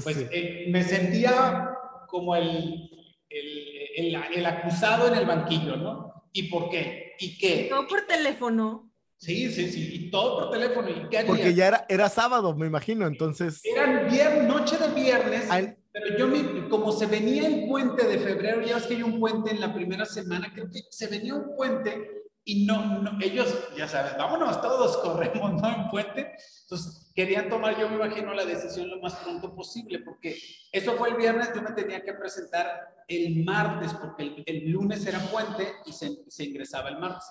Pues 0.02 0.28
eh, 0.32 0.66
me 0.70 0.84
sentía 0.84 1.70
como 2.08 2.36
el, 2.36 2.90
el, 3.30 4.16
el, 4.16 4.46
acusado 4.48 5.10
en 5.10 5.14
el 5.14 5.28
banquillo, 5.28 5.76
¿no? 5.76 6.26
¿Y 6.34 6.50
por 6.50 6.72
qué? 6.72 7.14
¿Y 7.20 7.38
qué? 7.38 7.68
Todo 7.70 7.88
por 7.88 8.08
teléfono. 8.08 8.92
Sí, 9.18 9.52
sí, 9.52 9.72
sí, 9.72 9.90
y 9.94 10.10
todo 10.10 10.40
por 10.40 10.50
teléfono. 10.50 10.90
¿Y 10.90 11.08
qué 11.10 11.24
Porque 11.28 11.54
ya 11.54 11.68
era, 11.68 11.86
era 11.88 12.10
sábado, 12.10 12.56
me 12.56 12.66
imagino, 12.66 13.06
entonces. 13.06 13.62
Era 13.64 14.06
viernes, 14.06 14.48
noche 14.48 14.76
de 14.76 14.88
viernes, 14.88 15.48
pero 15.92 16.18
yo, 16.18 16.28
me, 16.28 16.68
como 16.68 16.92
se 16.92 17.06
venía 17.06 17.46
el 17.46 17.68
puente 17.68 18.08
de 18.08 18.18
febrero, 18.18 18.64
ya 18.64 18.74
ves 18.74 18.88
que 18.88 18.96
hay 18.96 19.04
un 19.04 19.20
puente 19.20 19.52
en 19.52 19.62
la 19.62 19.72
primera 19.72 20.06
semana, 20.06 20.52
creo 20.52 20.68
que 20.72 20.82
se 20.90 21.06
venía 21.06 21.36
un 21.36 21.56
puente 21.56 22.23
y 22.46 22.66
no, 22.66 23.02
no, 23.02 23.18
ellos, 23.22 23.70
ya 23.78 23.88
sabes, 23.88 24.18
vámonos, 24.18 24.62
todos 24.62 24.98
corremos, 25.04 25.62
¿no? 25.62 25.76
En 25.76 25.90
puente. 25.90 26.34
Entonces, 26.64 27.12
querían 27.16 27.50
tomar, 27.50 27.80
yo 27.80 27.90
me 27.90 27.96
imagino, 27.96 28.34
la 28.34 28.46
decisión 28.46 28.90
lo 28.90 29.00
más 29.00 29.16
pronto 29.16 29.56
posible, 29.56 30.00
porque 30.00 30.38
eso 30.72 30.94
fue 30.94 31.10
el 31.10 31.16
viernes, 31.16 31.52
yo 31.56 31.62
me 31.62 31.72
tenía 31.72 32.04
que 32.04 32.14
presentar 32.14 33.06
el 33.08 33.44
martes, 33.46 33.94
porque 33.94 34.44
el, 34.46 34.72
lunes 34.72 35.06
era 35.06 35.20
puente 35.20 35.74
y 35.86 35.94
se, 35.94 36.24
se 36.28 36.44
ingresaba 36.44 36.90
el 36.90 37.00
martes. 37.00 37.26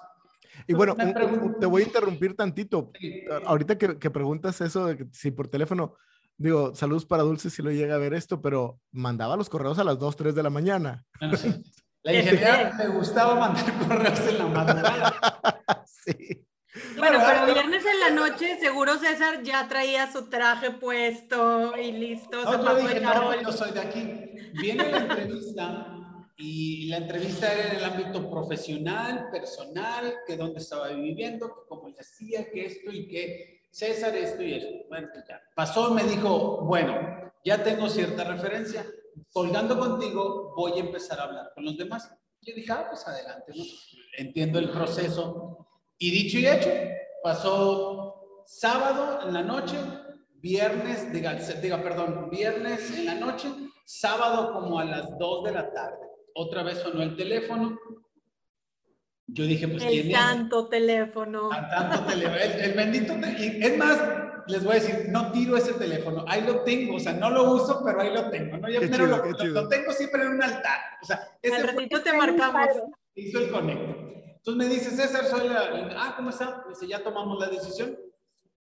Y 0.66 0.74
bueno, 0.74 0.94
te 1.58 1.66
voy 1.66 1.82
a 1.82 1.86
interrumpir 1.86 2.36
tantito. 2.36 2.92
Ahorita 3.46 3.78
que, 3.78 3.98
que, 3.98 4.10
preguntas 4.10 4.60
eso 4.60 4.86
de 4.86 4.98
que 4.98 5.06
si 5.12 5.30
por 5.30 5.48
teléfono, 5.48 5.94
digo, 6.36 6.74
saludos 6.74 7.06
para 7.06 7.22
Dulce 7.22 7.48
si 7.48 7.62
lo 7.62 7.70
llega 7.70 7.94
a 7.94 7.98
ver 7.98 8.12
esto, 8.12 8.42
pero 8.42 8.78
mandaba 8.90 9.36
los 9.36 9.48
correos 9.48 9.78
a 9.78 9.84
las 9.84 9.98
2, 9.98 10.16
3 10.16 10.34
de 10.34 10.42
la 10.42 10.50
mañana. 10.50 11.06
Bueno, 11.18 11.36
sí. 11.36 11.48
La 12.04 12.14
ingeniera 12.14 12.74
me 12.76 12.88
gustaba 12.88 13.34
mandar 13.36 13.64
correos 13.88 14.20
en 14.20 14.38
la 14.38 14.46
madrugada. 14.46 15.84
sí. 15.86 16.46
Bueno, 16.98 17.20
pero 17.24 17.54
viernes 17.54 17.84
en 17.84 18.00
la 18.00 18.10
noche 18.10 18.58
seguro 18.58 18.98
César 18.98 19.42
ya 19.42 19.68
traía 19.68 20.10
su 20.10 20.28
traje 20.28 20.70
puesto 20.72 21.76
y 21.76 21.92
listo. 21.92 22.42
No, 22.44 22.80
yo 22.80 22.88
dije, 22.88 23.00
no, 23.00 23.40
yo 23.40 23.52
soy 23.52 23.72
de 23.72 23.80
aquí. 23.80 24.20
Viene 24.54 24.90
la 24.90 24.98
entrevista 24.98 25.86
y 26.36 26.88
la 26.88 26.96
entrevista 26.96 27.52
era 27.52 27.68
en 27.68 27.76
el 27.76 27.84
ámbito 27.84 28.28
profesional, 28.28 29.28
personal, 29.30 30.14
que 30.26 30.36
dónde 30.36 30.60
estaba 30.60 30.88
viviendo, 30.88 31.48
que 31.48 31.60
cómo 31.68 31.88
le 31.88 32.00
hacía, 32.00 32.50
que 32.50 32.66
esto 32.66 32.90
y 32.90 33.06
que 33.06 33.62
César 33.70 34.16
esto 34.16 34.42
y 34.42 34.54
esto. 34.54 34.88
Bueno, 34.88 35.08
ya. 35.28 35.40
Pasó 35.54 35.90
y 35.90 36.02
me 36.02 36.10
dijo, 36.10 36.62
bueno, 36.62 37.32
ya 37.44 37.62
tengo 37.62 37.88
cierta 37.88 38.24
referencia 38.24 38.84
colgando 39.32 39.78
contigo, 39.78 40.52
voy 40.56 40.72
a 40.72 40.80
empezar 40.80 41.20
a 41.20 41.24
hablar 41.24 41.52
con 41.54 41.64
los 41.64 41.76
demás. 41.76 42.10
Yo 42.40 42.54
dije, 42.54 42.72
ah, 42.72 42.86
pues 42.88 43.06
adelante, 43.06 43.52
¿no? 43.54 43.64
entiendo 44.18 44.58
el 44.58 44.70
proceso. 44.70 45.66
Y 45.98 46.10
dicho 46.10 46.38
y 46.38 46.46
hecho, 46.46 46.70
pasó 47.22 48.42
sábado 48.46 49.26
en 49.26 49.34
la 49.34 49.42
noche, 49.42 49.76
viernes, 50.34 51.12
diga, 51.12 51.34
diga, 51.34 51.82
perdón, 51.82 52.28
viernes 52.30 52.90
en 52.98 53.06
la 53.06 53.14
noche, 53.14 53.48
sábado 53.84 54.52
como 54.52 54.78
a 54.78 54.84
las 54.84 55.18
2 55.18 55.44
de 55.44 55.52
la 55.52 55.72
tarde. 55.72 56.06
Otra 56.34 56.62
vez 56.62 56.78
sonó 56.78 57.02
el 57.02 57.16
teléfono. 57.16 57.78
Yo 59.26 59.44
dije, 59.44 59.68
pues, 59.68 59.84
el 59.84 60.10
tanto 60.10 60.68
teléfono. 60.68 61.50
El 61.52 61.68
tanto 61.68 62.04
teléfono. 62.04 62.36
El, 62.36 62.72
bendito. 62.74 63.14
es 63.14 63.78
más, 63.78 63.98
les 64.46 64.64
voy 64.64 64.72
a 64.72 64.80
decir, 64.80 65.06
no 65.08 65.32
tiro 65.32 65.56
ese 65.56 65.74
teléfono, 65.74 66.24
ahí 66.28 66.42
lo 66.42 66.62
tengo, 66.62 66.96
o 66.96 67.00
sea, 67.00 67.12
no 67.12 67.30
lo 67.30 67.54
uso, 67.54 67.82
pero 67.84 68.00
ahí 68.00 68.12
lo 68.12 68.30
tengo, 68.30 68.56
¿no? 68.56 68.68
Yo 68.68 68.80
primero 68.80 69.06
lo, 69.06 69.68
tengo 69.68 69.92
siempre 69.92 70.22
en 70.22 70.28
un 70.28 70.42
altar, 70.42 70.80
o 71.02 71.06
sea, 71.06 71.28
ese 71.40 71.56
Al 71.56 71.68
ratito 71.68 72.02
te 72.02 72.12
marcamos. 72.12 72.68
Hizo 73.14 73.38
el 73.40 73.50
conecto. 73.50 74.12
Entonces 74.36 74.56
me 74.56 74.74
dice, 74.74 74.90
César, 74.90 75.24
soy 75.26 75.48
la, 75.48 75.94
ah, 75.96 76.14
¿cómo 76.16 76.30
está? 76.30 76.64
dice, 76.68 76.88
ya 76.88 77.02
tomamos 77.02 77.38
la 77.38 77.48
decisión. 77.48 77.96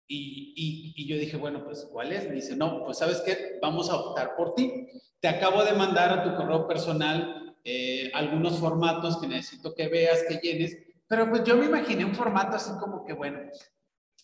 Y, 0.06 0.52
y, 0.56 0.92
y, 0.96 1.08
yo 1.08 1.16
dije, 1.16 1.36
bueno, 1.36 1.64
pues, 1.64 1.88
¿cuál 1.92 2.12
es? 2.12 2.28
Me 2.28 2.34
dice, 2.34 2.56
no, 2.56 2.84
pues, 2.84 2.98
¿sabes 2.98 3.22
qué? 3.24 3.58
Vamos 3.62 3.88
a 3.88 3.94
optar 3.94 4.34
por 4.34 4.54
ti. 4.54 4.88
Te 5.20 5.28
acabo 5.28 5.62
de 5.62 5.72
mandar 5.72 6.10
a 6.10 6.24
tu 6.24 6.36
correo 6.36 6.66
personal 6.66 7.54
eh, 7.62 8.10
algunos 8.14 8.58
formatos 8.58 9.20
que 9.20 9.28
necesito 9.28 9.74
que 9.74 9.88
veas, 9.88 10.24
que 10.26 10.36
llenes, 10.36 10.78
pero 11.06 11.28
pues 11.28 11.44
yo 11.44 11.56
me 11.56 11.66
imaginé 11.66 12.06
un 12.06 12.14
formato 12.14 12.56
así 12.56 12.70
como 12.80 13.04
que, 13.04 13.12
bueno, 13.12 13.38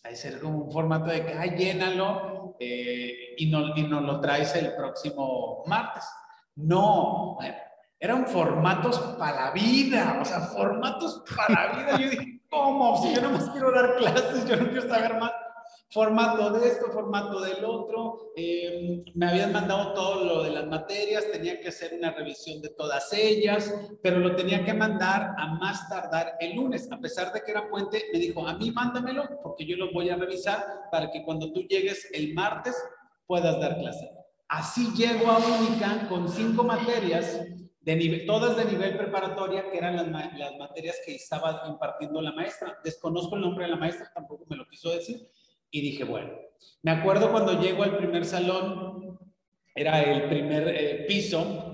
hay 0.03 0.15
ser 0.15 0.39
como 0.39 0.59
un 0.59 0.71
formato 0.71 1.09
de 1.09 1.25
que, 1.25 1.33
ay, 1.33 1.51
llénalo 1.57 2.55
eh, 2.59 3.35
y, 3.37 3.49
no, 3.49 3.75
y 3.75 3.83
nos 3.83 4.03
lo 4.03 4.19
traes 4.19 4.55
el 4.55 4.75
próximo 4.75 5.63
martes. 5.67 6.05
No, 6.55 7.37
eran 7.99 8.27
formatos 8.27 8.99
para 9.19 9.45
la 9.45 9.51
vida, 9.51 10.19
o 10.21 10.25
sea, 10.25 10.39
formatos 10.41 11.23
para 11.35 11.67
la 11.67 11.77
vida. 11.77 11.97
Yo 11.97 12.09
dije, 12.09 12.41
¿cómo? 12.49 13.01
Si 13.01 13.13
yo 13.13 13.21
no 13.21 13.31
más 13.31 13.49
quiero 13.49 13.71
dar 13.71 13.95
clases, 13.97 14.45
yo 14.47 14.55
no 14.55 14.69
quiero 14.69 14.87
saber 14.87 15.19
más 15.19 15.31
formato 15.89 16.51
de 16.51 16.67
esto, 16.67 16.91
formato 16.91 17.41
del 17.41 17.63
otro. 17.63 18.31
Eh, 18.35 19.03
me 19.15 19.27
habían 19.27 19.53
mandado 19.53 19.93
todo 19.93 20.23
lo 20.23 20.43
de 20.43 20.51
las 20.51 20.67
materias, 20.67 21.31
tenía 21.31 21.59
que 21.59 21.69
hacer 21.69 21.93
una 21.93 22.11
revisión 22.11 22.61
de 22.61 22.69
todas 22.69 23.11
ellas, 23.13 23.73
pero 24.03 24.19
lo 24.19 24.35
tenía 24.35 24.65
que 24.65 24.73
mandar 24.73 25.33
a 25.37 25.47
más 25.55 25.87
tardar 25.89 26.33
el 26.39 26.55
lunes. 26.55 26.91
A 26.91 26.99
pesar 26.99 27.31
de 27.31 27.41
que 27.41 27.51
era 27.51 27.69
puente, 27.69 28.05
me 28.11 28.19
dijo, 28.19 28.47
a 28.47 28.57
mí 28.57 28.71
mándamelo 28.71 29.23
porque 29.41 29.65
yo 29.65 29.77
lo 29.77 29.91
voy 29.93 30.09
a 30.09 30.17
revisar 30.17 30.63
para 30.91 31.09
que 31.09 31.23
cuando 31.23 31.51
tú 31.53 31.61
llegues 31.61 32.09
el 32.13 32.33
martes 32.33 32.75
puedas 33.25 33.59
dar 33.59 33.77
clase. 33.77 34.11
Así 34.49 34.93
llego 34.95 35.29
a 35.29 35.37
Única 35.37 36.07
con 36.07 36.29
cinco 36.29 36.63
materias, 36.63 37.41
todas 38.25 38.55
de 38.55 38.65
nivel 38.65 38.97
preparatoria, 38.97 39.69
que 39.69 39.77
eran 39.77 39.95
las 39.95 40.57
materias 40.57 40.97
que 41.05 41.15
estaba 41.15 41.63
impartiendo 41.67 42.21
la 42.21 42.31
maestra. 42.31 42.77
Desconozco 42.83 43.35
el 43.35 43.41
nombre 43.41 43.65
de 43.65 43.71
la 43.71 43.77
maestra, 43.77 44.09
tampoco 44.13 44.45
me 44.49 44.55
lo 44.55 44.65
quiso 44.67 44.89
decir 44.91 45.29
y 45.71 45.81
dije, 45.81 46.03
bueno, 46.03 46.31
me 46.83 46.91
acuerdo 46.91 47.31
cuando 47.31 47.59
llego 47.59 47.83
al 47.83 47.97
primer 47.97 48.25
salón, 48.25 49.17
era 49.75 50.01
el 50.01 50.27
primer 50.27 50.67
eh, 50.69 51.05
piso. 51.07 51.73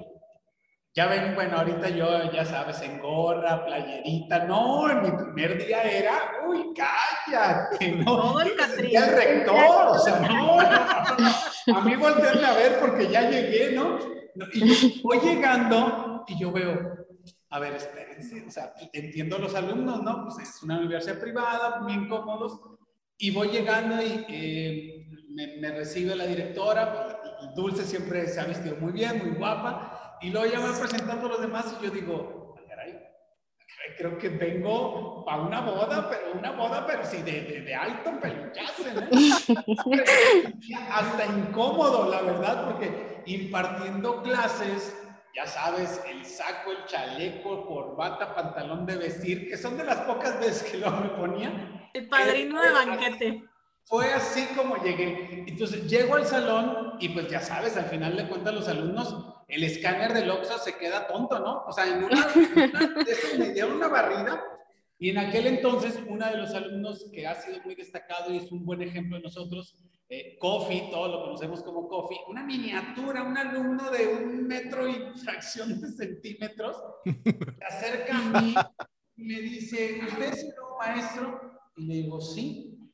Ya 0.95 1.07
ven, 1.07 1.33
bueno, 1.33 1.57
ahorita 1.57 1.89
yo, 1.89 2.31
ya 2.31 2.45
sabes, 2.45 2.81
en 2.81 2.99
gorra, 2.99 3.65
playerita. 3.65 4.45
No, 4.45 4.89
en 4.89 5.01
mi 5.01 5.11
primer 5.11 5.65
día 5.65 5.81
era, 5.81 6.13
uy, 6.47 6.73
cállate, 6.75 7.91
no. 8.05 8.39
el 8.39 8.55
rector, 8.55 9.87
o 9.87 9.97
sea, 9.97 10.19
no, 10.19 10.57
no, 10.57 11.77
A 11.77 11.81
mí 11.81 11.95
voltearme 11.95 12.45
a 12.45 12.53
ver 12.53 12.79
porque 12.79 13.07
ya 13.09 13.29
llegué, 13.29 13.71
¿no? 13.71 13.97
Y 14.53 15.01
voy 15.01 15.19
llegando 15.19 16.25
y 16.27 16.39
yo 16.39 16.51
veo, 16.51 17.05
a 17.49 17.59
ver, 17.59 17.73
espérense, 17.75 18.45
o 18.45 18.51
sea, 18.51 18.73
entiendo 18.91 19.39
los 19.39 19.55
alumnos, 19.55 20.03
¿no? 20.03 20.25
Pues 20.25 20.47
es 20.47 20.61
una 20.61 20.77
universidad 20.77 21.19
privada, 21.19 21.83
bien 21.87 22.07
cómodos 22.07 22.59
y 23.17 23.31
voy 23.31 23.49
llegando 23.49 24.01
y 24.01 24.25
eh, 24.29 25.05
me, 25.59 25.71
recibe 25.71 26.15
la 26.15 26.25
directora, 26.25 27.19
Dulce 27.55 27.83
siempre 27.83 28.27
se 28.27 28.39
ha 28.39 28.45
vestido 28.45 28.77
muy 28.77 28.91
bien, 28.91 29.19
muy 29.19 29.37
guapa, 29.37 30.17
y 30.21 30.29
luego 30.29 30.51
ya 30.51 30.59
me 30.59 30.73
presentando 30.73 31.27
a 31.27 31.29
los 31.29 31.41
demás 31.41 31.75
y 31.79 31.85
yo 31.85 31.91
digo, 31.91 32.55
ah, 32.57 32.61
caray, 32.67 32.99
creo 33.97 34.17
que 34.17 34.29
vengo 34.29 35.25
a 35.27 35.41
una 35.41 35.61
boda, 35.61 36.09
pero 36.09 36.39
una 36.39 36.51
boda, 36.51 36.85
pero 36.85 37.05
sí, 37.05 37.21
de, 37.21 37.61
de, 37.61 37.75
alto 37.75 38.19
peluchazo, 38.19 38.83
Hasta 40.89 41.25
incómodo, 41.25 42.09
la 42.09 42.21
verdad, 42.21 42.65
porque 42.65 43.21
impartiendo 43.25 44.21
clases 44.21 44.95
ya 45.35 45.47
sabes, 45.47 45.99
el 46.07 46.25
saco, 46.25 46.71
el 46.71 46.85
chaleco, 46.85 47.65
corbata, 47.65 48.35
pantalón 48.35 48.85
de 48.85 48.97
vestir, 48.97 49.49
que 49.49 49.57
son 49.57 49.77
de 49.77 49.83
las 49.83 50.01
pocas 50.01 50.39
veces 50.39 50.71
que 50.71 50.77
lo 50.77 50.91
me 50.91 51.09
ponía. 51.09 51.82
El 51.93 52.07
padrino 52.07 52.61
de 52.61 52.71
banquete. 52.71 53.43
Fue 53.85 54.11
así 54.13 54.45
como 54.55 54.81
llegué. 54.83 55.45
Entonces 55.47 55.89
llego 55.89 56.15
al 56.15 56.25
salón 56.25 56.97
y 56.99 57.09
pues 57.09 57.29
ya 57.29 57.41
sabes, 57.41 57.77
al 57.77 57.85
final 57.85 58.15
le 58.15 58.27
cuentan 58.27 58.55
los 58.55 58.67
alumnos, 58.67 59.43
el 59.47 59.63
escáner 59.63 60.13
del 60.13 60.31
Oxxo 60.31 60.57
se 60.57 60.77
queda 60.77 61.07
tonto, 61.07 61.39
¿no? 61.39 61.63
O 61.65 61.71
sea, 61.71 61.85
en 61.85 62.03
una, 62.03 62.27
esas 63.07 63.37
me 63.37 63.51
dieron 63.51 63.73
una 63.73 63.87
barrida 63.89 64.41
y 64.97 65.09
en 65.09 65.17
aquel 65.17 65.47
entonces 65.47 65.99
uno 66.07 66.25
de 66.25 66.37
los 66.37 66.53
alumnos 66.53 67.09
que 67.13 67.27
ha 67.27 67.35
sido 67.35 67.61
muy 67.63 67.75
destacado 67.75 68.33
y 68.33 68.37
es 68.37 68.51
un 68.51 68.65
buen 68.65 68.81
ejemplo 68.81 69.17
de 69.17 69.23
nosotros, 69.23 69.77
eh, 70.09 70.37
Coffee, 70.39 70.89
todos 70.91 71.11
lo 71.11 71.21
conocemos 71.23 71.61
como 71.61 71.87
Coffee, 71.87 72.19
una 72.27 72.43
miniatura, 72.43 73.23
un 73.23 73.37
alumno 73.37 73.89
de 73.91 74.07
un 74.07 74.47
metro 74.47 74.87
y 74.87 75.11
fracción 75.23 75.81
de 75.81 75.91
centímetros, 75.91 76.77
se 77.03 77.65
acerca 77.65 78.17
a 78.17 78.41
mí 78.41 78.55
y 79.17 79.23
me 79.23 79.41
dice, 79.41 79.99
¿usted 80.07 80.33
es 80.33 80.45
nuevo 80.55 80.77
maestro? 80.77 81.52
Y 81.75 81.85
le 81.85 81.93
digo, 81.95 82.21
sí. 82.21 82.91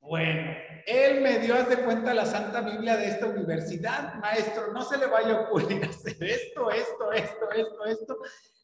Bueno, 0.00 0.52
él 0.86 1.20
me 1.20 1.38
dio, 1.38 1.54
haz 1.54 1.68
de 1.68 1.84
cuenta, 1.84 2.14
la 2.14 2.24
Santa 2.24 2.62
Biblia 2.62 2.96
de 2.96 3.08
esta 3.08 3.26
universidad. 3.26 4.14
Maestro, 4.14 4.72
no 4.72 4.82
se 4.82 4.96
le 4.96 5.06
vaya 5.06 5.34
a 5.34 5.40
ocurrir 5.42 5.84
hacer 5.84 6.16
esto, 6.22 6.70
esto, 6.70 7.12
esto, 7.12 7.50
esto, 7.52 7.84
esto. 7.84 8.18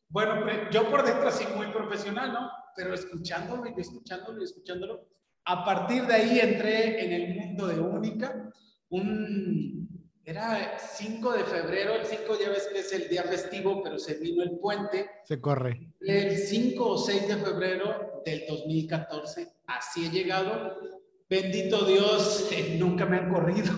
Bueno, 0.09 0.70
yo 0.70 0.88
por 0.90 1.05
dentro 1.05 1.28
así 1.28 1.45
muy 1.55 1.66
profesional, 1.66 2.32
¿no? 2.32 2.51
Pero 2.76 2.95
escuchándolo 2.95 3.64
y 3.76 3.80
escuchándolo 3.80 4.40
y 4.40 4.45
escuchándolo. 4.45 5.09
A 5.47 5.64
partir 5.64 6.07
de 6.07 6.14
ahí 6.14 6.40
entré 6.40 7.05
en 7.05 7.12
el 7.12 7.34
mundo 7.34 7.66
de 7.66 7.78
Única. 7.80 8.51
Un, 8.88 9.84
era 10.27 10.79
5 10.79 11.33
de 11.33 11.45
febrero, 11.45 11.95
el 11.95 12.07
5 12.07 12.39
ya 12.41 12.49
ves 12.49 12.68
que 12.72 12.79
es 12.79 12.93
el 12.93 13.09
día 13.09 13.25
festivo, 13.25 13.83
pero 13.83 13.99
se 13.99 14.14
vino 14.14 14.43
el 14.43 14.59
puente. 14.59 15.11
Se 15.25 15.41
corre. 15.41 15.89
El 16.01 16.39
5 16.39 16.87
o 16.87 16.97
6 16.97 17.29
de 17.29 17.37
febrero 17.37 18.22
del 18.25 18.45
2014, 18.49 19.53
así 19.66 20.07
he 20.07 20.11
llegado. 20.11 20.79
Bendito 21.29 21.85
Dios, 21.85 22.49
eh, 22.53 22.77
nunca 22.79 23.05
me 23.05 23.18
han 23.18 23.33
corrido. 23.33 23.72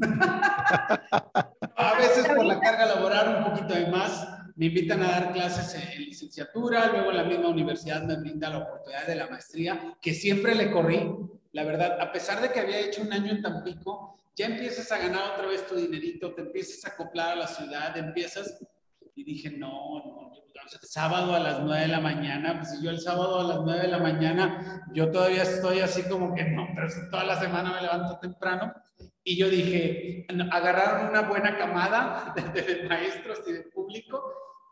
a 1.76 1.94
veces 1.98 2.28
por 2.28 2.44
la 2.44 2.60
carga 2.60 2.86
laboral 2.86 3.44
un 3.44 3.52
poquito 3.52 3.74
de 3.74 3.88
más, 3.88 4.28
me 4.54 4.66
invitan 4.66 5.02
a 5.02 5.10
dar 5.10 5.32
clases 5.32 5.82
en 5.82 6.04
licenciatura, 6.04 6.92
luego 6.92 7.10
la 7.10 7.24
misma 7.24 7.48
universidad 7.48 8.02
me 8.02 8.16
brinda 8.16 8.50
la 8.50 8.58
oportunidad 8.58 9.06
de 9.06 9.14
la 9.16 9.28
maestría, 9.28 9.96
que 10.00 10.14
siempre 10.14 10.54
le 10.54 10.70
corrí. 10.70 11.12
La 11.52 11.64
verdad, 11.64 12.00
a 12.00 12.12
pesar 12.12 12.40
de 12.40 12.52
que 12.52 12.60
había 12.60 12.78
hecho 12.78 13.02
un 13.02 13.12
año 13.12 13.32
en 13.32 13.42
Tampico, 13.42 14.18
ya 14.38 14.46
empiezas 14.46 14.90
a 14.92 14.98
ganar 14.98 15.32
otra 15.32 15.48
vez 15.48 15.66
tu 15.66 15.74
dinerito, 15.74 16.32
te 16.32 16.42
empiezas 16.42 16.84
a 16.84 16.94
acoplar 16.94 17.32
a 17.32 17.36
la 17.36 17.46
ciudad, 17.48 17.96
empiezas 17.96 18.56
y 19.16 19.24
dije, 19.24 19.50
no, 19.50 19.68
no, 19.68 20.32
sábado 20.82 21.34
a 21.34 21.40
las 21.40 21.60
nueve 21.60 21.82
de 21.82 21.88
la 21.88 22.00
mañana, 22.00 22.58
pues 22.58 22.70
si 22.70 22.84
yo 22.84 22.90
el 22.90 23.00
sábado 23.00 23.40
a 23.40 23.44
las 23.44 23.60
nueve 23.62 23.82
de 23.82 23.88
la 23.88 23.98
mañana, 23.98 24.86
yo 24.92 25.10
todavía 25.10 25.42
estoy 25.42 25.80
así 25.80 26.04
como 26.04 26.34
que 26.34 26.44
no, 26.44 26.68
pero 26.74 26.88
toda 27.10 27.24
la 27.24 27.40
semana 27.40 27.72
me 27.72 27.82
levanto 27.82 28.18
temprano. 28.20 28.72
Y 29.24 29.36
yo 29.36 29.48
dije, 29.48 30.24
agarraron 30.52 31.10
una 31.10 31.22
buena 31.22 31.58
camada 31.58 32.32
de, 32.36 32.62
de 32.62 32.88
maestros 32.88 33.42
y 33.46 33.52
de 33.52 33.62
público 33.62 34.22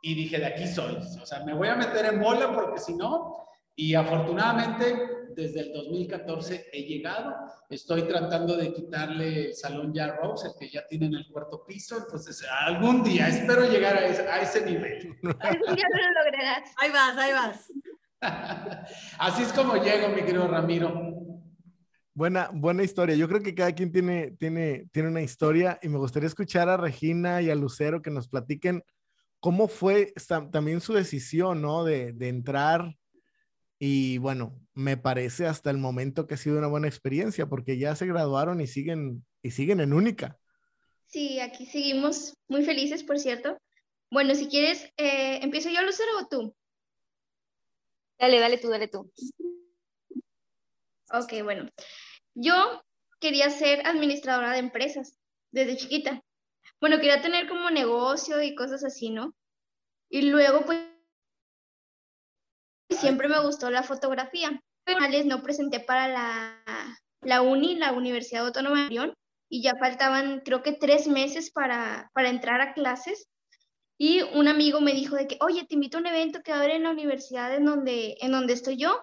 y 0.01 0.15
dije, 0.15 0.39
de 0.39 0.47
aquí 0.47 0.67
soy. 0.67 0.97
O 0.97 1.27
sea, 1.27 1.45
me 1.45 1.55
voy 1.55 1.69
a 1.69 1.75
meter 1.75 2.07
en 2.07 2.21
bola 2.21 2.53
porque 2.53 2.79
si 2.79 2.95
no, 2.95 3.49
y 3.75 3.95
afortunadamente, 3.95 5.16
desde 5.37 5.61
el 5.61 5.73
2014 5.73 6.71
he 6.73 6.83
llegado. 6.83 7.37
Estoy 7.69 8.03
tratando 8.03 8.57
de 8.57 8.73
quitarle 8.73 9.49
el 9.49 9.55
salón 9.55 9.93
ya 9.93 10.07
a 10.07 10.17
Rose, 10.17 10.49
el 10.49 10.55
que 10.59 10.71
ya 10.71 10.87
tiene 10.87 11.07
en 11.07 11.15
el 11.15 11.29
cuarto 11.29 11.65
piso. 11.65 11.99
Entonces, 11.99 12.45
algún 12.67 13.05
día 13.05 13.29
espero 13.29 13.71
llegar 13.71 13.97
a 13.97 14.07
ese, 14.07 14.23
a 14.23 14.41
ese 14.41 14.65
nivel. 14.65 15.15
Algún 15.41 15.77
día 15.77 15.85
lo 15.93 16.25
lograrás. 16.25 16.71
Ahí 16.79 16.91
vas, 16.91 17.19
ahí 17.19 17.33
vas. 17.33 17.73
Así 19.19 19.43
es 19.43 19.53
como 19.53 19.77
llego, 19.77 20.09
mi 20.09 20.23
querido 20.23 20.49
Ramiro. 20.49 21.13
Buena, 22.15 22.49
buena 22.53 22.83
historia. 22.83 23.15
Yo 23.15 23.29
creo 23.29 23.43
que 23.43 23.55
cada 23.55 23.73
quien 23.73 23.93
tiene, 23.93 24.31
tiene, 24.39 24.89
tiene 24.91 25.11
una 25.11 25.21
historia 25.21 25.79
y 25.83 25.89
me 25.89 25.99
gustaría 25.99 26.29
escuchar 26.29 26.71
a 26.71 26.79
Regina 26.79 27.43
y 27.43 27.51
a 27.51 27.55
Lucero 27.55 28.01
que 28.01 28.11
nos 28.11 28.27
platiquen 28.27 28.83
cómo 29.39 29.69
fue 29.69 30.15
también 30.51 30.81
su 30.81 30.95
decisión, 30.95 31.61
¿no? 31.61 31.85
De, 31.85 32.13
de 32.13 32.29
entrar 32.29 32.97
y 33.79 34.19
bueno, 34.19 34.59
me 34.75 34.97
parece 34.97 35.47
hasta 35.47 35.71
el 35.71 35.79
momento 35.79 36.27
que 36.27 36.35
ha 36.35 36.39
sido 36.39 36.59
una 36.59 36.67
buena 36.67 36.89
experiencia 36.89 37.47
porque 37.47 37.79
ya 37.79 37.95
se 37.95 38.07
graduaron 38.07 38.61
y 38.61 38.67
siguen, 38.67 39.25
y 39.43 39.51
siguen 39.51 39.81
en 39.81 39.93
única. 39.93 40.39
Sí, 41.07 41.41
aquí 41.41 41.67
seguimos 41.67 42.35
muy 42.49 42.65
felices, 42.65 43.05
por 43.05 43.19
cierto. 43.19 43.59
Bueno, 44.11 44.35
si 44.35 44.49
quieres, 44.49 44.85
eh, 44.97 45.41
¿empiezo 45.43 45.69
yo, 45.69 45.83
Lucero, 45.83 46.11
o 46.21 46.27
tú? 46.27 46.55
Dale, 48.19 48.41
dale 48.41 48.59
tú, 48.59 48.69
dale 48.69 48.89
tú. 48.89 49.13
Ok, 51.11 51.43
bueno. 51.45 51.69
Yo 52.35 52.83
quería 53.21 53.51
ser 53.51 53.87
administradora 53.87 54.53
de 54.53 54.59
empresas 54.59 55.19
desde 55.51 55.77
chiquita. 55.77 56.23
Bueno, 56.81 56.97
quería 56.97 57.23
tener 57.23 57.49
como 57.49 57.71
negocio 57.71 58.43
y 58.43 58.55
cosas 58.55 58.85
así, 58.85 59.11
¿no? 59.11 59.35
Y 60.09 60.23
luego, 60.23 60.65
pues, 60.65 60.81
siempre 62.97 63.29
me 63.29 63.41
gustó 63.41 63.71
la 63.71 63.83
fotografía. 63.83 64.61
No 65.25 65.43
presenté 65.43 65.81
para 65.81 66.09
la, 66.09 66.63
la 67.23 67.43
UNI, 67.43 67.77
la 67.77 67.93
Universidad 67.93 68.47
Autónoma 68.47 68.85
de 68.85 68.91
León, 68.91 69.15
y 69.49 69.63
ya 69.63 69.75
faltaban 69.79 70.41
creo 70.45 70.63
que 70.63 70.73
tres 70.73 71.09
meses 71.09 71.51
para, 71.51 72.11
para 72.15 72.29
entrar 72.29 72.61
a 72.61 72.73
clases. 72.73 73.29
Y 73.99 74.23
un 74.23 74.47
amigo 74.47 74.81
me 74.81 74.93
dijo 74.93 75.17
de 75.17 75.27
que, 75.27 75.39
oye, 75.41 75.65
te 75.65 75.75
invito 75.75 75.97
a 75.97 76.01
un 76.01 76.07
evento 76.07 76.43
que 76.43 76.53
va 76.53 76.59
a 76.59 76.61
haber 76.61 76.77
en 76.77 76.83
la 76.85 76.91
universidad 76.91 77.55
en 77.55 77.65
donde, 77.65 78.17
en 78.21 78.31
donde 78.31 78.53
estoy 78.53 78.77
yo. 78.77 79.03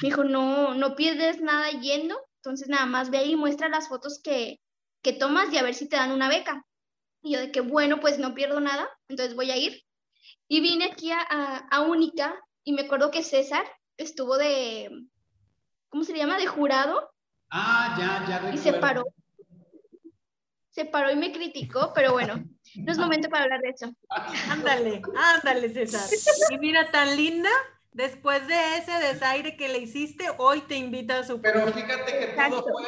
Me 0.00 0.08
dijo, 0.08 0.22
no, 0.22 0.74
no 0.74 0.94
pierdes 0.94 1.40
nada 1.40 1.70
yendo, 1.70 2.20
entonces 2.36 2.68
nada 2.68 2.86
más 2.86 3.10
ve 3.10 3.24
y 3.24 3.36
muestra 3.36 3.68
las 3.68 3.88
fotos 3.88 4.20
que, 4.22 4.60
que 5.02 5.12
tomas 5.12 5.52
y 5.52 5.58
a 5.58 5.62
ver 5.62 5.74
si 5.74 5.88
te 5.88 5.96
dan 5.96 6.12
una 6.12 6.28
beca. 6.28 6.62
Y 7.22 7.32
yo 7.32 7.40
de 7.40 7.50
que, 7.50 7.60
bueno, 7.60 8.00
pues 8.00 8.18
no 8.18 8.34
pierdo 8.34 8.60
nada, 8.60 8.88
entonces 9.08 9.34
voy 9.34 9.50
a 9.50 9.56
ir. 9.56 9.82
Y 10.46 10.60
vine 10.60 10.84
aquí 10.84 11.10
a, 11.10 11.20
a, 11.28 11.56
a 11.70 11.80
Única 11.80 12.38
y 12.68 12.72
me 12.74 12.82
acuerdo 12.82 13.10
que 13.10 13.22
César 13.22 13.64
estuvo 13.96 14.36
de, 14.36 14.90
¿cómo 15.88 16.04
se 16.04 16.14
llama? 16.14 16.36
De 16.36 16.46
jurado. 16.46 17.10
Ah, 17.48 17.96
ya, 17.98 18.42
ya. 18.42 18.54
Y 18.54 18.58
se 18.58 18.74
paró. 18.74 19.06
Se 20.68 20.84
paró 20.84 21.10
y 21.10 21.16
me 21.16 21.32
criticó, 21.32 21.92
pero 21.94 22.12
bueno, 22.12 22.44
no 22.76 22.92
es 22.92 22.98
momento 22.98 23.30
para 23.30 23.44
hablar 23.44 23.62
de 23.62 23.70
eso. 23.70 23.90
Ándale, 24.50 25.00
ándale, 25.16 25.70
César. 25.70 26.10
Y 26.50 26.58
mira, 26.58 26.90
tan 26.90 27.16
linda, 27.16 27.48
después 27.92 28.46
de 28.46 28.76
ese 28.76 28.92
desaire 28.98 29.56
que 29.56 29.70
le 29.70 29.78
hiciste, 29.78 30.26
hoy 30.36 30.60
te 30.60 30.76
invita 30.76 31.20
a 31.20 31.24
su... 31.24 31.40
Pero 31.40 31.72
fíjate 31.72 32.18
que 32.18 32.26
todo 32.36 32.64
fue 32.64 32.84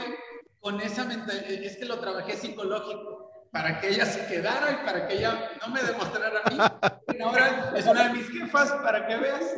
con 0.58 0.78
esa 0.82 1.04
mentalidad, 1.04 1.50
es 1.50 1.78
que 1.78 1.86
lo 1.86 1.98
trabajé 2.00 2.36
psicológico 2.36 3.29
para 3.50 3.80
que 3.80 3.88
ella 3.88 4.06
se 4.06 4.26
quedara 4.26 4.72
y 4.72 4.86
para 4.86 5.06
que 5.06 5.18
ella 5.18 5.50
no 5.60 5.72
me 5.72 5.82
demostrara 5.82 6.40
a 6.44 6.50
mí. 6.50 6.58
Ahora 7.24 7.72
es 7.76 7.86
una 7.86 8.08
de 8.08 8.14
mis 8.14 8.28
jefas, 8.30 8.72
para 8.82 9.06
que 9.06 9.16
veas. 9.16 9.56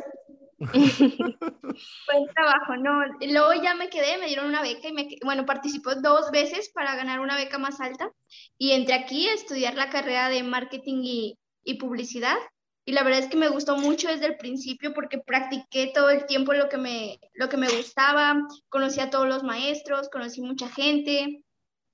Buen 0.59 2.25
trabajo, 2.33 2.77
¿no? 2.77 3.03
Luego 3.21 3.53
ya 3.61 3.75
me 3.75 3.89
quedé, 3.89 4.17
me 4.17 4.27
dieron 4.27 4.47
una 4.47 4.61
beca 4.61 4.87
y 4.87 4.93
me, 4.93 5.07
bueno, 5.23 5.45
participó 5.45 5.95
dos 5.95 6.31
veces 6.31 6.71
para 6.73 6.95
ganar 6.95 7.19
una 7.19 7.35
beca 7.35 7.57
más 7.57 7.81
alta 7.81 8.09
y 8.57 8.71
entré 8.71 8.95
aquí 8.95 9.27
a 9.27 9.33
estudiar 9.33 9.75
la 9.75 9.89
carrera 9.89 10.29
de 10.29 10.43
marketing 10.43 11.01
y, 11.03 11.37
y 11.63 11.75
publicidad. 11.75 12.37
Y 12.85 12.93
la 12.93 13.03
verdad 13.03 13.19
es 13.19 13.27
que 13.27 13.37
me 13.37 13.49
gustó 13.49 13.77
mucho 13.77 14.09
desde 14.09 14.25
el 14.25 14.37
principio 14.37 14.93
porque 14.93 15.17
practiqué 15.17 15.91
todo 15.93 16.09
el 16.09 16.25
tiempo 16.25 16.53
lo 16.53 16.67
que 16.67 16.77
me, 16.77 17.19
lo 17.33 17.47
que 17.47 17.57
me 17.57 17.69
gustaba, 17.69 18.35
conocí 18.69 18.99
a 18.99 19.09
todos 19.09 19.27
los 19.27 19.43
maestros, 19.43 20.09
conocí 20.09 20.41
mucha 20.41 20.67
gente 20.67 21.43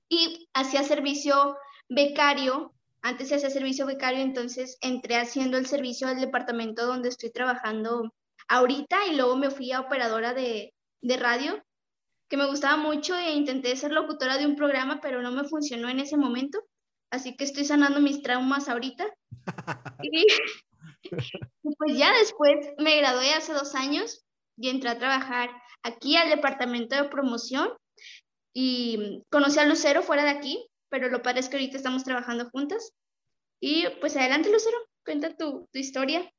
y 0.08 0.48
hacía 0.52 0.82
servicio 0.82 1.56
becario. 1.90 2.72
Antes 3.02 3.28
se 3.28 3.34
hacía 3.34 3.50
servicio 3.50 3.84
becario, 3.84 4.20
entonces 4.20 4.78
entré 4.80 5.16
haciendo 5.16 5.58
el 5.58 5.66
servicio 5.66 6.08
del 6.08 6.20
departamento 6.20 6.86
donde 6.86 7.08
estoy 7.08 7.30
trabajando 7.30 8.14
ahorita 8.48 9.06
y 9.06 9.16
luego 9.16 9.36
me 9.36 9.50
fui 9.50 9.72
a 9.72 9.80
operadora 9.80 10.32
de, 10.32 10.74
de 11.02 11.16
radio, 11.16 11.62
que 12.28 12.36
me 12.36 12.46
gustaba 12.46 12.76
mucho 12.76 13.16
e 13.16 13.32
intenté 13.32 13.74
ser 13.76 13.92
locutora 13.92 14.38
de 14.38 14.46
un 14.46 14.56
programa, 14.56 15.00
pero 15.00 15.22
no 15.22 15.32
me 15.32 15.44
funcionó 15.44 15.88
en 15.88 16.00
ese 16.00 16.16
momento. 16.16 16.60
Así 17.10 17.36
que 17.36 17.44
estoy 17.44 17.64
sanando 17.64 18.00
mis 18.00 18.22
traumas 18.22 18.68
ahorita. 18.68 19.06
y, 20.02 20.26
pues 21.78 21.96
ya 21.96 22.12
después 22.18 22.56
me 22.78 22.96
gradué 22.98 23.32
hace 23.32 23.52
dos 23.52 23.74
años 23.74 24.24
y 24.56 24.68
entré 24.68 24.90
a 24.90 24.98
trabajar 24.98 25.50
aquí 25.82 26.16
al 26.16 26.28
departamento 26.28 26.94
de 26.94 27.08
promoción 27.08 27.70
y 28.52 29.22
conocí 29.30 29.58
a 29.58 29.66
Lucero 29.66 30.02
fuera 30.02 30.24
de 30.24 30.30
aquí, 30.30 30.69
pero 30.90 31.08
lo 31.08 31.22
padre 31.22 31.40
es 31.40 31.48
que 31.48 31.56
ahorita 31.56 31.76
estamos 31.76 32.04
trabajando 32.04 32.50
juntas. 32.50 32.92
Y 33.60 33.86
pues 34.00 34.16
adelante, 34.16 34.50
Lucero, 34.50 34.76
cuenta 35.04 35.34
tu, 35.36 35.68
tu 35.72 35.78
historia. 35.78 36.30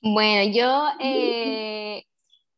Bueno, 0.00 0.52
yo 0.52 0.88
eh, 1.00 2.04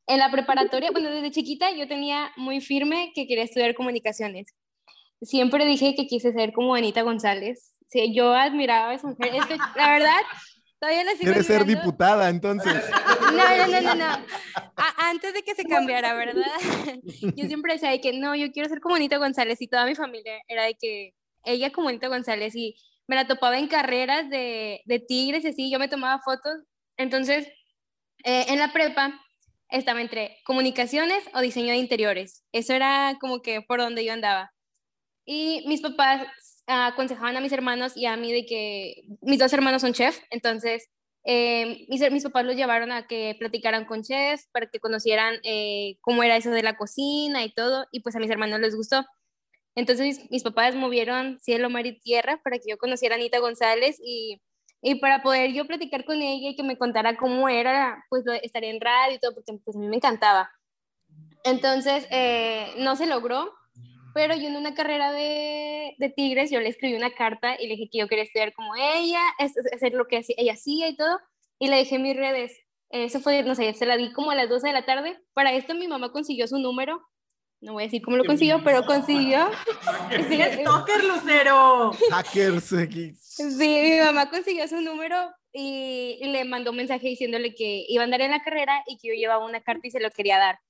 en 0.06 0.18
la 0.18 0.30
preparatoria, 0.30 0.90
bueno, 0.90 1.10
desde 1.10 1.30
chiquita 1.30 1.70
yo 1.72 1.86
tenía 1.86 2.32
muy 2.36 2.60
firme 2.60 3.12
que 3.14 3.26
quería 3.26 3.44
estudiar 3.44 3.74
comunicaciones. 3.74 4.54
Siempre 5.22 5.64
dije 5.64 5.94
que 5.94 6.06
quise 6.06 6.32
ser 6.32 6.52
como 6.52 6.74
Anita 6.74 7.02
González. 7.02 7.72
Sí, 7.88 8.14
yo 8.14 8.34
admiraba 8.34 8.90
a 8.90 8.94
esa 8.94 9.08
mujer. 9.08 9.34
Es 9.34 9.46
que, 9.46 9.56
la 9.56 9.90
verdad, 9.90 10.20
todavía 10.80 11.04
la 11.04 11.12
sigo 11.12 11.24
Quiere 11.24 11.42
ser 11.42 11.64
diputada, 11.64 12.28
entonces. 12.28 12.74
No, 13.32 13.56
no, 13.56 13.66
no, 13.66 13.80
no, 13.80 13.94
no. 13.94 14.26
Antes 15.10 15.34
de 15.34 15.42
que 15.42 15.54
se 15.54 15.64
cambiara, 15.64 16.14
¿verdad? 16.14 16.44
Yo 17.36 17.46
siempre 17.46 17.74
decía 17.74 17.90
de 17.90 18.00
que 18.00 18.12
no, 18.12 18.34
yo 18.34 18.50
quiero 18.52 18.68
ser 18.68 18.80
como 18.80 18.94
Anita 18.96 19.18
González 19.18 19.60
y 19.60 19.68
toda 19.68 19.86
mi 19.86 19.94
familia 19.94 20.40
era 20.48 20.64
de 20.64 20.74
que 20.74 21.14
ella 21.44 21.70
como 21.70 21.88
Anita 21.88 22.08
González 22.08 22.54
y 22.56 22.76
me 23.06 23.16
la 23.16 23.26
topaba 23.26 23.58
en 23.58 23.68
carreras 23.68 24.30
de, 24.30 24.80
de 24.86 24.98
tigres 24.98 25.44
y 25.44 25.48
así, 25.48 25.70
yo 25.70 25.78
me 25.78 25.88
tomaba 25.88 26.22
fotos. 26.22 26.54
Entonces, 26.96 27.46
eh, 28.24 28.46
en 28.48 28.58
la 28.58 28.72
prepa 28.72 29.20
estaba 29.68 30.00
entre 30.00 30.38
comunicaciones 30.44 31.24
o 31.34 31.40
diseño 31.40 31.72
de 31.72 31.78
interiores. 31.78 32.44
Eso 32.52 32.72
era 32.72 33.16
como 33.20 33.42
que 33.42 33.60
por 33.60 33.80
donde 33.80 34.04
yo 34.04 34.12
andaba. 34.12 34.52
Y 35.26 35.64
mis 35.66 35.80
papás 35.80 36.26
ah, 36.66 36.88
aconsejaban 36.88 37.36
a 37.36 37.40
mis 37.40 37.52
hermanos 37.52 37.96
y 37.96 38.06
a 38.06 38.16
mí 38.16 38.32
de 38.32 38.46
que 38.46 39.02
mis 39.20 39.38
dos 39.38 39.52
hermanos 39.52 39.82
son 39.82 39.92
chef, 39.92 40.18
entonces 40.30 40.88
eh, 41.24 41.86
mis, 41.88 42.00
mis, 42.12 42.22
papás 42.22 42.44
los 42.44 42.54
llevaron 42.54 42.92
a 42.92 43.06
que 43.06 43.34
platicaran 43.38 43.86
con 43.86 44.02
chefs 44.02 44.48
para 44.52 44.66
que 44.66 44.78
conocieran 44.78 45.36
eh, 45.42 45.96
cómo 46.02 46.22
era 46.22 46.36
eso 46.36 46.50
de 46.50 46.62
la 46.62 46.76
cocina 46.76 47.44
y 47.44 47.52
todo, 47.52 47.86
y 47.92 48.00
pues 48.00 48.14
a 48.14 48.18
mis 48.18 48.30
hermanos 48.30 48.60
les 48.60 48.76
gustó. 48.76 49.04
Entonces 49.74 50.20
mis, 50.30 50.42
papás 50.42 50.74
movieron 50.74 51.40
cielo, 51.40 51.70
mar 51.70 51.86
y 51.86 51.98
tierra 51.98 52.40
para 52.44 52.58
que 52.58 52.70
yo 52.70 52.78
conociera 52.78 53.14
a 53.14 53.18
Anita 53.18 53.38
González 53.38 53.98
y, 54.04 54.40
y, 54.82 54.96
para 54.96 55.22
poder 55.22 55.52
yo 55.52 55.66
platicar 55.66 56.04
con 56.04 56.20
ella 56.20 56.50
y 56.50 56.56
que 56.56 56.62
me 56.62 56.78
contara 56.78 57.16
cómo 57.16 57.48
era, 57.48 58.04
pues 58.10 58.24
estar 58.42 58.62
en 58.62 58.80
radio 58.80 59.16
y 59.16 59.18
todo, 59.18 59.34
porque 59.34 59.58
pues 59.64 59.76
a 59.76 59.80
mí 59.80 59.88
me 59.88 59.96
encantaba. 59.96 60.50
Entonces 61.44 62.06
eh, 62.10 62.74
no 62.78 62.96
se 62.96 63.06
logró, 63.06 63.52
pero 64.14 64.34
yo 64.36 64.46
en 64.46 64.56
una 64.56 64.74
carrera 64.74 65.12
de, 65.12 65.94
de, 65.98 66.08
Tigres, 66.08 66.50
yo 66.50 66.60
le 66.60 66.68
escribí 66.68 66.94
una 66.94 67.12
carta 67.12 67.60
y 67.60 67.66
le 67.66 67.74
dije 67.74 67.88
que 67.90 67.98
yo 67.98 68.08
quería 68.08 68.24
estudiar 68.24 68.54
como 68.54 68.74
ella, 68.76 69.20
hacer 69.38 69.92
lo 69.92 70.06
que 70.06 70.24
ella 70.36 70.52
hacía 70.52 70.88
y 70.88 70.96
todo, 70.96 71.18
y 71.58 71.68
le 71.68 71.76
dejé 71.76 71.98
mis 71.98 72.16
redes. 72.16 72.56
Eso 72.90 73.18
fue, 73.18 73.42
no 73.42 73.56
sé, 73.56 73.74
se 73.74 73.86
la 73.86 73.96
di 73.96 74.12
como 74.12 74.30
a 74.30 74.36
las 74.36 74.48
12 74.48 74.68
de 74.68 74.72
la 74.72 74.86
tarde. 74.86 75.18
Para 75.32 75.52
esto 75.52 75.74
mi 75.74 75.88
mamá 75.88 76.12
consiguió 76.12 76.46
su 76.46 76.58
número. 76.58 77.02
No 77.60 77.72
voy 77.72 77.82
a 77.82 77.86
decir 77.86 78.02
cómo 78.02 78.16
lo 78.16 78.24
consiguió, 78.24 78.62
pero 78.62 78.84
consiguió. 78.86 79.50
sí, 80.28 80.38
¡Stalker, 80.40 81.04
Lucero! 81.04 81.92
Hackers 82.10 82.64
Sí, 83.18 83.80
mi 83.82 83.98
mamá 83.98 84.30
consiguió 84.30 84.68
su 84.68 84.80
número 84.80 85.16
y, 85.52 86.18
y 86.20 86.28
le 86.28 86.44
mandó 86.44 86.70
un 86.70 86.76
mensaje 86.76 87.08
diciéndole 87.08 87.54
que 87.54 87.84
iba 87.88 88.02
a 88.02 88.04
andar 88.04 88.20
en 88.20 88.30
la 88.30 88.42
carrera 88.42 88.84
y 88.86 88.96
que 88.98 89.08
yo 89.08 89.14
llevaba 89.14 89.44
una 89.44 89.60
carta 89.60 89.88
y 89.88 89.90
se 89.90 90.00
lo 90.00 90.10
quería 90.10 90.38
dar. 90.38 90.60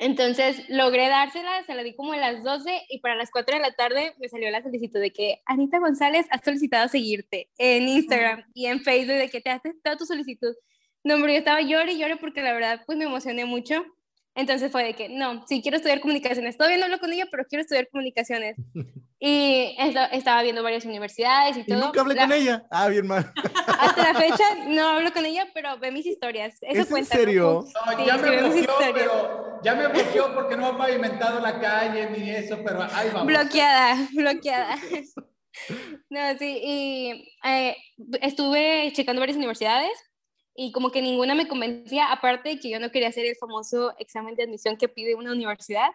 Entonces 0.00 0.68
logré 0.68 1.08
dársela, 1.08 1.64
se 1.64 1.74
la 1.74 1.82
di 1.82 1.94
como 1.94 2.12
a 2.12 2.16
las 2.16 2.42
12 2.42 2.82
y 2.88 3.00
para 3.00 3.14
las 3.14 3.30
4 3.30 3.56
de 3.56 3.62
la 3.62 3.72
tarde 3.72 4.14
me 4.18 4.28
salió 4.28 4.50
la 4.50 4.62
solicitud 4.62 5.00
de 5.00 5.12
que 5.12 5.42
Anita 5.46 5.78
González 5.78 6.26
ha 6.30 6.38
solicitado 6.42 6.88
seguirte 6.88 7.50
en 7.58 7.88
Instagram 7.88 8.44
y 8.54 8.66
en 8.66 8.80
Facebook 8.80 9.16
de 9.16 9.30
que 9.30 9.40
te 9.40 9.50
has 9.50 9.60
aceptado 9.60 9.96
tu 9.96 10.06
solicitud. 10.06 10.54
No, 11.04 11.14
hombre, 11.14 11.34
yo 11.34 11.38
estaba 11.38 11.60
llorando 11.60 11.92
y 11.92 11.98
llorando 11.98 12.20
porque 12.20 12.42
la 12.42 12.52
verdad 12.52 12.82
pues 12.84 12.98
me 12.98 13.04
emocioné 13.04 13.44
mucho 13.44 13.84
entonces 14.36 14.70
fue 14.70 14.84
de 14.84 14.94
que, 14.94 15.08
no, 15.08 15.44
sí 15.48 15.62
quiero 15.62 15.78
estudiar 15.78 16.00
comunicaciones. 16.00 16.58
Todavía 16.58 16.76
no 16.76 16.84
hablo 16.84 17.00
con 17.00 17.10
ella, 17.10 17.26
pero 17.30 17.44
quiero 17.48 17.62
estudiar 17.62 17.88
comunicaciones. 17.88 18.56
Y 19.18 19.74
estaba 20.12 20.42
viendo 20.42 20.62
varias 20.62 20.84
universidades 20.84 21.56
y 21.56 21.64
todo. 21.64 21.78
¿Y 21.78 21.80
nunca 21.80 22.02
hablé 22.02 22.16
con 22.16 22.32
ella? 22.32 22.62
Ah, 22.70 22.88
bien 22.88 23.06
mal. 23.06 23.32
Hasta 23.66 24.12
la 24.12 24.20
fecha 24.20 24.44
no 24.68 24.88
hablo 24.88 25.10
con 25.10 25.24
ella, 25.24 25.48
pero 25.54 25.78
ve 25.78 25.90
mis 25.90 26.04
historias. 26.04 26.58
Eso 26.60 26.82
¿Es 26.82 26.88
cuenta. 26.88 27.14
¿En 27.14 27.20
serio? 27.20 27.64
No, 27.86 28.06
ya, 28.06 28.18
me 28.18 28.36
bloqueó, 28.36 28.74
pero, 28.92 29.60
ya 29.62 29.74
me 29.74 29.88
bloqueó 29.88 30.34
porque 30.34 30.58
no 30.58 30.66
ha 30.66 30.76
pavimentado 30.76 31.40
la 31.40 31.58
calle 31.58 32.10
ni 32.10 32.28
eso, 32.28 32.58
pero 32.62 32.82
ahí 32.82 33.08
vamos. 33.08 33.26
Bloqueada, 33.26 34.06
bloqueada. 34.12 34.76
No, 36.10 36.20
sí, 36.38 36.60
y 36.62 37.32
eh, 37.42 37.74
estuve 38.20 38.92
checando 38.92 39.20
varias 39.20 39.38
universidades 39.38 39.90
y 40.56 40.72
como 40.72 40.90
que 40.90 41.02
ninguna 41.02 41.34
me 41.34 41.48
convencía, 41.48 42.10
aparte 42.10 42.48
de 42.48 42.58
que 42.58 42.70
yo 42.70 42.80
no 42.80 42.90
quería 42.90 43.08
hacer 43.08 43.26
el 43.26 43.36
famoso 43.36 43.94
examen 43.98 44.34
de 44.34 44.44
admisión 44.44 44.76
que 44.76 44.88
pide 44.88 45.14
una 45.14 45.32
universidad. 45.32 45.90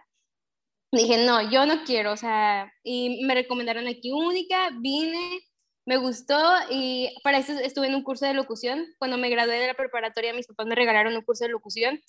Dije, 0.91 1.25
no, 1.25 1.49
yo 1.49 1.65
no 1.65 1.83
quiero, 1.83 2.11
o 2.11 2.17
sea, 2.17 2.71
y 2.83 3.23
me 3.25 3.33
recomendaron 3.33 3.87
aquí 3.87 4.11
única, 4.11 4.69
vine, 4.79 5.39
me 5.85 5.97
gustó 5.97 6.37
y 6.69 7.09
para 7.23 7.39
eso 7.39 7.53
estuve 7.53 7.87
en 7.87 7.95
un 7.95 8.03
curso 8.03 8.25
de 8.25 8.33
locución. 8.33 8.85
Cuando 8.99 9.17
me 9.17 9.29
gradué 9.29 9.57
de 9.57 9.67
la 9.67 9.73
preparatoria, 9.73 10.33
mis 10.33 10.47
papás 10.47 10.67
me 10.67 10.75
regalaron 10.75 11.15
un 11.15 11.23
curso 11.23 11.45
de 11.45 11.51
locución 11.51 11.99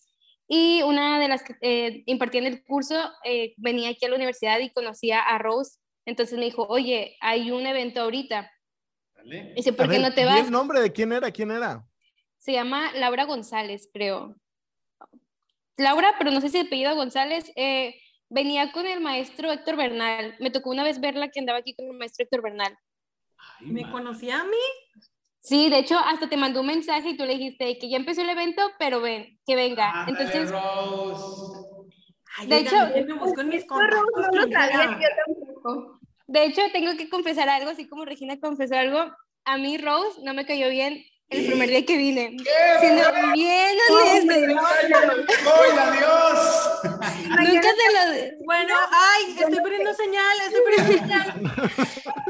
y 0.49 0.83
una 0.83 1.19
de 1.19 1.29
las 1.29 1.43
que 1.43 1.57
eh, 1.61 2.03
impartían 2.07 2.45
el 2.45 2.63
curso 2.65 2.97
eh, 3.25 3.55
venía 3.57 3.91
aquí 3.91 4.05
a 4.05 4.09
la 4.09 4.17
universidad 4.17 4.59
y 4.59 4.71
conocía 4.71 5.21
a 5.21 5.39
Rose. 5.39 5.79
Entonces 6.05 6.39
me 6.39 6.45
dijo, 6.45 6.67
oye, 6.69 7.17
hay 7.21 7.51
un 7.51 7.65
evento 7.67 8.03
ahorita. 8.03 8.51
Dice, 9.55 9.73
¿por 9.73 9.89
qué 9.89 10.01
no 10.01 10.13
te 10.13 10.25
vas? 10.25 10.41
¿El 10.41 10.51
nombre 10.51 10.81
de 10.81 10.93
quién 10.93 11.13
era? 11.13 11.31
¿Quién 11.31 11.53
era? 11.53 11.87
Se 12.43 12.53
llama 12.53 12.91
Laura 12.95 13.25
González, 13.25 13.89
creo. 13.93 14.35
Laura, 15.77 16.17
pero 16.19 16.33
no 16.33 16.41
sé 16.41 16.49
si 16.49 16.59
el 16.59 16.67
apellido 16.67 16.97
González, 16.97 17.53
eh, 17.55 17.95
venía 18.29 18.73
con 18.73 18.85
el 18.85 19.01
maestro 19.01 19.53
Héctor 19.53 19.77
Bernal. 19.77 20.35
Me 20.41 20.51
tocó 20.51 20.71
una 20.71 20.83
vez 20.83 21.01
verla 21.01 21.29
que 21.29 21.39
andaba 21.39 21.61
aquí 21.61 21.73
con 21.77 21.87
el 21.87 21.93
maestro 21.93 22.25
Héctor 22.25 22.43
Bernal. 22.43 22.77
¿Me 23.61 23.89
conocía 23.89 24.41
a 24.41 24.45
mí? 24.45 24.57
Sí, 25.41 25.71
de 25.71 25.79
hecho, 25.79 25.97
hasta 26.01 26.29
te 26.29 26.37
mandó 26.37 26.63
un 26.63 26.67
mensaje 26.67 27.11
y 27.11 27.17
tú 27.17 27.25
le 27.25 27.35
dijiste 27.35 27.79
que 27.79 27.89
ya 27.89 27.97
empezó 27.97 28.23
el 28.23 28.31
evento, 28.31 28.63
pero 28.77 29.01
ven, 29.01 29.39
que 29.47 29.55
venga. 29.55 30.07
Entonces, 30.09 30.51
de 32.49 32.59
hecho, 32.59 32.75
me 33.07 33.15
buscó 33.15 33.41
en 33.41 33.49
mis 33.51 33.65
De 36.27 36.45
hecho, 36.45 36.63
tengo 36.73 36.97
que 36.97 37.09
confesar 37.09 37.49
algo, 37.49 37.71
así 37.71 37.89
como 37.89 38.05
Regina 38.05 38.41
confesó 38.41 38.75
algo. 38.75 39.15
A 39.45 39.59
mí 39.59 39.79
Rose 39.79 40.21
no 40.25 40.35
me 40.35 40.45
cayó 40.45 40.69
bien 40.69 41.05
el 41.33 41.47
primer 41.47 41.69
día 41.69 41.85
que 41.85 41.97
vine. 41.97 42.37
Siendo 42.81 43.03
bien 43.35 43.77
honesta. 43.91 44.35
¡Ay, 44.35 45.71
adiós! 45.79 46.81
Nunca 47.29 47.69
se 47.69 47.93
lo... 47.93 48.45
Bueno, 48.45 48.75
ay, 48.91 49.35
estoy 49.39 49.61
poniendo 49.61 49.95
señal, 49.95 50.37
estoy 50.47 50.61
poniendo 50.63 51.03
señal. 51.03 51.43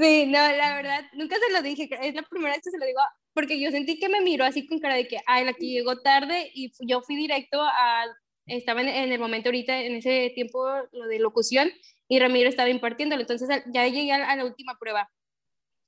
Sí, 0.00 0.24
no, 0.26 0.38
la 0.38 0.76
verdad, 0.76 1.04
nunca 1.14 1.36
se 1.36 1.52
lo 1.52 1.62
dije. 1.62 1.88
Es 2.00 2.14
la 2.14 2.22
primera 2.22 2.54
vez 2.54 2.62
que 2.62 2.70
se 2.70 2.78
lo 2.78 2.86
digo 2.86 3.00
porque 3.34 3.60
yo 3.60 3.70
sentí 3.70 3.98
que 3.98 4.08
me 4.08 4.20
miró 4.20 4.44
así 4.44 4.66
con 4.66 4.78
cara 4.78 4.94
de 4.94 5.08
que, 5.08 5.18
ay, 5.26 5.44
la 5.44 5.52
que 5.52 5.66
llegó 5.66 6.00
tarde 6.00 6.50
y 6.54 6.72
yo 6.86 7.02
fui 7.02 7.16
directo 7.16 7.60
a... 7.60 8.04
Estaba 8.46 8.82
en, 8.82 9.12
el 9.12 9.18
momento 9.18 9.48
ahorita, 9.48 9.80
en 9.80 9.96
ese 9.96 10.32
tiempo, 10.34 10.64
lo 10.92 11.06
de 11.06 11.18
locución 11.18 11.70
y 12.08 12.18
Ramiro 12.18 12.48
estaba 12.48 12.68
impartiéndolo. 12.68 13.22
Entonces 13.22 13.48
ya 13.72 13.86
llegué 13.86 14.12
a 14.12 14.36
la 14.36 14.44
última 14.44 14.76
prueba 14.78 15.08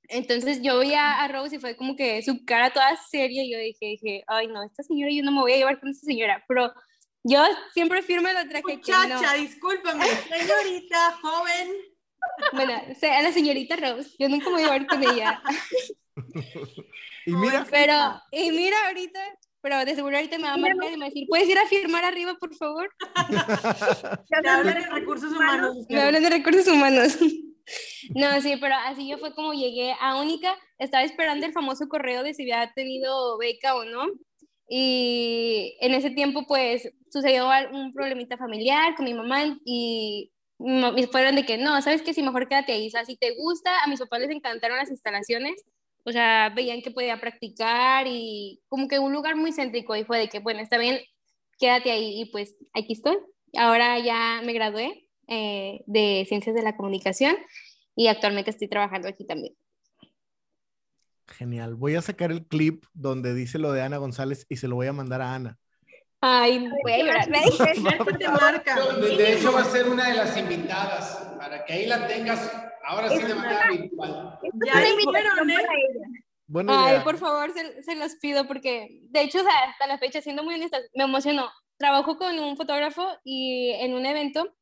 entonces 0.09 0.61
yo 0.61 0.79
vi 0.79 0.93
a, 0.93 1.27
Rose 1.27 1.55
y 1.55 1.59
fue 1.59 1.75
como 1.75 1.95
que 1.95 2.21
su 2.21 2.45
cara 2.45 2.71
toda 2.71 2.95
seria 3.09 3.43
y 3.43 3.51
yo 3.51 3.57
dije, 3.57 3.85
dije, 3.85 4.23
ay 4.27 4.47
no, 4.47 4.63
esta 4.63 4.83
señora 4.83 5.11
yo 5.11 5.23
no 5.23 5.31
me 5.31 5.41
voy 5.41 5.53
a 5.53 5.57
llevar 5.57 5.79
con 5.79 5.89
esta 5.89 6.05
señora, 6.05 6.43
pero 6.47 6.73
yo 7.23 7.41
siempre 7.73 8.01
firme 8.01 8.33
la 8.33 8.47
traje 8.47 8.77
Muchacha, 8.77 9.33
discúlpame, 9.33 10.05
señorita, 10.05 11.19
joven. 11.21 11.71
Bueno, 12.51 12.73
a 12.73 13.21
la 13.21 13.31
señorita 13.31 13.75
Rose, 13.75 14.11
yo 14.19 14.29
nunca 14.29 14.49
me 14.49 14.55
voy 14.55 14.61
a 14.61 14.65
llevar 14.65 14.87
con 14.87 15.03
ella. 15.03 15.41
y 17.25 17.31
mira. 17.33 17.65
Pero, 17.69 18.21
y 18.31 18.51
mira 18.51 18.87
ahorita, 18.87 19.19
pero 19.61 19.85
de 19.85 19.95
seguro 19.95 20.17
ahorita 20.17 20.37
me 20.37 20.43
va 20.43 20.53
a 20.53 20.57
marcar 20.57 20.89
y 20.89 20.97
me 20.97 20.99
va 20.99 21.05
a 21.05 21.09
decir, 21.09 21.25
¿puedes 21.29 21.47
ir 21.47 21.57
a 21.57 21.67
firmar 21.67 22.03
arriba, 22.03 22.35
por 22.35 22.53
favor? 22.53 22.93
Me 24.29 24.37
hablan 24.49 24.65
de 24.65 24.73
recursos 24.73 25.31
humanos. 25.35 25.77
Me 25.89 26.01
hablan 26.01 26.23
de 26.23 26.29
recursos 26.29 26.67
humanos. 26.67 27.17
No, 28.15 28.41
sí, 28.41 28.57
pero 28.59 28.75
así 28.75 29.07
yo 29.07 29.17
fue 29.17 29.33
como 29.33 29.53
llegué 29.53 29.93
a 29.99 30.21
Única. 30.21 30.57
Estaba 30.77 31.03
esperando 31.03 31.45
el 31.45 31.53
famoso 31.53 31.87
correo 31.87 32.23
de 32.23 32.33
si 32.33 32.43
había 32.43 32.73
tenido 32.73 33.37
beca 33.37 33.75
o 33.75 33.85
no. 33.85 34.05
Y 34.69 35.77
en 35.81 35.93
ese 35.93 36.09
tiempo, 36.11 36.45
pues, 36.47 36.89
sucedió 37.11 37.49
un 37.71 37.93
problemita 37.93 38.37
familiar 38.37 38.95
con 38.95 39.05
mi 39.05 39.13
mamá 39.13 39.43
y 39.65 40.31
me 40.59 41.07
fueron 41.07 41.35
de 41.35 41.45
que 41.45 41.57
no, 41.57 41.81
sabes 41.81 42.01
que 42.01 42.13
si 42.13 42.23
mejor 42.23 42.47
quédate 42.47 42.73
ahí. 42.73 42.87
O 42.87 42.91
sea, 42.91 43.05
si 43.05 43.17
te 43.17 43.35
gusta, 43.35 43.83
a 43.83 43.87
mis 43.87 43.99
papás 43.99 44.21
les 44.21 44.31
encantaron 44.31 44.77
las 44.77 44.89
instalaciones. 44.89 45.63
O 46.05 46.11
sea, 46.11 46.49
veían 46.55 46.81
que 46.81 46.91
podía 46.91 47.19
practicar 47.19 48.07
y 48.07 48.61
como 48.67 48.87
que 48.87 48.99
un 48.99 49.13
lugar 49.13 49.35
muy 49.35 49.51
céntrico. 49.53 49.95
Y 49.95 50.05
fue 50.05 50.19
de 50.19 50.29
que, 50.29 50.39
bueno, 50.39 50.59
está 50.61 50.77
bien, 50.77 50.99
quédate 51.59 51.91
ahí. 51.91 52.21
Y 52.21 52.25
pues 52.31 52.55
aquí 52.73 52.93
estoy. 52.93 53.17
Ahora 53.55 53.99
ya 53.99 54.41
me 54.43 54.53
gradué 54.53 55.07
eh, 55.33 55.83
de 55.87 56.25
Ciencias 56.27 56.55
de 56.55 56.61
la 56.61 56.75
Comunicación 56.75 57.35
y 57.95 58.07
actualmente 58.07 58.51
estoy 58.51 58.67
trabajando 58.67 59.07
aquí 59.07 59.25
también. 59.25 59.55
Genial. 61.27 61.75
Voy 61.75 61.95
a 61.95 62.01
sacar 62.01 62.31
el 62.31 62.45
clip 62.45 62.85
donde 62.93 63.33
dice 63.33 63.57
lo 63.57 63.71
de 63.71 63.81
Ana 63.81 63.97
González 63.97 64.45
y 64.49 64.57
se 64.57 64.67
lo 64.67 64.75
voy 64.75 64.87
a 64.87 64.93
mandar 64.93 65.21
a 65.21 65.33
Ana. 65.33 65.57
Ay, 66.21 66.69
voy 66.83 66.91
a 66.91 66.97
llorar. 66.99 67.27
De 67.27 69.33
hecho, 69.33 69.51
va 69.51 69.61
a 69.61 69.65
ser 69.65 69.89
una 69.89 70.07
de 70.07 70.13
las 70.13 70.37
invitadas 70.37 71.27
para 71.37 71.65
que 71.65 71.73
ahí 71.73 71.85
la 71.85 72.07
tengas 72.07 72.49
ahora 72.85 73.09
sí 73.09 73.21
de 73.21 73.35
manera 73.35 73.69
virtual. 73.69 74.39
Ya 74.65 74.73
fueron, 75.03 75.49
¿eh? 75.49 75.57
Bueno, 76.47 76.71
Ay, 76.73 76.99
por 77.03 77.17
favor, 77.17 77.51
se, 77.51 77.83
se, 77.83 77.95
los 77.95 78.15
pido 78.15 78.47
porque, 78.47 79.01
de 79.09 79.21
hecho, 79.21 79.39
hasta 79.39 79.87
la 79.87 79.97
fecha, 79.97 80.21
siendo 80.21 80.43
muy 80.43 80.55
honesta, 80.55 80.77
me 80.93 81.05
emocionó. 81.05 81.49
Trabajo 81.77 82.17
con 82.17 82.37
un 82.39 82.55
fotógrafo 82.55 83.07
y 83.23 83.71
en 83.71 83.93
un 83.93 84.05
evento 84.05 84.53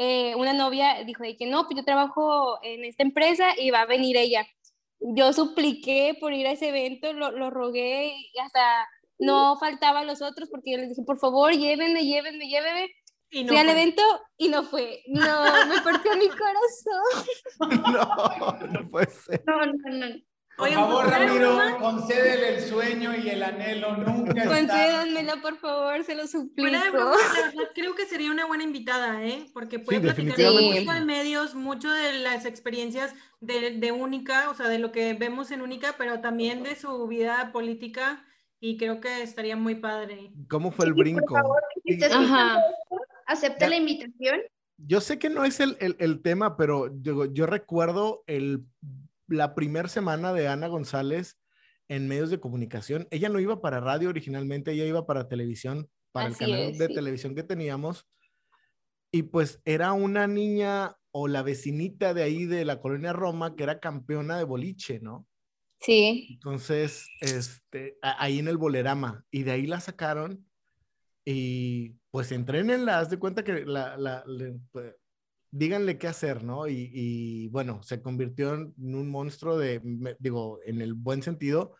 eh, 0.00 0.36
una 0.36 0.52
novia 0.52 1.02
dijo 1.04 1.24
de 1.24 1.36
que 1.36 1.46
no, 1.46 1.64
pues 1.64 1.76
yo 1.76 1.84
trabajo 1.84 2.58
en 2.62 2.84
esta 2.84 3.02
empresa 3.02 3.48
y 3.58 3.70
va 3.70 3.80
a 3.80 3.86
venir 3.86 4.16
ella. 4.16 4.46
Yo 5.00 5.32
supliqué 5.32 6.16
por 6.20 6.32
ir 6.32 6.46
a 6.46 6.52
ese 6.52 6.68
evento, 6.68 7.12
lo, 7.12 7.32
lo 7.32 7.50
rogué 7.50 8.14
y 8.32 8.38
hasta 8.38 8.88
no 9.18 9.56
faltaba 9.58 10.00
a 10.00 10.04
los 10.04 10.22
otros 10.22 10.48
porque 10.50 10.70
yo 10.70 10.78
les 10.78 10.90
dije, 10.90 11.02
por 11.04 11.18
favor, 11.18 11.52
llévenme, 11.52 12.04
llévenme, 12.04 12.48
llévenme. 12.48 12.88
Y 13.30 13.42
no 13.42 13.48
Fui 13.48 13.58
al 13.58 13.68
evento 13.68 14.02
y 14.36 14.48
no 14.48 14.62
fue. 14.62 15.02
No, 15.08 15.66
me 15.66 15.80
partió 15.82 16.16
mi 16.16 16.28
corazón. 16.28 17.26
No, 17.92 18.66
no 18.68 18.88
puede 18.88 19.10
ser. 19.10 19.42
No, 19.46 19.66
no, 19.66 20.06
no. 20.06 20.14
Por 20.58 20.68
favor, 20.70 21.06
Ramiro, 21.08 21.56
concédele 21.78 22.56
el 22.56 22.60
sueño 22.62 23.14
y 23.14 23.30
el 23.30 23.44
anhelo. 23.44 23.96
Nunca 23.96 24.44
Concédanmelo, 24.44 25.40
por 25.40 25.56
favor, 25.58 26.02
se 26.02 26.16
lo 26.16 26.26
suplico. 26.26 27.12
creo 27.76 27.94
que 27.94 28.06
sería 28.06 28.32
una 28.32 28.44
buena 28.44 28.64
invitada, 28.64 29.24
¿eh? 29.24 29.46
Porque 29.54 29.78
puede 29.78 30.00
platicar 30.00 30.36
mucho 30.50 30.92
de 30.92 31.04
medios, 31.04 31.54
mucho 31.54 31.88
de 31.92 32.18
las 32.18 32.44
experiencias 32.44 33.14
de, 33.40 33.78
de 33.78 33.92
Única, 33.92 34.50
o 34.50 34.54
sea, 34.54 34.66
de 34.66 34.80
lo 34.80 34.90
que 34.90 35.14
vemos 35.14 35.52
en 35.52 35.62
Única, 35.62 35.94
pero 35.96 36.20
también 36.20 36.64
de 36.64 36.74
su 36.74 37.06
vida 37.06 37.52
política 37.52 38.24
y 38.58 38.76
creo 38.78 39.00
que 39.00 39.22
estaría 39.22 39.54
muy 39.54 39.76
padre. 39.76 40.32
¿Cómo 40.50 40.72
fue 40.72 40.86
el 40.86 40.94
brinco? 40.94 41.24
Por 41.24 41.40
favor, 41.40 41.62
acepta 43.26 43.68
la 43.68 43.76
invitación. 43.76 44.40
Yo 44.76 45.00
sé 45.00 45.20
que 45.20 45.30
no 45.30 45.44
es 45.44 45.60
el, 45.60 45.76
el, 45.78 45.94
el 46.00 46.20
tema, 46.20 46.56
pero 46.56 46.90
yo, 47.00 47.26
yo 47.26 47.46
recuerdo 47.46 48.24
el 48.26 48.64
la 49.28 49.54
primera 49.54 49.88
semana 49.88 50.32
de 50.32 50.48
Ana 50.48 50.66
González 50.66 51.38
en 51.88 52.08
medios 52.08 52.30
de 52.30 52.40
comunicación. 52.40 53.06
Ella 53.10 53.28
no 53.28 53.40
iba 53.40 53.60
para 53.60 53.80
radio 53.80 54.08
originalmente, 54.08 54.72
ella 54.72 54.84
iba 54.84 55.06
para 55.06 55.28
televisión, 55.28 55.88
para 56.12 56.28
el 56.28 56.36
canal 56.36 56.76
de 56.76 56.88
televisión 56.88 57.34
que 57.34 57.42
teníamos. 57.42 58.06
Y 59.10 59.22
pues 59.22 59.60
era 59.64 59.92
una 59.92 60.26
niña 60.26 60.96
o 61.10 61.28
la 61.28 61.42
vecinita 61.42 62.12
de 62.12 62.22
ahí 62.22 62.44
de 62.44 62.64
la 62.64 62.80
colonia 62.80 63.12
Roma 63.12 63.56
que 63.56 63.62
era 63.62 63.80
campeona 63.80 64.36
de 64.36 64.44
boliche, 64.44 65.00
¿no? 65.00 65.26
Sí. 65.80 66.28
Entonces, 66.32 67.06
este, 67.20 67.98
ahí 68.02 68.38
en 68.38 68.48
el 68.48 68.58
bolerama. 68.58 69.24
Y 69.30 69.44
de 69.44 69.52
ahí 69.52 69.66
la 69.66 69.80
sacaron 69.80 70.44
y 71.24 71.94
pues 72.10 72.32
entrenenla, 72.32 72.98
haz 72.98 73.10
de 73.10 73.18
cuenta 73.18 73.44
que 73.44 73.64
la, 73.64 73.96
la, 73.96 74.24
pues, 74.72 74.94
díganle 75.50 75.98
qué 75.98 76.08
hacer, 76.08 76.44
¿no? 76.44 76.68
Y, 76.68 77.48
bueno, 77.48 77.82
se 77.82 78.02
convirtió 78.02 78.54
en 78.54 78.74
un 78.76 79.10
monstruo 79.10 79.58
de, 79.58 79.80
digo, 80.18 80.60
en 80.64 80.80
el 80.80 80.94
buen 80.94 81.22
sentido 81.22 81.76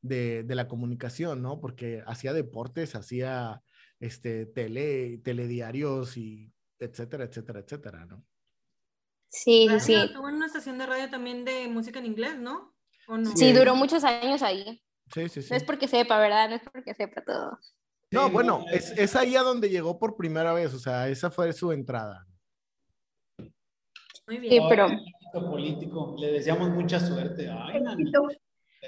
de, 0.00 0.44
la 0.48 0.68
comunicación, 0.68 1.42
¿no? 1.42 1.60
Porque 1.60 2.02
hacía 2.06 2.32
deportes, 2.32 2.94
hacía 2.94 3.60
este, 4.00 4.46
tele, 4.46 5.18
telediarios 5.24 6.16
y 6.16 6.52
etcétera, 6.78 7.24
etcétera, 7.24 7.60
etcétera, 7.60 8.06
¿no? 8.06 8.24
Sí, 9.30 9.68
sí. 9.80 9.94
Estuvo 9.94 10.28
en 10.28 10.36
una 10.36 10.46
estación 10.46 10.78
de 10.78 10.86
radio 10.86 11.10
también 11.10 11.44
de 11.44 11.68
música 11.68 11.98
en 11.98 12.06
inglés, 12.06 12.38
¿no? 12.38 12.74
Sí, 13.34 13.52
duró 13.52 13.74
muchos 13.74 14.04
años 14.04 14.42
ahí. 14.42 14.82
Sí, 15.12 15.28
sí, 15.28 15.42
sí. 15.42 15.48
No 15.50 15.56
es 15.56 15.64
porque 15.64 15.88
sepa, 15.88 16.18
¿verdad? 16.18 16.48
No 16.50 16.56
es 16.56 16.62
porque 16.62 16.94
sepa 16.94 17.22
todo. 17.22 17.58
No, 18.10 18.30
bueno, 18.30 18.64
es, 18.72 18.90
es 18.92 19.16
ahí 19.16 19.36
a 19.36 19.42
donde 19.42 19.68
llegó 19.68 19.98
por 19.98 20.16
primera 20.16 20.52
vez, 20.52 20.72
o 20.72 20.78
sea, 20.78 21.08
esa 21.08 21.30
fue 21.30 21.52
su 21.52 21.72
entrada. 21.72 22.27
Muy 24.28 24.38
bien. 24.38 24.52
Sí, 24.52 24.60
pero... 24.68 24.88
político, 25.32 26.14
le 26.18 26.32
deseamos 26.32 26.68
mucha 26.70 27.00
suerte. 27.00 27.48
Ay, 27.50 27.82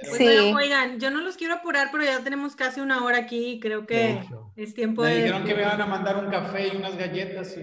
pues 0.02 0.16
sí. 0.16 0.26
oigan, 0.26 1.00
yo 1.00 1.10
no 1.10 1.20
los 1.20 1.36
quiero 1.36 1.54
apurar, 1.54 1.88
pero 1.90 2.04
ya 2.04 2.22
tenemos 2.22 2.54
casi 2.54 2.80
una 2.80 3.04
hora 3.04 3.18
aquí 3.18 3.52
y 3.52 3.60
creo 3.60 3.86
que 3.86 4.20
es 4.56 4.74
tiempo 4.74 5.02
me 5.02 5.08
de... 5.08 5.16
dijeron 5.16 5.44
que 5.44 5.54
me 5.54 5.64
van 5.64 5.80
a 5.80 5.86
mandar 5.86 6.22
un 6.22 6.30
café 6.30 6.68
y 6.68 6.76
unas 6.76 6.96
galletas, 6.96 7.56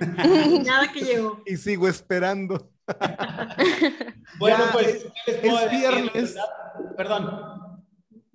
Nada 0.64 0.90
que 0.92 1.00
llegó. 1.00 1.42
Y 1.46 1.56
sigo 1.56 1.88
esperando. 1.88 2.70
bueno, 4.38 4.64
pues, 4.72 5.06
es 5.26 5.70
viernes. 5.70 6.36
Perdón. 6.96 7.30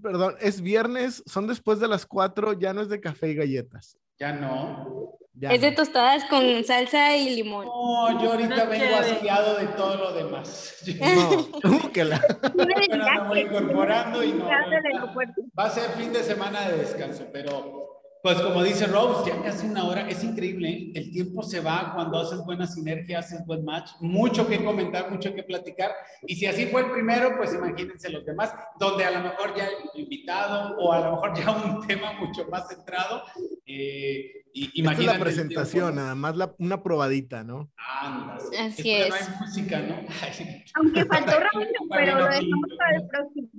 Perdón, 0.02 0.36
es 0.40 0.62
viernes, 0.62 1.24
son 1.26 1.48
después 1.48 1.80
de 1.80 1.88
las 1.88 2.06
cuatro, 2.06 2.54
ya 2.54 2.74
no 2.74 2.82
es 2.82 2.90
de 2.90 3.02
café 3.02 3.30
y 3.30 3.36
galletas. 3.36 3.98
Ya 4.20 4.34
no 4.34 5.18
es 5.42 5.62
de 5.62 5.72
tostadas 5.72 6.24
con 6.26 6.64
salsa 6.64 7.16
y 7.16 7.36
limón. 7.36 7.66
No, 7.66 8.22
yo 8.22 8.32
ahorita 8.32 8.66
vengo 8.66 8.96
asfiado 8.96 9.58
de 9.58 9.66
todo 9.68 9.96
lo 9.98 10.14
demás. 10.14 10.84
No, 11.64 11.92
que 11.92 12.06
la... 12.06 12.22
me 12.54 13.28
voy 13.28 13.40
incorporando 13.40 14.24
y 14.24 14.34
no. 14.34 14.46
Va 14.48 15.66
a 15.66 15.70
ser 15.70 15.90
fin 15.92 16.14
de 16.14 16.24
semana 16.24 16.70
de 16.70 16.78
descanso, 16.78 17.26
pero 17.32 17.85
pues 18.26 18.42
como 18.42 18.64
dice 18.64 18.88
Rose, 18.88 19.30
ya 19.30 19.40
casi 19.44 19.68
una 19.68 19.86
hora, 19.86 20.10
es 20.10 20.24
increíble, 20.24 20.68
¿eh? 20.68 20.92
el 20.96 21.12
tiempo 21.12 21.44
se 21.44 21.60
va 21.60 21.92
cuando 21.94 22.18
haces 22.18 22.44
buena 22.44 22.66
sinergia, 22.66 23.20
haces 23.20 23.46
buen 23.46 23.64
match, 23.64 23.92
mucho 24.00 24.48
que 24.48 24.64
comentar, 24.64 25.12
mucho 25.12 25.32
que 25.36 25.44
platicar, 25.44 25.92
y 26.26 26.36
si 26.36 26.48
así 26.48 26.66
fue 26.66 26.86
el 26.86 26.92
primero, 26.92 27.38
pues 27.38 27.54
imagínense 27.54 28.10
los 28.10 28.26
demás, 28.26 28.52
donde 28.80 29.06
a 29.06 29.12
lo 29.12 29.20
mejor 29.30 29.56
ya 29.56 29.66
hay 29.66 30.02
invitado 30.02 30.76
o 30.80 30.92
a 30.92 31.02
lo 31.02 31.12
mejor 31.12 31.38
ya 31.38 31.52
un 31.52 31.86
tema 31.88 32.14
mucho 32.14 32.48
más 32.50 32.68
centrado. 32.68 33.22
Eh, 33.64 34.44
y, 34.54 34.82
Esta 34.82 34.94
es 34.94 35.06
la 35.06 35.20
presentación, 35.20 35.94
nada 35.94 36.16
más 36.16 36.36
la, 36.36 36.56
una 36.58 36.82
probadita, 36.82 37.44
¿no? 37.44 37.70
Anda, 37.78 38.40
Así 38.60 38.90
es. 38.90 39.10
No 39.10 39.16
hay 39.18 39.22
música, 39.40 39.80
¿no? 39.82 39.98
Aunque 40.74 41.06
faltó 41.06 41.32
Ramiro, 41.54 41.80
pero 41.92 42.20
lo 42.22 42.26
dejamos 42.26 42.70
para 42.76 42.98
el 42.98 43.08
próximo. 43.08 43.50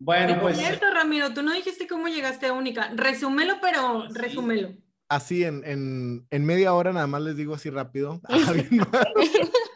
Bueno, 0.00 0.40
pues. 0.40 0.56
cierto, 0.56 0.86
Ramiro, 0.92 1.32
tú 1.34 1.42
no 1.42 1.52
dijiste 1.52 1.86
cómo 1.86 2.08
llegaste 2.08 2.46
a 2.46 2.54
Única. 2.54 2.90
Resúmelo, 2.94 3.56
pero 3.60 4.08
resúmelo. 4.08 4.74
Así, 5.08 5.44
en, 5.44 5.62
en, 5.66 6.26
en, 6.30 6.44
media 6.46 6.72
hora 6.72 6.92
nada 6.92 7.06
más 7.06 7.20
les 7.20 7.36
digo 7.36 7.54
así 7.54 7.68
rápido. 7.68 8.20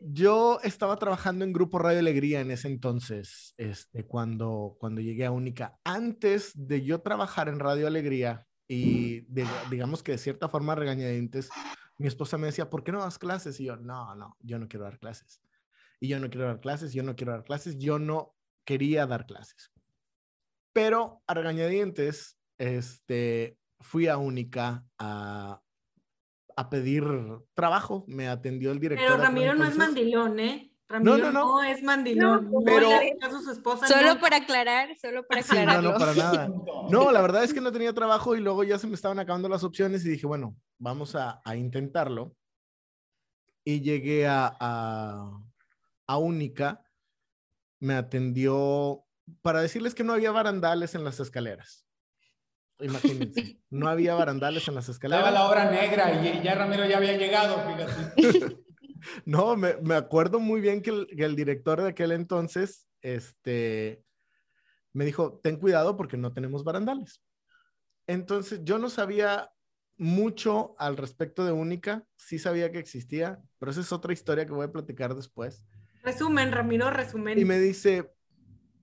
Yo 0.00 0.60
estaba 0.62 0.96
trabajando 0.98 1.44
en 1.44 1.52
Grupo 1.52 1.80
Radio 1.80 1.98
Alegría 1.98 2.40
en 2.42 2.52
ese 2.52 2.68
entonces, 2.68 3.54
este, 3.56 4.06
cuando, 4.06 4.76
cuando 4.78 5.00
llegué 5.00 5.24
a 5.24 5.32
Única. 5.32 5.80
Antes 5.82 6.52
de 6.54 6.84
yo 6.84 7.00
trabajar 7.00 7.48
en 7.48 7.58
Radio 7.58 7.86
Alegría 7.86 8.46
y 8.68 9.22
digamos 9.70 10.02
que 10.02 10.12
de 10.12 10.18
cierta 10.18 10.48
forma 10.48 10.74
regañadientes, 10.74 11.48
mi 11.96 12.06
esposa 12.06 12.38
me 12.38 12.46
decía, 12.46 12.70
¿por 12.70 12.84
qué 12.84 12.92
no 12.92 13.00
das 13.00 13.18
clases? 13.18 13.58
Y 13.58 13.64
yo, 13.64 13.76
no, 13.76 14.14
no, 14.14 14.36
yo 14.40 14.58
no 14.58 14.68
quiero 14.68 14.84
dar 14.84 14.98
clases. 14.98 15.40
Y 15.98 16.08
yo 16.08 16.20
no 16.20 16.28
quiero 16.28 16.46
dar 16.46 16.60
clases, 16.60 16.92
yo 16.92 17.02
no 17.02 17.16
quiero 17.16 17.32
dar 17.32 17.44
clases, 17.44 17.78
yo 17.78 17.98
no 17.98 18.34
quería 18.64 19.06
dar 19.06 19.26
clases. 19.26 19.70
Pero 20.72 21.22
a 21.26 21.34
regañadientes, 21.34 22.36
este, 22.58 23.58
fui 23.80 24.08
a 24.08 24.16
Única 24.16 24.84
a, 24.98 25.60
a 26.56 26.70
pedir 26.70 27.04
trabajo. 27.54 28.04
Me 28.08 28.28
atendió 28.28 28.72
el 28.72 28.80
director. 28.80 29.08
Pero 29.08 29.22
Ramiro 29.22 29.54
no 29.54 29.64
es 29.64 29.76
mandilón, 29.76 30.40
¿eh? 30.40 30.70
Ramiro 30.88 31.18
no, 31.18 31.32
no, 31.32 31.32
no. 31.32 31.62
es 31.62 31.82
mandilón. 31.82 32.50
No, 32.50 32.58
pero... 32.64 32.88
su 33.42 33.50
esposa, 33.50 33.86
solo 33.86 34.20
para 34.20 34.38
aclarar, 34.38 34.94
solo 35.00 35.26
para 35.26 35.40
aclarar. 35.40 35.82
no, 35.82 35.92
no, 35.92 35.98
para 35.98 36.14
nada. 36.14 36.48
No, 36.90 37.10
la 37.10 37.22
verdad 37.22 37.44
es 37.44 37.54
que 37.54 37.60
no 37.62 37.72
tenía 37.72 37.94
trabajo 37.94 38.36
y 38.36 38.40
luego 38.40 38.62
ya 38.64 38.78
se 38.78 38.86
me 38.86 38.94
estaban 38.94 39.18
acabando 39.18 39.48
las 39.48 39.64
opciones 39.64 40.04
y 40.04 40.10
dije, 40.10 40.26
bueno, 40.26 40.54
vamos 40.78 41.14
a, 41.14 41.40
a 41.44 41.56
intentarlo. 41.56 42.36
Y 43.64 43.80
llegué 43.80 44.26
a, 44.26 44.54
a, 44.60 45.30
a 46.06 46.18
Única 46.18 46.83
me 47.84 47.94
atendió 47.94 49.04
para 49.42 49.60
decirles 49.60 49.94
que 49.94 50.04
no 50.04 50.14
había 50.14 50.32
barandales 50.32 50.94
en 50.94 51.04
las 51.04 51.20
escaleras. 51.20 51.86
Imagínense, 52.80 53.60
no 53.70 53.88
había 53.88 54.14
barandales 54.14 54.66
en 54.68 54.74
las 54.74 54.88
escaleras. 54.88 55.26
Estaba 55.26 55.38
la 55.38 55.48
obra 55.50 55.70
negra 55.70 56.10
y 56.12 56.42
ya 56.42 56.54
Ramiro 56.54 56.86
ya 56.86 56.96
había 56.96 57.18
llegado, 57.18 57.56
fíjate. 57.60 58.56
no, 59.26 59.54
me, 59.56 59.76
me, 59.82 59.94
acuerdo 59.96 60.40
muy 60.40 60.62
bien 60.62 60.80
que 60.80 60.90
el, 60.90 61.06
que 61.08 61.24
el, 61.24 61.36
director 61.36 61.82
de 61.82 61.90
aquel 61.90 62.12
entonces, 62.12 62.88
este, 63.02 64.02
me 64.94 65.04
dijo, 65.04 65.38
ten 65.42 65.58
cuidado 65.58 65.94
porque 65.98 66.16
no 66.16 66.32
tenemos 66.32 66.64
barandales. 66.64 67.22
Entonces, 68.06 68.60
yo 68.64 68.78
no 68.78 68.88
sabía 68.88 69.50
mucho 69.98 70.74
al 70.78 70.96
respecto 70.96 71.44
de 71.44 71.52
Única, 71.52 72.06
sí 72.16 72.38
sabía 72.38 72.72
que 72.72 72.78
existía, 72.78 73.42
pero 73.58 73.70
esa 73.70 73.82
es 73.82 73.92
otra 73.92 74.14
historia 74.14 74.46
que 74.46 74.52
voy 74.52 74.64
a 74.64 74.72
platicar 74.72 75.14
después. 75.14 75.62
Resumen, 76.04 76.52
Ramiro, 76.52 76.90
resumen. 76.90 77.38
Y 77.38 77.46
me 77.46 77.58
dice, 77.58 78.12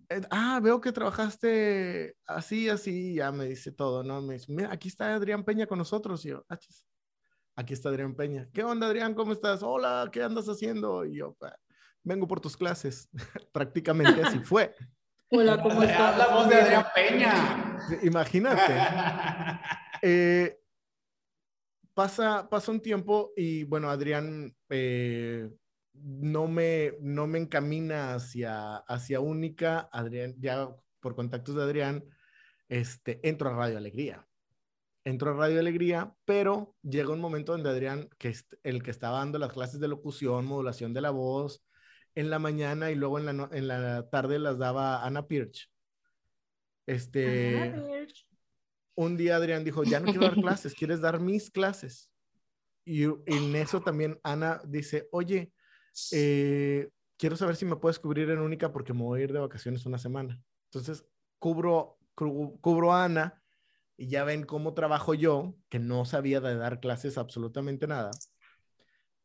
eh, 0.10 0.22
ah, 0.32 0.60
veo 0.62 0.82
que 0.82 0.92
trabajaste 0.92 2.16
así, 2.26 2.68
así, 2.68 3.14
ya 3.14 3.32
me 3.32 3.46
dice 3.46 3.72
todo, 3.72 4.04
¿no? 4.04 4.22
Me 4.24 4.34
dice, 4.34 4.52
mira, 4.52 4.74
aquí 4.74 4.88
está 4.88 5.14
Adrián 5.14 5.46
Peña 5.46 5.68
con 5.68 5.78
nosotros. 5.78 6.26
Y 6.26 6.30
yo, 6.30 6.44
ah, 6.50 6.58
aquí 7.56 7.74
está 7.74 7.90
Adrián 7.90 8.16
Peña. 8.16 8.50
¿Qué 8.52 8.64
onda, 8.64 8.88
Adrián? 8.88 9.14
¿Cómo 9.14 9.34
estás? 9.34 9.62
Hola, 9.62 10.10
¿qué 10.12 10.24
andas 10.24 10.48
haciendo? 10.48 11.06
Y 11.06 11.18
yo, 11.18 11.38
vengo 12.04 12.28
por 12.28 12.42
tus 12.42 12.58
clases. 12.58 13.08
Prácticamente 13.54 14.20
así 14.24 14.40
fue. 14.44 14.74
Hola, 15.30 15.62
¿cómo 15.62 15.84
estás? 15.84 16.18
La 16.18 16.28
voz 16.28 16.50
de 16.50 16.56
Adrián 16.56 16.86
Peña. 16.96 17.80
Imagínate. 18.04 18.74
Eh, 20.04 20.60
pasa, 21.94 22.50
pasa 22.50 22.72
un 22.72 22.82
tiempo 22.82 23.34
y 23.38 23.66
bueno, 23.66 23.88
Adrián 23.88 24.52
eh, 24.68 25.48
no 25.94 26.48
me, 26.48 26.94
no 27.02 27.28
me 27.28 27.40
encamina 27.40 28.16
hacia, 28.16 28.78
hacia 28.78 29.20
Única, 29.20 29.90
Adrián, 29.92 30.36
ya 30.40 30.70
por 31.00 31.16
contactos 31.16 31.56
de 31.56 31.64
Adrián, 31.64 32.04
este, 32.70 33.20
entro 33.28 33.50
a 33.50 33.54
Radio 33.54 33.78
Alegría. 33.78 34.28
Entro 35.04 35.32
a 35.32 35.34
Radio 35.34 35.60
Alegría, 35.60 36.14
pero 36.26 36.76
llega 36.84 37.12
un 37.12 37.20
momento 37.20 37.52
donde 37.54 37.70
Adrián, 37.70 38.10
que 38.18 38.30
es 38.30 38.46
el 38.64 38.84
que 38.84 38.92
estaba 38.92 39.20
dando 39.20 39.40
las 39.40 39.52
clases 39.52 39.80
de 39.80 39.88
locución, 39.88 40.46
modulación 40.46 40.94
de 40.94 41.02
la 41.02 41.10
voz, 41.10 41.64
en 42.16 42.30
la 42.30 42.40
mañana 42.40 42.92
y 42.92 42.96
luego 42.96 43.20
en 43.20 43.26
la, 43.26 43.50
en 43.52 43.68
la 43.68 44.10
tarde 44.10 44.38
las 44.38 44.58
daba 44.58 45.06
Ana 45.06 45.28
Pirch. 45.28 45.72
Este, 46.86 47.74
un 48.96 49.18
día 49.18 49.38
Adrián 49.38 49.64
dijo, 49.64 49.84
ya 49.84 50.00
no 50.00 50.06
quiero 50.12 50.22
dar 50.28 50.36
clases, 50.42 50.74
¿quieres 50.74 51.02
dar 51.02 51.20
mis 51.20 51.50
clases? 51.50 52.10
Y 52.86 53.04
en 53.04 53.56
eso 53.56 53.82
también 53.82 54.20
Ana 54.24 54.62
dice, 54.68 55.08
oye, 55.12 55.54
eh, 56.12 56.90
quiero 57.18 57.36
saber 57.36 57.56
si 57.56 57.66
me 57.66 57.76
puedes 57.76 58.00
cubrir 58.00 58.30
en 58.30 58.40
Única 58.40 58.72
porque 58.72 58.94
me 58.94 59.04
voy 59.04 59.22
a 59.22 59.24
ir 59.24 59.34
de 59.34 59.40
vacaciones 59.40 59.86
una 59.86 59.98
semana. 59.98 60.42
Entonces, 60.66 61.06
cubro, 61.40 61.98
cubro, 62.16 62.94
a 62.94 63.06
Ana 63.06 63.42
y 63.98 64.08
ya 64.08 64.24
ven 64.24 64.44
cómo 64.44 64.74
trabajo 64.74 65.14
yo, 65.14 65.56
que 65.70 65.80
no 65.80 66.06
sabía 66.06 66.40
de 66.40 66.56
dar 66.56 66.80
clases 66.80 67.18
absolutamente 67.18 67.88
nada, 67.88 68.12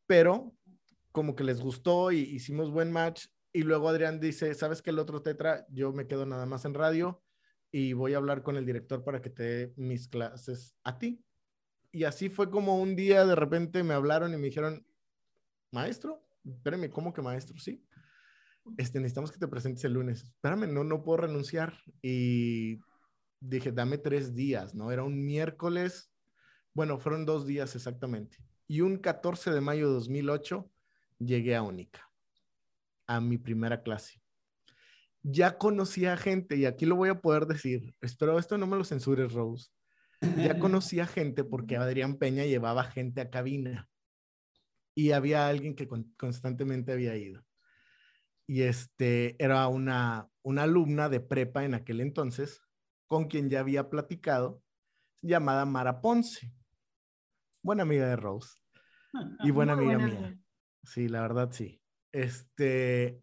pero 0.07 0.55
como 1.13 1.35
que 1.35 1.45
les 1.45 1.61
gustó 1.61 2.13
y 2.13 2.19
hicimos 2.19 2.71
buen 2.71 2.93
match. 2.93 3.27
Y 3.53 3.63
luego 3.63 3.89
Adrián 3.89 4.21
dice, 4.21 4.55
¿sabes 4.55 4.83
que 4.83 4.91
el 4.91 4.99
otro 4.99 5.23
tetra? 5.23 5.67
Yo 5.71 5.93
me 5.93 6.07
quedo 6.07 6.27
nada 6.27 6.45
más 6.45 6.67
en 6.67 6.75
radio 6.75 7.23
y 7.71 7.95
voy 7.95 8.13
a 8.13 8.19
hablar 8.19 8.43
con 8.43 8.57
el 8.57 8.67
director 8.67 9.03
para 9.03 9.23
que 9.23 9.31
te 9.31 9.43
dé 9.43 9.75
mis 9.77 10.09
clases 10.09 10.75
a 10.85 10.99
ti. 10.99 11.25
Y 11.93 12.05
así 12.05 12.29
fue 12.29 12.51
como 12.51 12.79
un 12.79 12.97
día 12.97 13.25
de 13.25 13.35
repente 13.35 13.83
me 13.83 13.95
hablaron 13.95 14.35
y 14.35 14.37
me 14.37 14.49
dijeron, 14.49 14.87
maestro, 15.71 16.26
espérame, 16.55 16.91
¿cómo 16.91 17.13
que 17.13 17.23
maestro? 17.23 17.59
Sí. 17.59 17.85
Este, 18.77 18.99
necesitamos 18.99 19.31
que 19.31 19.39
te 19.39 19.49
presentes 19.49 19.85
el 19.85 19.93
lunes. 19.93 20.25
Espérame, 20.25 20.73
no, 20.73 20.85
no 20.85 21.03
puedo 21.03 21.19
renunciar. 21.19 21.75
Y 22.03 22.81
dije, 23.41 23.73
dame 23.73 23.99
tres 23.99 24.35
días, 24.35 24.75
¿no? 24.75 24.91
Era 24.91 25.05
un 25.05 25.25
miércoles, 25.25 26.11
bueno, 26.75 26.99
fueron 26.99 27.25
dos 27.25 27.47
días 27.47 27.75
exactamente. 27.77 28.39
Y 28.67 28.81
un 28.81 28.99
14 28.99 29.53
de 29.53 29.61
mayo 29.61 29.89
de 29.89 29.95
2008 29.95 30.71
llegué 31.19 31.55
a 31.55 31.63
Única, 31.63 32.11
a 33.07 33.21
mi 33.21 33.39
primera 33.39 33.83
clase. 33.83 34.21
Ya 35.23 35.59
conocía 35.59 36.17
gente, 36.17 36.57
y 36.57 36.67
aquí 36.67 36.87
lo 36.87 36.97
voy 36.97 37.09
a 37.09 37.21
poder 37.21 37.47
decir, 37.47 37.95
espero 38.01 38.39
esto 38.39 38.59
no 38.59 38.67
me 38.67 38.77
lo 38.77 38.85
censures, 38.85 39.33
Rose. 39.33 39.71
Ya 40.37 40.59
conocía 40.59 41.07
gente 41.07 41.45
porque 41.45 41.77
Adrián 41.77 42.17
Peña 42.17 42.45
llevaba 42.45 42.85
gente 42.85 43.21
a 43.21 43.31
cabina 43.31 43.89
y 44.97 45.13
había 45.13 45.47
alguien 45.47 45.77
que 45.77 45.87
constantemente 46.17 46.91
había 46.91 47.15
ido. 47.17 47.45
Y 48.49 48.63
este 48.63 49.37
era 49.43 49.69
una, 49.69 50.29
una 50.43 50.63
alumna 50.63 51.09
de 51.09 51.21
prepa 51.21 51.65
en 51.65 51.75
aquel 51.75 52.01
entonces 52.01 52.63
con 53.07 53.27
quien 53.27 53.51
ya 53.51 53.61
había 53.61 53.91
platicado, 53.91 54.63
llamada 55.23 55.67
Mara 55.67 56.01
Ponce. 56.01 56.51
Buena 57.63 57.83
amiga 57.83 58.09
de 58.09 58.17
Rose 58.17 58.57
y 59.41 59.51
buena 59.51 59.75
amiga 59.75 59.99
mía. 59.99 60.39
Sí, 60.83 61.09
la 61.09 61.21
verdad 61.21 61.51
sí. 61.53 61.81
Este, 62.13 63.21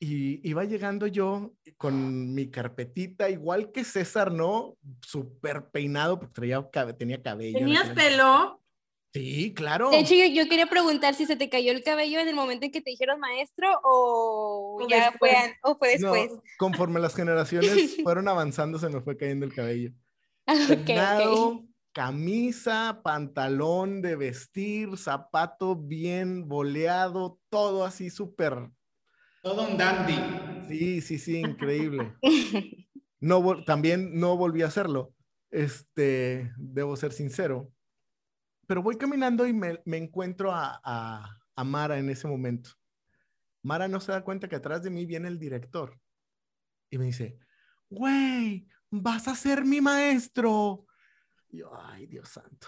y 0.00 0.46
iba 0.48 0.64
llegando 0.64 1.06
yo 1.06 1.54
con 1.76 2.34
mi 2.34 2.50
carpetita, 2.50 3.30
igual 3.30 3.70
que 3.70 3.84
César, 3.84 4.32
¿no? 4.32 4.76
Súper 5.02 5.70
peinado, 5.70 6.18
porque 6.18 6.34
traía, 6.34 6.68
tenía 6.98 7.22
cabello. 7.22 7.58
¿Tenías 7.58 7.90
pelo? 7.90 8.63
Sí, 9.14 9.54
claro. 9.54 9.90
De 9.90 10.00
hecho, 10.00 10.14
yo, 10.16 10.48
quería 10.48 10.66
preguntar 10.66 11.14
si 11.14 11.24
se 11.24 11.36
te 11.36 11.48
cayó 11.48 11.70
el 11.70 11.84
cabello 11.84 12.18
en 12.18 12.26
el 12.26 12.34
momento 12.34 12.66
en 12.66 12.72
que 12.72 12.80
te 12.80 12.90
dijeron 12.90 13.20
maestro 13.20 13.68
o, 13.84 14.84
ya 14.90 15.12
fue, 15.12 15.30
o 15.62 15.76
fue 15.76 15.90
después. 15.90 16.32
conforme 16.58 16.98
las 16.98 17.14
generaciones 17.14 17.96
fueron 18.02 18.26
avanzando, 18.26 18.76
se 18.80 18.88
me 18.88 19.00
fue 19.00 19.16
cayendo 19.16 19.46
el 19.46 19.54
cabello. 19.54 19.92
okay, 20.82 21.68
camisa, 21.92 23.02
pantalón 23.04 24.02
de 24.02 24.16
vestir, 24.16 24.98
zapato 24.98 25.76
bien 25.76 26.48
boleado, 26.48 27.38
todo 27.50 27.84
así 27.84 28.10
súper. 28.10 28.68
Todo 29.44 29.68
un 29.68 29.78
dandy. 29.78 30.18
Sí, 30.66 31.00
sí, 31.00 31.18
sí, 31.18 31.38
increíble. 31.38 32.14
No, 33.20 33.64
también 33.64 34.20
no 34.20 34.36
volví 34.36 34.60
a 34.60 34.66
hacerlo. 34.66 35.14
Este, 35.50 36.52
debo 36.58 36.94
ser 36.94 37.14
sincero. 37.14 37.72
Pero 38.66 38.82
voy 38.82 38.96
caminando 38.96 39.46
y 39.46 39.52
me, 39.52 39.80
encuentro 39.86 40.52
a, 40.52 40.80
a, 40.84 41.64
Mara 41.64 41.98
en 41.98 42.10
ese 42.10 42.26
momento. 42.26 42.70
Mara 43.62 43.88
no 43.88 44.00
se 44.00 44.12
da 44.12 44.24
cuenta 44.24 44.48
que 44.48 44.56
atrás 44.56 44.82
de 44.82 44.90
mí 44.90 45.06
viene 45.06 45.28
el 45.28 45.38
director 45.38 45.98
y 46.90 46.98
me 46.98 47.06
dice, 47.06 47.38
güey, 47.88 48.66
vas 48.90 49.28
a 49.28 49.34
ser 49.34 49.64
mi 49.64 49.80
maestro 49.80 50.86
yo, 51.54 51.70
ay, 51.72 52.06
Dios 52.06 52.28
santo. 52.28 52.66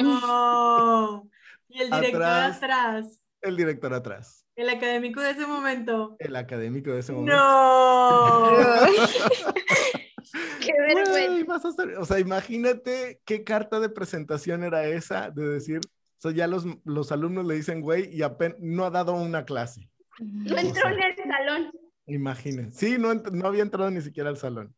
No. 0.00 1.28
Y 1.68 1.80
el 1.80 1.90
director 1.90 2.22
atrás, 2.22 3.20
El 3.40 3.56
director 3.56 3.92
atrás. 3.92 4.46
El 4.54 4.68
académico 4.68 5.20
de 5.20 5.30
ese 5.30 5.46
momento. 5.46 6.14
El 6.20 6.36
académico 6.36 6.92
de 6.92 7.00
ese 7.00 7.12
momento. 7.12 7.34
No. 7.34 8.56
qué 10.60 10.72
vergüenza. 10.78 11.60
o 11.98 12.04
sea, 12.04 12.18
imagínate 12.18 13.20
qué 13.24 13.44
carta 13.44 13.80
de 13.80 13.88
presentación 13.88 14.64
era 14.64 14.84
esa 14.86 15.30
de 15.30 15.48
decir, 15.48 15.80
o 15.84 16.20
sea, 16.20 16.32
ya 16.32 16.46
los, 16.46 16.66
los 16.84 17.12
alumnos 17.12 17.46
le 17.46 17.54
dicen, 17.54 17.80
güey, 17.80 18.14
y 18.14 18.22
apenas 18.22 18.58
no 18.60 18.84
ha 18.84 18.90
dado 18.90 19.14
una 19.14 19.44
clase. 19.44 19.88
No 20.18 20.58
entró 20.58 20.88
en 20.88 21.02
el 21.02 21.16
salón. 21.16 21.72
Imagínense. 22.06 22.78
Sí, 22.78 22.98
no, 22.98 23.14
no 23.14 23.46
había 23.46 23.62
entrado 23.62 23.90
ni 23.90 24.00
siquiera 24.00 24.28
al 24.28 24.36
salón. 24.36 24.74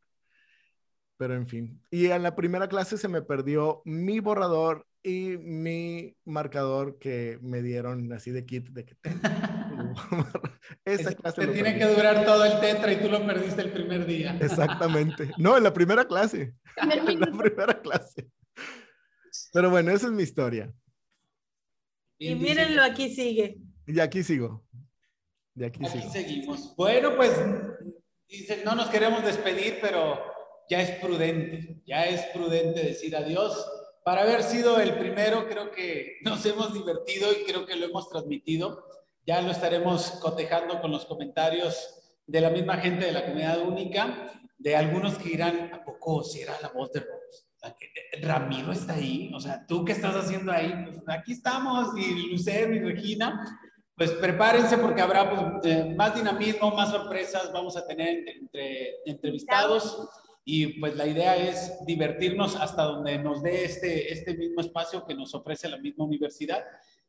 Pero 1.16 1.34
en 1.34 1.46
fin. 1.46 1.80
Y 1.90 2.06
en 2.06 2.22
la 2.22 2.34
primera 2.34 2.68
clase 2.68 2.98
se 2.98 3.08
me 3.08 3.22
perdió 3.22 3.82
mi 3.84 4.20
borrador 4.20 4.86
y 5.02 5.36
mi 5.38 6.16
marcador 6.24 6.98
que 6.98 7.38
me 7.42 7.62
dieron 7.62 8.12
así 8.12 8.30
de 8.30 8.46
kit 8.46 8.70
de 8.70 8.84
que 8.86 8.96
Esa 10.84 11.14
clase. 11.14 11.46
Te 11.46 11.52
tiene 11.52 11.78
que 11.78 11.86
durar 11.86 12.24
todo 12.24 12.44
el 12.44 12.60
tetra 12.60 12.92
y 12.92 12.96
tú 12.96 13.08
lo 13.08 13.24
perdiste 13.26 13.62
el 13.62 13.72
primer 13.72 14.06
día. 14.06 14.36
Exactamente. 14.40 15.30
No, 15.38 15.56
en 15.56 15.62
la 15.62 15.72
primera 15.72 16.06
clase. 16.06 16.54
en 16.76 17.20
la 17.20 17.26
primera 17.26 17.80
clase. 17.80 18.28
Pero 19.52 19.70
bueno, 19.70 19.90
esa 19.92 20.06
es 20.06 20.12
mi 20.12 20.22
historia. 20.22 20.72
Y 22.18 22.34
mírenlo, 22.34 22.82
aquí 22.82 23.14
sigue. 23.14 23.58
Y 23.86 24.00
aquí 24.00 24.22
sigo. 24.22 24.64
Y 25.54 25.64
aquí, 25.64 25.84
aquí 25.86 26.08
seguimos. 26.10 26.74
Bueno, 26.76 27.16
pues 27.16 27.32
dice, 28.28 28.62
no 28.64 28.74
nos 28.74 28.88
queremos 28.88 29.24
despedir, 29.24 29.78
pero 29.80 30.20
ya 30.68 30.80
es 30.80 30.90
prudente, 31.00 31.80
ya 31.86 32.06
es 32.06 32.22
prudente 32.32 32.82
decir 32.82 33.16
adiós. 33.16 33.64
Para 34.04 34.22
haber 34.22 34.42
sido 34.42 34.78
el 34.80 34.96
primero, 34.98 35.48
creo 35.48 35.70
que 35.70 36.18
nos 36.22 36.44
hemos 36.44 36.74
divertido 36.74 37.32
y 37.32 37.44
creo 37.44 37.66
que 37.66 37.76
lo 37.76 37.86
hemos 37.86 38.08
transmitido. 38.08 38.84
Ya 39.26 39.40
lo 39.40 39.50
estaremos 39.50 40.10
cotejando 40.22 40.80
con 40.80 40.90
los 40.90 41.06
comentarios 41.06 41.94
de 42.26 42.40
la 42.40 42.50
misma 42.50 42.76
gente 42.76 43.06
de 43.06 43.12
la 43.12 43.24
comunidad 43.24 43.60
única, 43.60 44.32
de 44.58 44.76
algunos 44.76 45.16
que 45.18 45.30
dirán, 45.30 45.70
¿a 45.72 45.84
poco 45.84 46.22
si 46.22 46.40
era 46.40 46.54
la 46.60 46.68
voz 46.68 46.92
de 46.92 47.00
Rose? 47.00 47.44
Ramiro 48.20 48.72
está 48.72 48.94
ahí, 48.94 49.30
o 49.34 49.40
sea, 49.40 49.64
¿tú 49.66 49.84
qué 49.84 49.92
estás 49.92 50.14
haciendo 50.14 50.52
ahí? 50.52 50.72
Pues 50.84 50.98
aquí 51.08 51.32
estamos, 51.32 51.88
y 51.96 52.30
Lucero 52.30 52.74
y 52.74 52.80
Regina, 52.80 53.58
pues 53.96 54.10
prepárense 54.12 54.76
porque 54.78 55.00
habrá 55.00 55.30
pues, 55.30 55.72
eh, 55.72 55.94
más 55.96 56.14
dinamismo, 56.14 56.70
más 56.72 56.90
sorpresas, 56.90 57.52
vamos 57.52 57.76
a 57.76 57.86
tener 57.86 58.28
entre 58.28 58.96
entrevistados 59.06 60.08
y 60.44 60.78
pues 60.78 60.94
la 60.96 61.06
idea 61.06 61.36
es 61.36 61.72
divertirnos 61.86 62.56
hasta 62.56 62.82
donde 62.82 63.18
nos 63.18 63.42
dé 63.42 63.64
este, 63.64 64.12
este 64.12 64.34
mismo 64.34 64.60
espacio 64.60 65.06
que 65.06 65.14
nos 65.14 65.34
ofrece 65.34 65.68
la 65.68 65.78
misma 65.78 66.04
universidad 66.04 66.62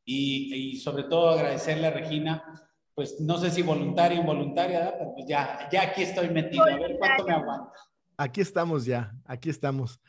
y, 0.06 0.54
y 0.54 0.78
sobre 0.78 1.04
todo 1.04 1.30
agradecerle 1.30 1.88
a 1.88 1.92
Regina, 1.92 2.66
pues 2.94 3.20
no 3.20 3.38
sé 3.38 3.52
si 3.52 3.62
voluntaria 3.62 4.18
o 4.18 4.22
involuntaria, 4.22 4.96
pero 4.98 5.14
pues 5.14 5.26
ya, 5.28 5.68
ya 5.72 5.82
aquí 5.84 6.04
estoy 6.04 6.30
metido, 6.30 6.64
a 6.64 6.78
ver 6.78 6.96
cuánto 6.98 7.26
me 7.26 7.34
aguanta. 7.34 7.74
Aquí 8.18 8.40
estamos 8.40 8.86
ya, 8.86 9.12
aquí 9.26 9.50
estamos. 9.50 10.00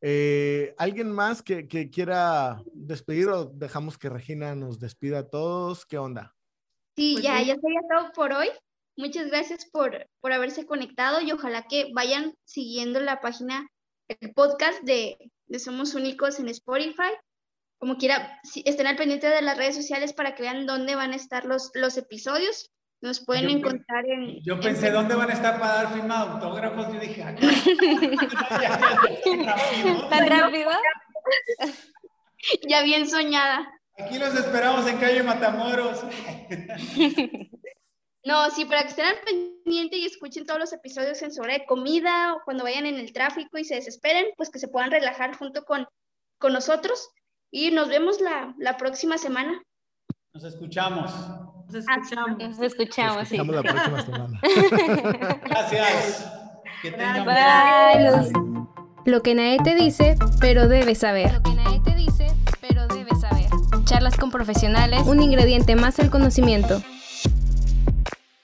Eh, 0.00 0.74
¿Alguien 0.78 1.12
más 1.12 1.42
que, 1.42 1.68
que, 1.68 1.90
quiera 1.90 2.62
despedir 2.72 3.28
o 3.28 3.44
dejamos 3.44 3.98
que 3.98 4.08
Regina 4.08 4.54
nos 4.54 4.80
despida 4.80 5.18
a 5.18 5.28
todos? 5.28 5.84
¿Qué 5.84 5.98
onda? 5.98 6.34
Sí, 6.96 7.12
pues 7.14 7.24
ya, 7.24 7.42
ya 7.42 7.56
sería 7.56 7.80
todo 7.90 8.12
por 8.14 8.32
hoy. 8.32 8.48
Muchas 8.96 9.26
gracias 9.26 9.66
por, 9.70 10.08
por 10.20 10.32
haberse 10.32 10.64
conectado 10.64 11.20
y 11.20 11.32
ojalá 11.32 11.66
que 11.68 11.90
vayan 11.94 12.34
siguiendo 12.44 13.00
la 13.00 13.20
página, 13.20 13.68
el 14.08 14.32
podcast 14.32 14.82
de, 14.82 15.18
de 15.46 15.58
Somos 15.58 15.94
Únicos 15.94 16.40
en 16.40 16.48
Spotify. 16.48 17.12
Como 17.80 17.96
quiera, 17.96 18.38
estén 18.66 18.86
al 18.86 18.96
pendiente 18.96 19.26
de 19.26 19.40
las 19.40 19.56
redes 19.56 19.74
sociales 19.74 20.12
para 20.12 20.34
que 20.34 20.42
vean 20.42 20.66
dónde 20.66 20.96
van 20.96 21.14
a 21.14 21.16
estar 21.16 21.46
los, 21.46 21.70
los 21.72 21.96
episodios. 21.96 22.70
Nos 23.00 23.24
pueden 23.24 23.48
encontrar 23.48 24.04
en. 24.06 24.42
Yo 24.44 24.60
pensé, 24.60 24.90
¿dónde 24.90 25.14
van 25.14 25.30
a 25.30 25.32
estar 25.32 25.58
para 25.58 25.76
dar 25.76 25.94
firma 25.94 26.26
de 26.26 26.32
autógrafos? 26.32 26.92
Yo 26.92 27.00
dije. 27.00 27.22
¿Tan 30.10 30.28
rápido? 30.28 30.70
ya 32.68 32.82
bien 32.82 33.08
soñada. 33.08 33.66
Aquí 33.98 34.18
los 34.18 34.34
esperamos 34.34 34.86
en 34.86 34.98
calle 34.98 35.22
Matamoros. 35.22 36.04
No, 38.22 38.50
sí, 38.50 38.66
para 38.66 38.82
que 38.82 38.88
estén 38.88 39.06
al 39.06 39.18
pendiente 39.24 39.96
y 39.96 40.04
escuchen 40.04 40.44
todos 40.44 40.60
los 40.60 40.74
episodios 40.74 41.22
en 41.22 41.32
sobre 41.32 41.64
comida 41.64 42.34
o 42.34 42.42
cuando 42.44 42.64
vayan 42.64 42.84
en 42.84 42.96
el 42.96 43.14
tráfico 43.14 43.56
y 43.56 43.64
se 43.64 43.76
desesperen, 43.76 44.26
pues 44.36 44.50
que 44.50 44.58
se 44.58 44.68
puedan 44.68 44.90
relajar 44.90 45.34
junto 45.38 45.64
con, 45.64 45.86
con 46.36 46.52
nosotros. 46.52 47.08
Y 47.52 47.72
nos 47.72 47.88
vemos 47.88 48.20
la, 48.20 48.54
la 48.58 48.76
próxima 48.76 49.18
semana. 49.18 49.62
Nos 50.32 50.44
escuchamos. 50.44 51.12
Nos 51.66 51.74
escuchamos. 51.74 52.38
Nos 52.38 52.60
escuchamos, 52.60 53.28
sí. 53.28 53.36
la 53.36 53.62
próxima 53.62 54.02
semana. 54.02 54.40
Gracias. 55.44 56.32
Que 56.82 56.90
Bye. 56.92 58.22
Lo 59.04 59.22
que 59.22 59.34
nadie 59.34 59.58
te 59.64 59.74
dice, 59.74 60.16
pero 60.40 60.68
debes 60.68 60.98
saber. 60.98 61.32
Lo 61.32 61.42
que 61.42 61.54
nadie 61.54 61.80
te 61.80 61.94
dice, 61.94 62.28
pero 62.60 62.86
debes 62.86 63.20
saber. 63.20 63.48
Charlas 63.84 64.16
con 64.16 64.30
profesionales, 64.30 65.02
un 65.06 65.20
ingrediente 65.20 65.74
más 65.74 65.98
al 65.98 66.10
conocimiento. 66.10 66.80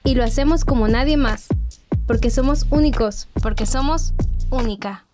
y 0.02 0.14
lo 0.14 0.24
hacemos 0.24 0.64
como 0.64 0.88
nadie 0.88 1.16
más, 1.16 1.46
porque 2.07 2.30
somos 2.30 2.66
únicos, 2.70 3.28
porque 3.42 3.66
somos 3.66 4.12
única. 4.50 5.05